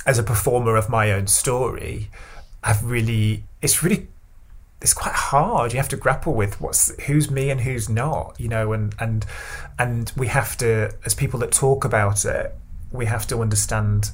as 0.06 0.18
a 0.18 0.22
performer 0.22 0.76
of 0.76 0.88
my 0.88 1.12
own 1.12 1.26
story 1.26 2.08
I've 2.62 2.84
really 2.84 3.44
it's 3.62 3.82
really 3.82 4.08
it's 4.80 4.94
quite 4.94 5.14
hard. 5.14 5.72
You 5.72 5.78
have 5.78 5.88
to 5.88 5.96
grapple 5.96 6.34
with 6.34 6.60
what's 6.60 6.94
who's 7.02 7.30
me 7.30 7.50
and 7.50 7.60
who's 7.60 7.88
not, 7.88 8.36
you 8.38 8.48
know, 8.48 8.72
and 8.72 8.94
and 9.00 9.26
and 9.78 10.12
we 10.16 10.28
have 10.28 10.56
to, 10.58 10.94
as 11.04 11.14
people 11.14 11.40
that 11.40 11.52
talk 11.52 11.84
about 11.84 12.24
it, 12.24 12.54
we 12.92 13.06
have 13.06 13.26
to 13.28 13.40
understand 13.40 14.10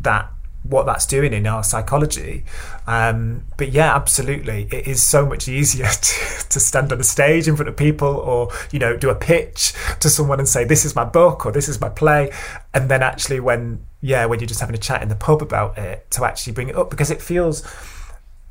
that 0.00 0.30
what 0.62 0.84
that's 0.84 1.06
doing 1.06 1.32
in 1.32 1.46
our 1.46 1.62
psychology. 1.64 2.44
Um, 2.86 3.44
but 3.56 3.70
yeah, 3.70 3.94
absolutely, 3.94 4.68
it 4.70 4.86
is 4.86 5.02
so 5.02 5.24
much 5.24 5.48
easier 5.48 5.86
to, 5.88 6.48
to 6.48 6.60
stand 6.60 6.92
on 6.92 7.00
a 7.00 7.04
stage 7.04 7.48
in 7.48 7.56
front 7.56 7.68
of 7.68 7.76
people, 7.76 8.08
or 8.08 8.50
you 8.70 8.78
know, 8.78 8.96
do 8.96 9.08
a 9.08 9.14
pitch 9.14 9.72
to 10.00 10.10
someone 10.10 10.38
and 10.38 10.48
say, 10.48 10.64
"This 10.64 10.84
is 10.84 10.94
my 10.94 11.04
book" 11.04 11.46
or 11.46 11.52
"This 11.52 11.68
is 11.68 11.80
my 11.80 11.88
play," 11.88 12.30
and 12.74 12.90
then 12.90 13.02
actually, 13.02 13.40
when 13.40 13.86
yeah, 14.00 14.26
when 14.26 14.38
you're 14.38 14.46
just 14.46 14.60
having 14.60 14.76
a 14.76 14.78
chat 14.78 15.02
in 15.02 15.08
the 15.08 15.16
pub 15.16 15.42
about 15.42 15.76
it, 15.76 16.10
to 16.12 16.24
actually 16.24 16.52
bring 16.52 16.68
it 16.68 16.76
up 16.76 16.90
because 16.90 17.10
it 17.10 17.20
feels 17.20 17.62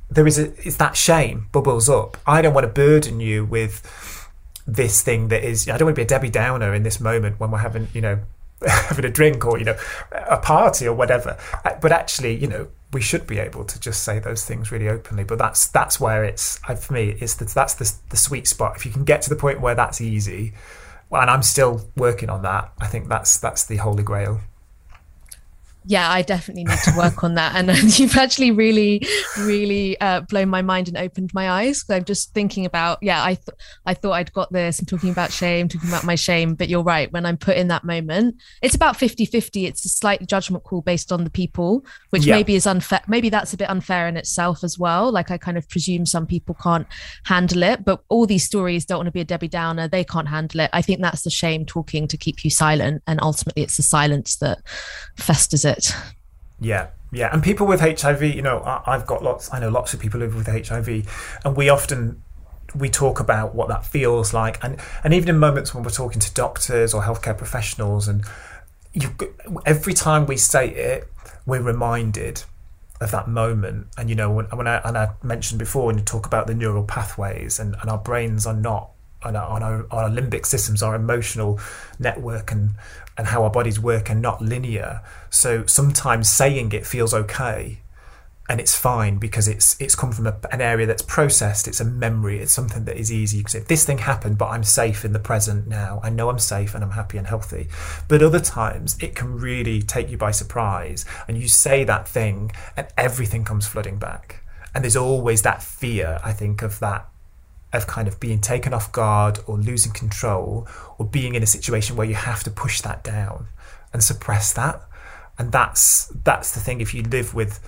there 0.10 0.28
is 0.28 0.40
a 0.40 0.52
it's 0.66 0.78
that 0.78 0.96
shame 0.96 1.48
bubbles 1.52 1.90
up. 1.90 2.18
I 2.26 2.42
don't 2.42 2.54
want 2.54 2.66
to 2.66 2.72
burden 2.72 3.20
you 3.20 3.46
with 3.46 4.30
this 4.66 5.02
thing 5.02 5.30
that 5.30 5.44
is. 5.44 5.70
I 5.70 5.78
don't 5.78 5.88
want 5.88 5.96
to 5.96 6.00
be 6.00 6.06
a 6.06 6.08
Debbie 6.08 6.30
Downer 6.30 6.74
in 6.74 6.84
this 6.84 7.00
moment 7.00 7.40
when 7.40 7.52
we're 7.52 7.60
having 7.60 7.88
you 7.94 8.02
know 8.02 8.20
having 8.68 9.06
a 9.06 9.10
drink 9.10 9.46
or 9.46 9.58
you 9.58 9.66
know 9.66 9.78
a 10.12 10.38
party 10.38 10.88
or 10.88 10.94
whatever. 10.94 11.38
But 11.82 11.92
actually, 11.92 12.36
you 12.36 12.48
know, 12.48 12.68
we 12.92 13.02
should 13.02 13.26
be 13.26 13.40
able 13.40 13.64
to 13.66 13.80
just 13.80 14.04
say 14.04 14.20
those 14.20 14.46
things 14.46 14.72
really 14.72 14.90
openly. 14.90 15.24
But 15.24 15.38
that's 15.38 15.68
that's 15.68 16.00
where 16.00 16.24
it's 16.24 16.58
for 16.60 16.94
me. 16.94 17.16
It's 17.20 17.36
the, 17.36 17.46
that's 17.46 17.76
the 17.76 17.94
the 18.10 18.18
sweet 18.18 18.48
spot. 18.48 18.76
If 18.76 18.86
you 18.86 18.92
can 18.92 19.06
get 19.06 19.22
to 19.24 19.30
the 19.30 19.38
point 19.38 19.62
where 19.62 19.76
that's 19.76 20.02
easy, 20.02 20.54
and 21.12 21.30
I'm 21.30 21.44
still 21.44 21.90
working 21.96 22.30
on 22.30 22.42
that. 22.44 22.74
I 22.80 22.88
think 22.88 23.08
that's 23.08 23.40
that's 23.40 23.66
the 23.66 23.78
holy 23.78 24.04
grail 24.04 24.42
yeah, 25.90 26.12
I 26.12 26.22
definitely 26.22 26.66
need 26.66 26.80
to 26.84 26.94
work 26.98 27.24
on 27.24 27.36
that. 27.36 27.56
And 27.56 27.72
you've 28.00 28.18
actually 28.18 28.52
really, 28.52 29.02
really 29.40 30.00
uh, 30.02 30.20
blown 30.22 30.50
my 30.50 30.62
mind 30.62 30.90
and 30.90 30.98
opened 30.98 31.34
my 31.34 31.50
eyes. 31.50 31.86
I'm 31.90 32.04
just 32.04 32.34
thinking 32.34 32.66
about, 32.66 33.00
yeah, 33.02 33.24
I 33.24 33.36
thought 33.36 33.56
I 33.86 33.94
thought 33.94 34.12
I'd 34.12 34.34
got 34.34 34.52
this. 34.52 34.80
I'm 34.80 34.86
talking 34.86 35.10
about 35.10 35.32
shame, 35.32 35.70
talking 35.70 35.88
about 35.88 36.04
my 36.04 36.16
shame, 36.16 36.56
but 36.56 36.68
you're 36.68 36.84
right. 36.84 37.12
When 37.14 37.26
I'm 37.26 37.38
put 37.38 37.56
in 37.56 37.70
that 37.70 37.86
moment, 37.86 38.36
it's 38.62 38.76
about 38.76 38.98
50 38.98 39.26
50. 39.26 39.66
It's 39.66 39.86
a 39.86 39.90
slight 39.90 40.28
judgment 40.28 40.66
call 40.66 40.82
based 40.82 41.14
on 41.14 41.24
the 41.24 41.30
people, 41.30 41.86
which 42.10 42.26
yeah. 42.26 42.36
maybe 42.36 42.56
is 42.56 42.68
unfair. 42.68 43.02
Maybe 43.08 43.30
that's 43.30 43.54
a 43.54 43.58
bit 43.58 43.70
unfair 43.70 44.10
in 44.10 44.18
itself 44.18 44.66
as 44.66 44.78
well. 44.78 45.10
Like 45.10 45.32
I 45.32 45.38
kind 45.38 45.58
of 45.58 45.70
presume 45.70 46.06
some 46.06 46.28
people 46.28 46.56
can't 46.62 46.86
handle 47.24 47.64
it, 47.64 47.86
but 47.86 48.04
all 48.10 48.26
these 48.26 48.44
stories 48.44 48.84
don't 48.84 48.98
want 48.98 49.08
to 49.08 49.12
be 49.12 49.22
a 49.22 49.26
Debbie 49.26 49.48
Downer. 49.48 49.88
They 49.88 50.04
can't 50.04 50.28
handle 50.28 50.60
it. 50.60 50.70
I 50.74 50.82
think 50.82 51.00
that's 51.00 51.22
the 51.22 51.30
shame 51.30 51.66
talking 51.66 52.10
to 52.10 52.18
keep 52.18 52.44
you 52.44 52.50
silent. 52.50 53.04
And 53.08 53.22
ultimately, 53.22 53.64
it's 53.64 53.78
the 53.78 53.84
silence 53.84 54.36
that 54.38 54.60
festers 55.16 55.64
it 55.64 55.77
it. 55.78 55.96
Yeah, 56.60 56.88
yeah, 57.12 57.30
and 57.32 57.42
people 57.42 57.68
with 57.68 57.82
HIV, 57.82 58.24
you 58.24 58.42
know, 58.42 58.62
I've 58.86 59.06
got 59.06 59.24
lots. 59.24 59.54
I 59.54 59.60
know 59.60 59.70
lots 59.70 59.94
of 59.94 60.00
people 60.00 60.20
live 60.20 60.36
with 60.36 60.48
HIV, 60.48 61.40
and 61.46 61.56
we 61.56 61.70
often 61.70 62.24
we 62.76 62.90
talk 62.90 63.20
about 63.20 63.56
what 63.56 63.70
that 63.70 63.86
feels 63.86 64.34
like, 64.34 64.62
and 64.64 64.78
and 65.04 65.14
even 65.14 65.30
in 65.30 65.38
moments 65.38 65.74
when 65.74 65.84
we're 65.84 65.90
talking 65.92 66.20
to 66.20 66.34
doctors 66.34 66.94
or 66.94 67.04
healthcare 67.04 67.38
professionals, 67.38 68.08
and 68.08 68.26
you 68.94 69.10
every 69.66 69.94
time 69.94 70.26
we 70.26 70.36
say 70.36 70.70
it, 70.70 71.08
we're 71.46 71.62
reminded 71.62 72.44
of 73.00 73.12
that 73.12 73.28
moment. 73.28 73.88
And 73.98 74.10
you 74.10 74.16
know, 74.16 74.32
when, 74.32 74.46
when 74.46 74.68
I 74.68 74.82
and 74.84 74.98
I 74.98 75.12
mentioned 75.24 75.60
before 75.60 75.86
when 75.86 75.98
you 75.98 76.04
talk 76.04 76.26
about 76.26 76.48
the 76.48 76.56
neural 76.56 76.84
pathways, 76.84 77.60
and, 77.60 77.76
and 77.82 77.90
our 77.90 78.00
brains 78.00 78.46
are 78.46 78.56
not 78.56 78.90
on 79.24 79.36
our, 79.36 79.62
our, 79.62 79.88
our 79.92 80.10
limbic 80.10 80.46
systems, 80.46 80.84
our 80.84 80.96
emotional 80.96 81.60
network, 82.00 82.52
and 82.52 82.72
and 83.18 83.28
how 83.28 83.44
our 83.44 83.50
bodies 83.50 83.80
work 83.80 84.10
are 84.10 84.16
not 84.16 84.42
linear. 84.42 85.02
So 85.30 85.66
sometimes 85.66 86.30
saying 86.30 86.72
it 86.72 86.86
feels 86.86 87.14
okay 87.14 87.82
and 88.50 88.62
it's 88.62 88.76
fine 88.76 89.18
because 89.18 89.48
it's 89.48 89.80
it's 89.82 89.96
come 89.96 90.12
from 90.12 90.28
a, 90.28 90.38
an 90.52 90.62
area 90.62 90.86
that's 90.86 91.02
processed 91.02 91.68
it's 91.68 91.82
a 91.82 91.86
memory 91.86 92.40
it's 92.40 92.52
something 92.52 92.86
that 92.86 92.96
is 92.96 93.12
easy. 93.12 93.40
Because 93.40 93.56
if 93.56 93.68
this 93.68 93.86
thing 93.86 93.98
happened 93.98 94.38
but 94.38 94.48
i'm 94.48 94.64
safe 94.64 95.04
in 95.04 95.14
the 95.14 95.20
present 95.20 95.68
now. 95.68 96.00
I 96.04 96.10
know 96.10 96.30
i'm 96.30 96.40
safe 96.40 96.74
and 96.74 96.84
i'm 96.84 96.92
happy 96.92 97.18
and 97.18 97.28
healthy. 97.28 97.68
But 98.08 98.22
other 98.22 98.40
times 98.40 98.98
it 99.02 99.16
can 99.16 99.38
really 99.38 99.82
take 99.82 100.10
you 100.10 100.18
by 100.18 100.32
surprise 100.32 101.06
and 101.28 101.38
you 101.38 101.48
say 101.48 101.84
that 101.84 102.08
thing 102.08 102.52
and 102.78 102.88
everything 102.98 103.44
comes 103.44 103.68
flooding 103.68 103.98
back. 103.98 104.44
And 104.74 104.84
there's 104.84 104.96
always 104.96 105.42
that 105.42 105.62
fear 105.62 106.20
i 106.24 106.32
think 106.32 106.62
of 106.62 106.80
that 106.80 107.10
of 107.78 107.88
kind 107.88 108.08
of 108.08 108.20
being 108.20 108.42
taken 108.42 108.74
off 108.74 108.92
guard 108.92 109.40
or 109.48 109.58
losing 109.58 109.94
control 109.94 110.68
or 110.98 111.06
being 111.06 111.36
in 111.36 111.44
a 111.44 111.48
situation 111.48 111.96
where 111.96 112.08
you 112.08 112.16
have 112.16 112.44
to 112.44 112.52
push 112.52 112.82
that 112.82 113.04
down 113.04 113.48
and 113.94 114.04
suppress 114.04 114.54
that. 114.54 114.82
And 115.40 115.52
that's 115.52 116.08
that's 116.24 116.54
the 116.54 116.60
thing. 116.60 116.82
If 116.82 116.94
you 116.94 117.04
live 117.04 117.34
with 117.34 117.60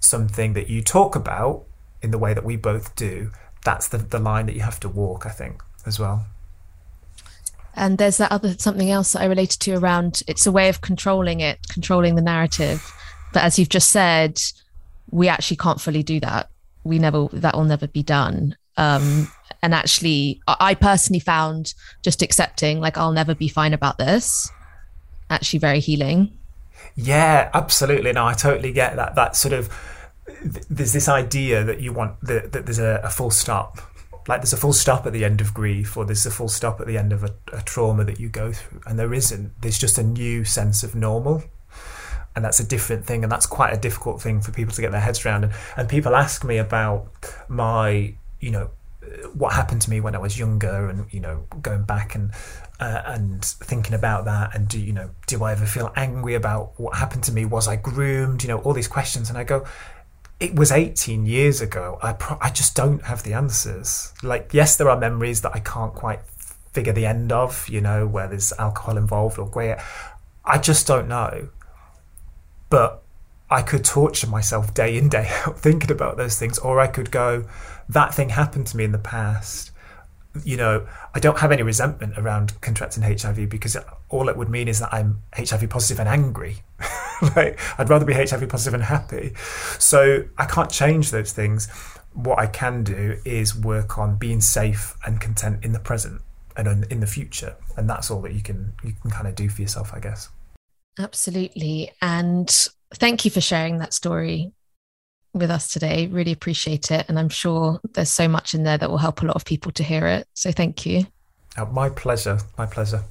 something 0.00 0.54
that 0.54 0.68
you 0.68 0.82
talk 0.82 1.14
about 1.14 1.64
in 2.02 2.10
the 2.10 2.18
way 2.18 2.34
that 2.34 2.44
we 2.44 2.56
both 2.56 2.96
do 2.96 3.30
that's 3.64 3.88
the, 3.88 3.98
the 3.98 4.18
line 4.18 4.46
that 4.46 4.54
you 4.54 4.62
have 4.62 4.80
to 4.80 4.88
walk 4.88 5.26
i 5.26 5.30
think 5.30 5.62
as 5.86 5.98
well. 5.98 6.26
And 7.74 7.96
there's 7.96 8.18
that 8.18 8.32
other 8.32 8.54
something 8.58 8.90
else 8.90 9.12
that 9.12 9.22
i 9.22 9.26
related 9.26 9.60
to 9.60 9.72
around 9.72 10.22
it's 10.26 10.46
a 10.46 10.52
way 10.52 10.68
of 10.68 10.80
controlling 10.80 11.40
it 11.40 11.58
controlling 11.68 12.16
the 12.16 12.22
narrative. 12.22 12.92
But 13.32 13.44
as 13.44 13.58
you've 13.58 13.68
just 13.68 13.90
said 13.90 14.40
we 15.10 15.28
actually 15.28 15.56
can't 15.56 15.80
fully 15.80 16.02
do 16.02 16.20
that. 16.20 16.50
We 16.84 16.98
never 16.98 17.28
that 17.32 17.56
will 17.56 17.64
never 17.64 17.86
be 17.86 18.02
done. 18.02 18.56
Um, 18.76 19.30
and 19.62 19.74
actually, 19.74 20.40
I 20.46 20.74
personally 20.74 21.20
found 21.20 21.74
just 22.02 22.22
accepting, 22.22 22.80
like, 22.80 22.96
I'll 22.96 23.12
never 23.12 23.34
be 23.34 23.48
fine 23.48 23.74
about 23.74 23.98
this, 23.98 24.50
actually 25.28 25.58
very 25.58 25.80
healing. 25.80 26.36
Yeah, 26.94 27.50
absolutely. 27.52 28.12
No, 28.12 28.26
I 28.26 28.32
totally 28.32 28.72
get 28.72 28.96
that. 28.96 29.14
That 29.14 29.36
sort 29.36 29.52
of 29.52 29.68
there's 30.70 30.92
this 30.92 31.08
idea 31.08 31.64
that 31.64 31.80
you 31.80 31.92
want 31.92 32.20
that, 32.22 32.52
that 32.52 32.64
there's 32.64 32.78
a, 32.78 33.00
a, 33.04 33.10
full 33.10 33.30
stop. 33.30 33.78
Like 34.28 34.40
there's 34.40 34.52
a 34.52 34.56
full 34.56 34.72
stop 34.72 35.06
at 35.06 35.12
the 35.12 35.24
end 35.24 35.40
of 35.40 35.52
grief, 35.52 35.96
or 35.96 36.04
there's 36.04 36.24
a 36.24 36.30
full 36.30 36.48
stop 36.48 36.80
at 36.80 36.86
the 36.86 36.96
end 36.96 37.12
of 37.12 37.24
a, 37.24 37.34
a 37.52 37.62
trauma 37.62 38.04
that 38.04 38.20
you 38.20 38.28
go 38.28 38.52
through, 38.52 38.80
and 38.86 38.98
there 38.98 39.12
isn't. 39.12 39.60
There's 39.60 39.78
just 39.78 39.98
a 39.98 40.02
new 40.02 40.44
sense 40.44 40.82
of 40.82 40.94
normal 40.94 41.42
and 42.36 42.44
that's 42.44 42.60
a 42.60 42.64
different 42.64 43.04
thing 43.04 43.24
and 43.24 43.32
that's 43.32 43.46
quite 43.46 43.72
a 43.72 43.76
difficult 43.76 44.22
thing 44.22 44.40
for 44.40 44.52
people 44.52 44.72
to 44.72 44.80
get 44.80 44.92
their 44.92 45.00
heads 45.00 45.26
around 45.26 45.42
and, 45.42 45.52
and 45.76 45.88
people 45.88 46.14
ask 46.14 46.44
me 46.44 46.58
about 46.58 47.08
my 47.48 48.14
you 48.38 48.50
know 48.52 48.70
what 49.34 49.52
happened 49.52 49.82
to 49.82 49.90
me 49.90 50.00
when 50.00 50.14
I 50.14 50.18
was 50.18 50.38
younger, 50.38 50.88
and 50.88 51.12
you 51.12 51.20
know, 51.20 51.46
going 51.62 51.84
back 51.84 52.14
and 52.14 52.32
uh, 52.78 53.02
and 53.06 53.44
thinking 53.44 53.94
about 53.94 54.24
that, 54.24 54.54
and 54.54 54.68
do 54.68 54.80
you 54.80 54.92
know, 54.92 55.10
do 55.26 55.44
I 55.44 55.52
ever 55.52 55.66
feel 55.66 55.92
angry 55.96 56.34
about 56.34 56.78
what 56.78 56.96
happened 56.96 57.24
to 57.24 57.32
me? 57.32 57.44
Was 57.44 57.68
I 57.68 57.76
groomed? 57.76 58.42
You 58.42 58.48
know, 58.48 58.58
all 58.58 58.72
these 58.72 58.88
questions, 58.88 59.28
and 59.28 59.38
I 59.38 59.44
go, 59.44 59.64
it 60.38 60.54
was 60.54 60.72
18 60.72 61.26
years 61.26 61.60
ago. 61.60 61.98
I 62.02 62.14
pro- 62.14 62.38
I 62.40 62.50
just 62.50 62.74
don't 62.74 63.02
have 63.04 63.22
the 63.22 63.34
answers. 63.34 64.12
Like, 64.22 64.52
yes, 64.52 64.76
there 64.76 64.88
are 64.88 64.98
memories 64.98 65.42
that 65.42 65.52
I 65.54 65.60
can't 65.60 65.94
quite 65.94 66.20
figure 66.72 66.92
the 66.92 67.06
end 67.06 67.32
of. 67.32 67.68
You 67.68 67.80
know, 67.80 68.06
where 68.06 68.28
there's 68.28 68.52
alcohol 68.58 68.96
involved 68.96 69.38
or 69.38 69.48
grey. 69.48 69.78
I 70.44 70.58
just 70.58 70.86
don't 70.86 71.08
know. 71.08 71.48
But 72.70 73.02
I 73.50 73.62
could 73.62 73.84
torture 73.84 74.28
myself 74.28 74.72
day 74.74 74.96
in, 74.96 75.08
day 75.08 75.28
out 75.44 75.58
thinking 75.60 75.90
about 75.90 76.16
those 76.16 76.38
things, 76.38 76.58
or 76.58 76.80
I 76.80 76.86
could 76.86 77.10
go, 77.10 77.46
that 77.88 78.14
thing 78.14 78.28
happened 78.28 78.68
to 78.68 78.76
me 78.76 78.84
in 78.84 78.92
the 78.92 78.98
past. 78.98 79.72
You 80.44 80.56
know, 80.56 80.86
I 81.12 81.18
don't 81.18 81.38
have 81.40 81.50
any 81.50 81.64
resentment 81.64 82.16
around 82.16 82.60
contracting 82.60 83.02
HIV 83.02 83.48
because 83.48 83.76
all 84.08 84.28
it 84.28 84.36
would 84.36 84.48
mean 84.48 84.68
is 84.68 84.78
that 84.78 84.94
I'm 84.94 85.22
HIV 85.34 85.68
positive 85.68 85.98
and 85.98 86.08
angry. 86.08 86.62
like, 87.36 87.58
I'd 87.78 87.90
rather 87.90 88.04
be 88.04 88.14
HIV 88.14 88.48
positive 88.48 88.74
and 88.74 88.84
happy. 88.84 89.32
So 89.80 90.24
I 90.38 90.46
can't 90.46 90.70
change 90.70 91.10
those 91.10 91.32
things. 91.32 91.68
What 92.12 92.38
I 92.38 92.46
can 92.46 92.84
do 92.84 93.16
is 93.24 93.58
work 93.58 93.98
on 93.98 94.16
being 94.16 94.40
safe 94.40 94.96
and 95.04 95.20
content 95.20 95.64
in 95.64 95.72
the 95.72 95.80
present 95.80 96.22
and 96.56 96.84
in 96.92 97.00
the 97.00 97.06
future. 97.08 97.56
And 97.76 97.90
that's 97.90 98.08
all 98.08 98.22
that 98.22 98.32
you 98.32 98.42
can 98.42 98.72
you 98.84 98.92
can 99.02 99.10
kind 99.10 99.26
of 99.26 99.34
do 99.34 99.48
for 99.48 99.62
yourself, 99.62 99.92
I 99.92 99.98
guess. 99.98 100.28
Absolutely. 100.98 101.92
And 102.02 102.68
thank 102.94 103.24
you 103.24 103.30
for 103.30 103.40
sharing 103.40 103.78
that 103.78 103.94
story 103.94 104.52
with 105.32 105.50
us 105.50 105.72
today. 105.72 106.06
Really 106.08 106.32
appreciate 106.32 106.90
it. 106.90 107.06
And 107.08 107.18
I'm 107.18 107.28
sure 107.28 107.80
there's 107.92 108.10
so 108.10 108.28
much 108.28 108.54
in 108.54 108.64
there 108.64 108.78
that 108.78 108.90
will 108.90 108.98
help 108.98 109.22
a 109.22 109.26
lot 109.26 109.36
of 109.36 109.44
people 109.44 109.72
to 109.72 109.82
hear 109.82 110.06
it. 110.06 110.26
So 110.34 110.52
thank 110.52 110.84
you. 110.86 111.06
Oh, 111.56 111.66
my 111.66 111.88
pleasure. 111.88 112.38
My 112.58 112.66
pleasure. 112.66 113.04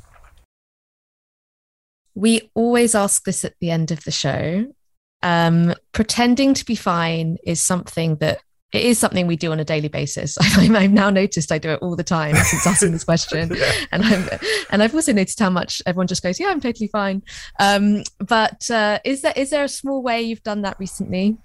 We 2.16 2.52
always 2.54 2.96
ask 2.96 3.24
this 3.24 3.46
at 3.46 3.54
the 3.62 3.72
end 3.72 3.92
of 3.92 4.04
the 4.04 4.12
show. 4.12 4.74
Um, 5.22 5.74
pretending 5.92 6.54
to 6.54 6.66
be 6.66 6.76
fine 6.76 7.38
is 7.46 7.62
something 7.62 8.18
that 8.18 8.42
it 8.72 8.84
is 8.84 9.00
something 9.00 9.26
we 9.26 9.36
do 9.36 9.52
on 9.52 9.60
a 9.60 9.66
daily 9.66 9.88
basis. 9.88 10.38
I've 10.58 10.92
now 10.92 11.10
noticed 11.10 11.52
I 11.52 11.58
do 11.58 11.72
it 11.72 11.80
all 11.82 11.96
the 11.96 12.04
time 12.04 12.36
since 12.36 12.68
asking 12.68 12.92
this 12.92 13.04
question, 13.04 13.52
yeah. 13.56 13.72
and 13.92 14.04
I'm 14.04 14.40
and 14.70 14.84
I've 14.84 14.94
also 14.94 15.12
noticed 15.12 15.40
how 15.40 15.50
much 15.50 15.82
everyone 15.86 16.08
just 16.08 16.22
goes, 16.22 16.40
"Yeah, 16.40 16.48
I'm 16.48 16.62
totally 16.62 16.88
fine." 16.88 17.24
Um, 17.60 18.04
but 18.20 18.70
uh, 18.70 19.00
is 19.04 19.22
there 19.22 19.34
is 19.36 19.50
there 19.50 19.64
a 19.64 19.70
small 19.70 20.02
way 20.02 20.22
you've 20.22 20.44
done 20.44 20.62
that 20.62 20.80
recently? 20.80 21.38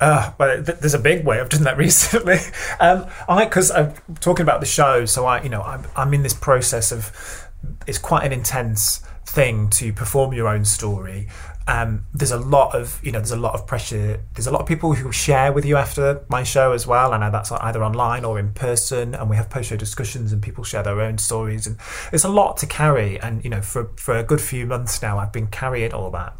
Uh, 0.00 0.32
well, 0.38 0.62
th- 0.62 0.78
there's 0.78 0.94
a 0.94 0.98
big 0.98 1.24
way 1.24 1.40
I've 1.40 1.48
done 1.48 1.64
that 1.64 1.76
recently. 1.78 2.38
um, 2.80 3.06
I 3.28 3.44
because 3.44 3.70
I'm 3.70 3.94
talking 4.20 4.42
about 4.42 4.60
the 4.60 4.66
show, 4.66 5.06
so 5.06 5.26
I, 5.26 5.42
you 5.42 5.48
know, 5.48 5.62
I'm, 5.62 5.86
I'm 5.96 6.14
in 6.14 6.22
this 6.22 6.34
process 6.34 6.92
of 6.92 7.48
it's 7.86 7.98
quite 7.98 8.24
an 8.24 8.32
intense 8.32 9.02
thing 9.26 9.68
to 9.70 9.92
perform 9.92 10.32
your 10.32 10.48
own 10.48 10.64
story. 10.64 11.28
Um, 11.68 12.06
there's 12.14 12.32
a 12.32 12.38
lot 12.38 12.74
of 12.74 12.98
you 13.04 13.12
know 13.12 13.18
there's 13.18 13.30
a 13.30 13.36
lot 13.36 13.52
of 13.52 13.66
pressure. 13.66 14.20
There's 14.34 14.46
a 14.46 14.50
lot 14.50 14.62
of 14.62 14.66
people 14.66 14.94
who 14.94 15.12
share 15.12 15.52
with 15.52 15.66
you 15.66 15.76
after 15.76 16.24
my 16.28 16.42
show 16.42 16.72
as 16.72 16.86
well, 16.86 17.12
and 17.12 17.22
that's 17.22 17.52
either 17.52 17.84
online 17.84 18.24
or 18.24 18.38
in 18.38 18.52
person. 18.52 19.14
And 19.14 19.28
we 19.28 19.36
have 19.36 19.50
post 19.50 19.68
show 19.68 19.76
discussions, 19.76 20.32
and 20.32 20.42
people 20.42 20.64
share 20.64 20.82
their 20.82 21.00
own 21.02 21.18
stories, 21.18 21.66
and 21.66 21.76
it's 22.10 22.24
a 22.24 22.28
lot 22.30 22.56
to 22.58 22.66
carry. 22.66 23.20
And 23.20 23.44
you 23.44 23.50
know, 23.50 23.60
for 23.60 23.90
for 23.96 24.16
a 24.16 24.24
good 24.24 24.40
few 24.40 24.64
months 24.64 25.02
now, 25.02 25.18
I've 25.18 25.32
been 25.32 25.48
carrying 25.48 25.92
all 25.92 26.10
that. 26.12 26.34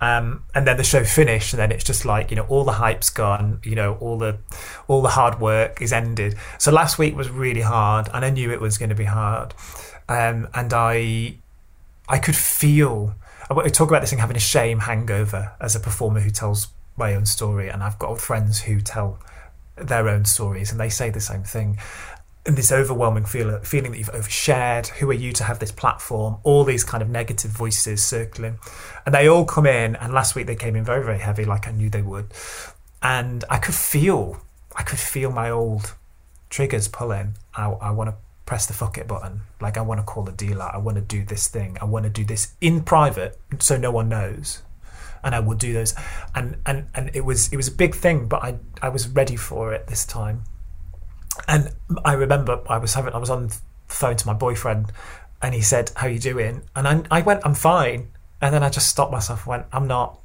Um, 0.00 0.44
and 0.54 0.64
then 0.64 0.76
the 0.76 0.84
show 0.84 1.02
finished, 1.02 1.52
and 1.52 1.60
then 1.60 1.72
it's 1.72 1.82
just 1.82 2.04
like 2.04 2.30
you 2.30 2.36
know 2.36 2.46
all 2.48 2.62
the 2.62 2.72
hype's 2.72 3.10
gone, 3.10 3.60
you 3.64 3.74
know 3.74 3.94
all 3.96 4.16
the 4.16 4.38
all 4.86 5.02
the 5.02 5.08
hard 5.08 5.40
work 5.40 5.82
is 5.82 5.92
ended. 5.92 6.36
So 6.58 6.70
last 6.70 6.98
week 6.98 7.16
was 7.16 7.30
really 7.30 7.62
hard, 7.62 8.08
and 8.14 8.24
I 8.24 8.30
knew 8.30 8.52
it 8.52 8.60
was 8.60 8.78
going 8.78 8.90
to 8.90 8.94
be 8.94 9.06
hard, 9.06 9.54
um, 10.08 10.46
and 10.54 10.72
I 10.72 11.38
I 12.08 12.18
could 12.18 12.36
feel. 12.36 13.16
I 13.50 13.68
talk 13.68 13.88
about 13.88 14.00
this 14.02 14.10
thing 14.10 14.18
having 14.18 14.36
a 14.36 14.40
shame 14.40 14.80
hangover 14.80 15.52
as 15.60 15.74
a 15.74 15.80
performer 15.80 16.20
who 16.20 16.30
tells 16.30 16.68
my 16.96 17.14
own 17.14 17.26
story, 17.26 17.68
and 17.68 17.82
I've 17.82 17.98
got 17.98 18.20
friends 18.20 18.60
who 18.60 18.80
tell 18.80 19.18
their 19.76 20.08
own 20.08 20.24
stories, 20.24 20.70
and 20.70 20.80
they 20.80 20.88
say 20.88 21.10
the 21.10 21.20
same 21.20 21.44
thing 21.44 21.78
and 22.48 22.56
this 22.56 22.72
overwhelming 22.72 23.26
feel, 23.26 23.60
feeling 23.60 23.92
that 23.92 23.98
you've 23.98 24.12
overshared. 24.12 24.88
Who 24.88 25.10
are 25.10 25.14
you 25.14 25.32
to 25.32 25.44
have 25.44 25.58
this 25.58 25.70
platform? 25.70 26.38
All 26.44 26.64
these 26.64 26.82
kind 26.82 27.02
of 27.02 27.08
negative 27.10 27.50
voices 27.50 28.02
circling. 28.02 28.58
And 29.04 29.14
they 29.14 29.28
all 29.28 29.44
come 29.44 29.66
in. 29.66 29.96
And 29.96 30.14
last 30.14 30.34
week 30.34 30.46
they 30.46 30.56
came 30.56 30.74
in 30.74 30.82
very, 30.82 31.04
very 31.04 31.18
heavy, 31.18 31.44
like 31.44 31.68
I 31.68 31.72
knew 31.72 31.90
they 31.90 32.00
would. 32.00 32.32
And 33.02 33.44
I 33.50 33.58
could 33.58 33.74
feel, 33.74 34.40
I 34.74 34.82
could 34.82 34.98
feel 34.98 35.30
my 35.30 35.50
old 35.50 35.94
triggers 36.48 36.88
pulling. 36.88 37.34
I, 37.54 37.66
I 37.66 37.90
want 37.90 38.08
to 38.08 38.16
press 38.48 38.66
the 38.66 38.72
fuck 38.72 38.98
it 38.98 39.06
button. 39.06 39.42
Like 39.60 39.76
I 39.76 39.82
want 39.82 40.00
to 40.00 40.04
call 40.04 40.28
a 40.28 40.32
dealer. 40.32 40.70
I 40.72 40.78
want 40.78 40.96
to 40.96 41.02
do 41.02 41.24
this 41.24 41.48
thing. 41.48 41.76
I 41.80 41.84
want 41.84 42.04
to 42.04 42.10
do 42.10 42.24
this 42.24 42.54
in 42.60 42.82
private 42.82 43.38
so 43.58 43.76
no 43.76 43.90
one 43.90 44.08
knows. 44.08 44.62
And 45.22 45.34
I 45.34 45.40
will 45.40 45.56
do 45.56 45.72
those. 45.72 45.94
And, 46.34 46.56
and, 46.64 46.88
and 46.94 47.10
it 47.14 47.24
was, 47.24 47.52
it 47.52 47.56
was 47.56 47.68
a 47.68 47.72
big 47.72 47.94
thing, 47.94 48.26
but 48.26 48.42
I, 48.42 48.56
I 48.80 48.88
was 48.88 49.08
ready 49.08 49.36
for 49.36 49.72
it 49.74 49.86
this 49.86 50.06
time 50.06 50.44
and 51.46 51.70
I 52.04 52.14
remember 52.14 52.60
I 52.68 52.78
was 52.78 52.94
having 52.94 53.12
I 53.12 53.18
was 53.18 53.30
on 53.30 53.48
the 53.48 53.56
phone 53.86 54.16
to 54.16 54.26
my 54.26 54.32
boyfriend, 54.32 54.92
and 55.40 55.54
he 55.54 55.60
said, 55.60 55.92
"How 55.96 56.06
you 56.08 56.18
doing?" 56.18 56.62
And 56.74 56.88
I, 56.88 57.18
I 57.18 57.22
went, 57.22 57.42
"I'm 57.44 57.54
fine." 57.54 58.08
And 58.40 58.54
then 58.54 58.62
I 58.62 58.70
just 58.70 58.88
stopped 58.88 59.12
myself, 59.12 59.46
went, 59.46 59.66
"I'm 59.72 59.86
not," 59.86 60.20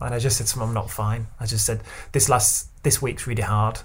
and 0.00 0.14
I 0.14 0.18
just 0.18 0.36
said 0.36 0.46
to 0.48 0.56
him, 0.56 0.62
"I'm 0.62 0.74
not 0.74 0.90
fine." 0.90 1.28
I 1.40 1.46
just 1.46 1.64
said, 1.64 1.82
"This 2.12 2.28
last 2.28 2.68
this 2.82 3.00
week's 3.00 3.26
really 3.26 3.42
hard," 3.42 3.80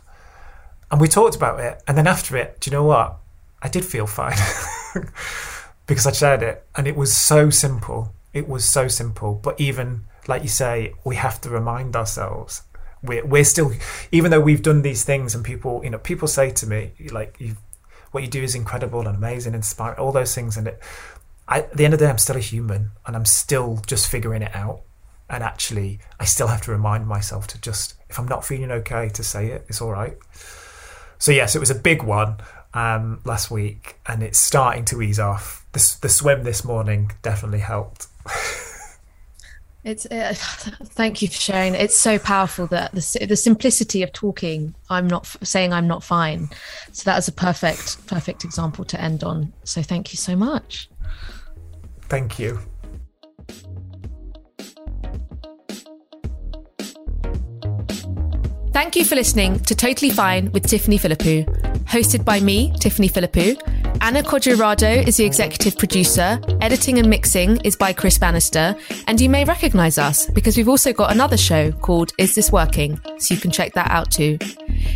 and 0.92 1.00
we 1.00 1.08
talked 1.08 1.36
about 1.36 1.60
it. 1.60 1.82
And 1.88 1.98
then 1.98 2.08
after 2.08 2.36
it, 2.36 2.60
do 2.60 2.70
you 2.70 2.76
know 2.76 2.84
what? 2.84 3.18
I 3.64 3.70
did 3.70 3.86
feel 3.86 4.06
fine 4.06 4.38
because 5.88 6.06
I 6.06 6.12
shared 6.12 6.44
it, 6.44 6.68
and 6.76 6.86
it 6.86 6.96
was 6.96 7.16
so 7.16 7.50
simple. 7.50 8.14
It 8.34 8.48
was 8.48 8.68
so 8.68 8.88
simple, 8.88 9.36
but 9.36 9.60
even 9.60 10.06
like 10.28 10.44
you 10.44 10.50
say, 10.50 10.94
we 11.04 11.16
have 11.16 11.40
to 11.42 11.50
remind 11.50 11.96
ourselves. 11.96 12.64
We're, 13.02 13.26
we're 13.26 13.44
still 13.44 13.74
even 14.12 14.32
though 14.32 14.40
we've 14.40 14.62
done 14.62 14.82
these 14.82 15.04
things 15.04 15.36
and 15.36 15.44
people 15.44 15.82
you 15.84 15.90
know 15.90 15.98
people 15.98 16.26
say 16.26 16.52
to 16.52 16.66
me 16.66 16.94
like 17.12 17.36
you 17.38 17.58
what 18.12 18.24
you 18.24 18.30
do 18.30 18.42
is 18.42 18.56
incredible 18.56 19.06
and 19.06 19.18
amazing 19.18 19.54
inspiring 19.54 20.00
all 20.00 20.14
those 20.14 20.34
things. 20.34 20.56
And 20.56 20.68
it 20.68 20.82
I, 21.46 21.60
at 21.60 21.76
the 21.76 21.84
end 21.84 21.94
of 21.94 22.00
the 22.00 22.06
day 22.06 22.10
i'm 22.10 22.18
still 22.18 22.38
a 22.38 22.40
human 22.40 22.92
and 23.06 23.16
i'm 23.16 23.26
still 23.26 23.82
just 23.86 24.10
figuring 24.10 24.42
it 24.42 24.56
out. 24.56 24.84
And 25.30 25.44
actually 25.44 26.00
i 26.20 26.26
still 26.26 26.48
have 26.48 26.62
to 26.62 26.72
remind 26.72 27.08
myself 27.08 27.48
to 27.48 27.60
just 27.60 27.96
if 28.10 28.18
i'm 28.18 28.28
not 28.28 28.46
feeling 28.46 28.72
okay 28.72 29.10
to 29.10 29.24
say 29.24 29.48
it 29.48 29.66
it's 29.68 29.82
all 29.82 29.92
right. 29.92 30.18
So 31.18 31.32
yes 31.34 31.56
it 31.56 31.60
was 31.60 31.72
a 31.72 31.76
big 31.76 32.04
one 32.04 32.38
um, 32.74 33.22
last 33.26 33.52
week 33.52 33.98
and 34.06 34.24
it's 34.24 34.40
starting 34.40 34.86
to 34.86 35.02
ease 35.02 35.20
off 35.20 35.66
the, 35.74 35.98
the 36.02 36.10
swim 36.10 36.44
this 36.44 36.64
morning 36.64 37.12
definitely 37.22 37.60
helped 37.60 38.08
It's 39.84 40.06
uh, 40.06 40.34
thank 40.38 41.22
you 41.22 41.28
for 41.28 41.34
sharing. 41.34 41.76
It's 41.76 42.00
so 42.00 42.18
powerful 42.18 42.68
that 42.68 42.94
the 42.94 43.26
the 43.28 43.36
simplicity 43.36 44.02
of 44.02 44.14
talking. 44.14 44.76
I'm 44.90 45.08
not 45.08 45.26
saying 45.44 45.74
I'm 45.74 45.88
not 45.88 46.04
fine. 46.04 46.50
So 46.92 47.04
that 47.10 47.18
is 47.18 47.28
a 47.28 47.34
perfect 47.34 48.06
perfect 48.08 48.46
example 48.46 48.86
to 48.86 49.02
end 49.02 49.24
on. 49.24 49.52
So 49.64 49.82
thank 49.82 50.14
you 50.14 50.18
so 50.18 50.36
much. 50.36 50.90
Thank 52.04 52.40
you. 52.40 52.60
Thank 58.74 58.96
you 58.96 59.06
for 59.06 59.14
listening 59.14 59.60
to 59.60 59.76
Totally 59.76 60.10
Fine 60.10 60.52
with 60.52 60.68
Tiffany 60.68 60.98
Philippou, 60.98 61.46
hosted 61.86 62.26
by 62.26 62.40
me, 62.40 62.74
Tiffany 62.80 63.08
Philippou. 63.08 63.56
Anna 64.02 64.24
Codrea-Rado 64.24 65.08
is 65.08 65.18
the 65.18 65.26
executive 65.26 65.78
producer. 65.78 66.42
Editing 66.60 66.98
and 66.98 67.08
mixing 67.08 67.58
is 67.58 67.76
by 67.76 67.94
Chris 67.94 68.18
Bannister. 68.18 68.76
And 69.06 69.22
you 69.22 69.30
may 69.30 69.46
recognize 69.46 70.00
us 70.00 70.26
because 70.26 70.58
we've 70.58 70.68
also 70.68 70.92
got 70.92 71.12
another 71.12 71.38
show 71.38 71.72
called 71.72 72.14
Is 72.18 72.34
This 72.34 72.52
Working? 72.52 73.00
So 73.20 73.36
you 73.36 73.40
can 73.40 73.52
check 73.52 73.74
that 73.74 73.92
out 73.92 74.10
too. 74.10 74.40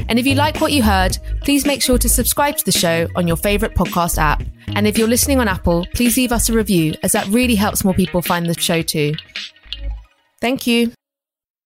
And 0.10 0.18
if 0.18 0.26
you 0.26 0.34
like 0.34 0.60
what 0.60 0.72
you 0.72 0.82
heard, 0.82 1.16
please 1.42 1.68
make 1.68 1.84
sure 1.84 2.00
to 2.00 2.10
subscribe 2.10 2.58
to 2.58 2.66
the 2.66 2.72
show 2.72 3.08
on 3.16 3.28
your 3.28 3.38
favorite 3.38 3.76
podcast 3.76 4.18
app. 4.18 4.42
And 4.70 4.88
if 4.88 4.98
you're 4.98 5.08
listening 5.08 5.40
on 5.40 5.48
Apple, 5.48 5.86
please 5.94 6.18
leave 6.18 6.32
us 6.32 6.50
a 6.50 6.54
review 6.54 6.96
as 7.04 7.12
that 7.12 7.28
really 7.28 7.56
helps 7.56 7.84
more 7.84 7.94
people 7.94 8.24
find 8.24 8.48
the 8.48 8.60
show 8.60 8.82
too. 8.82 9.14
Thank 10.42 10.66
you. 10.66 10.94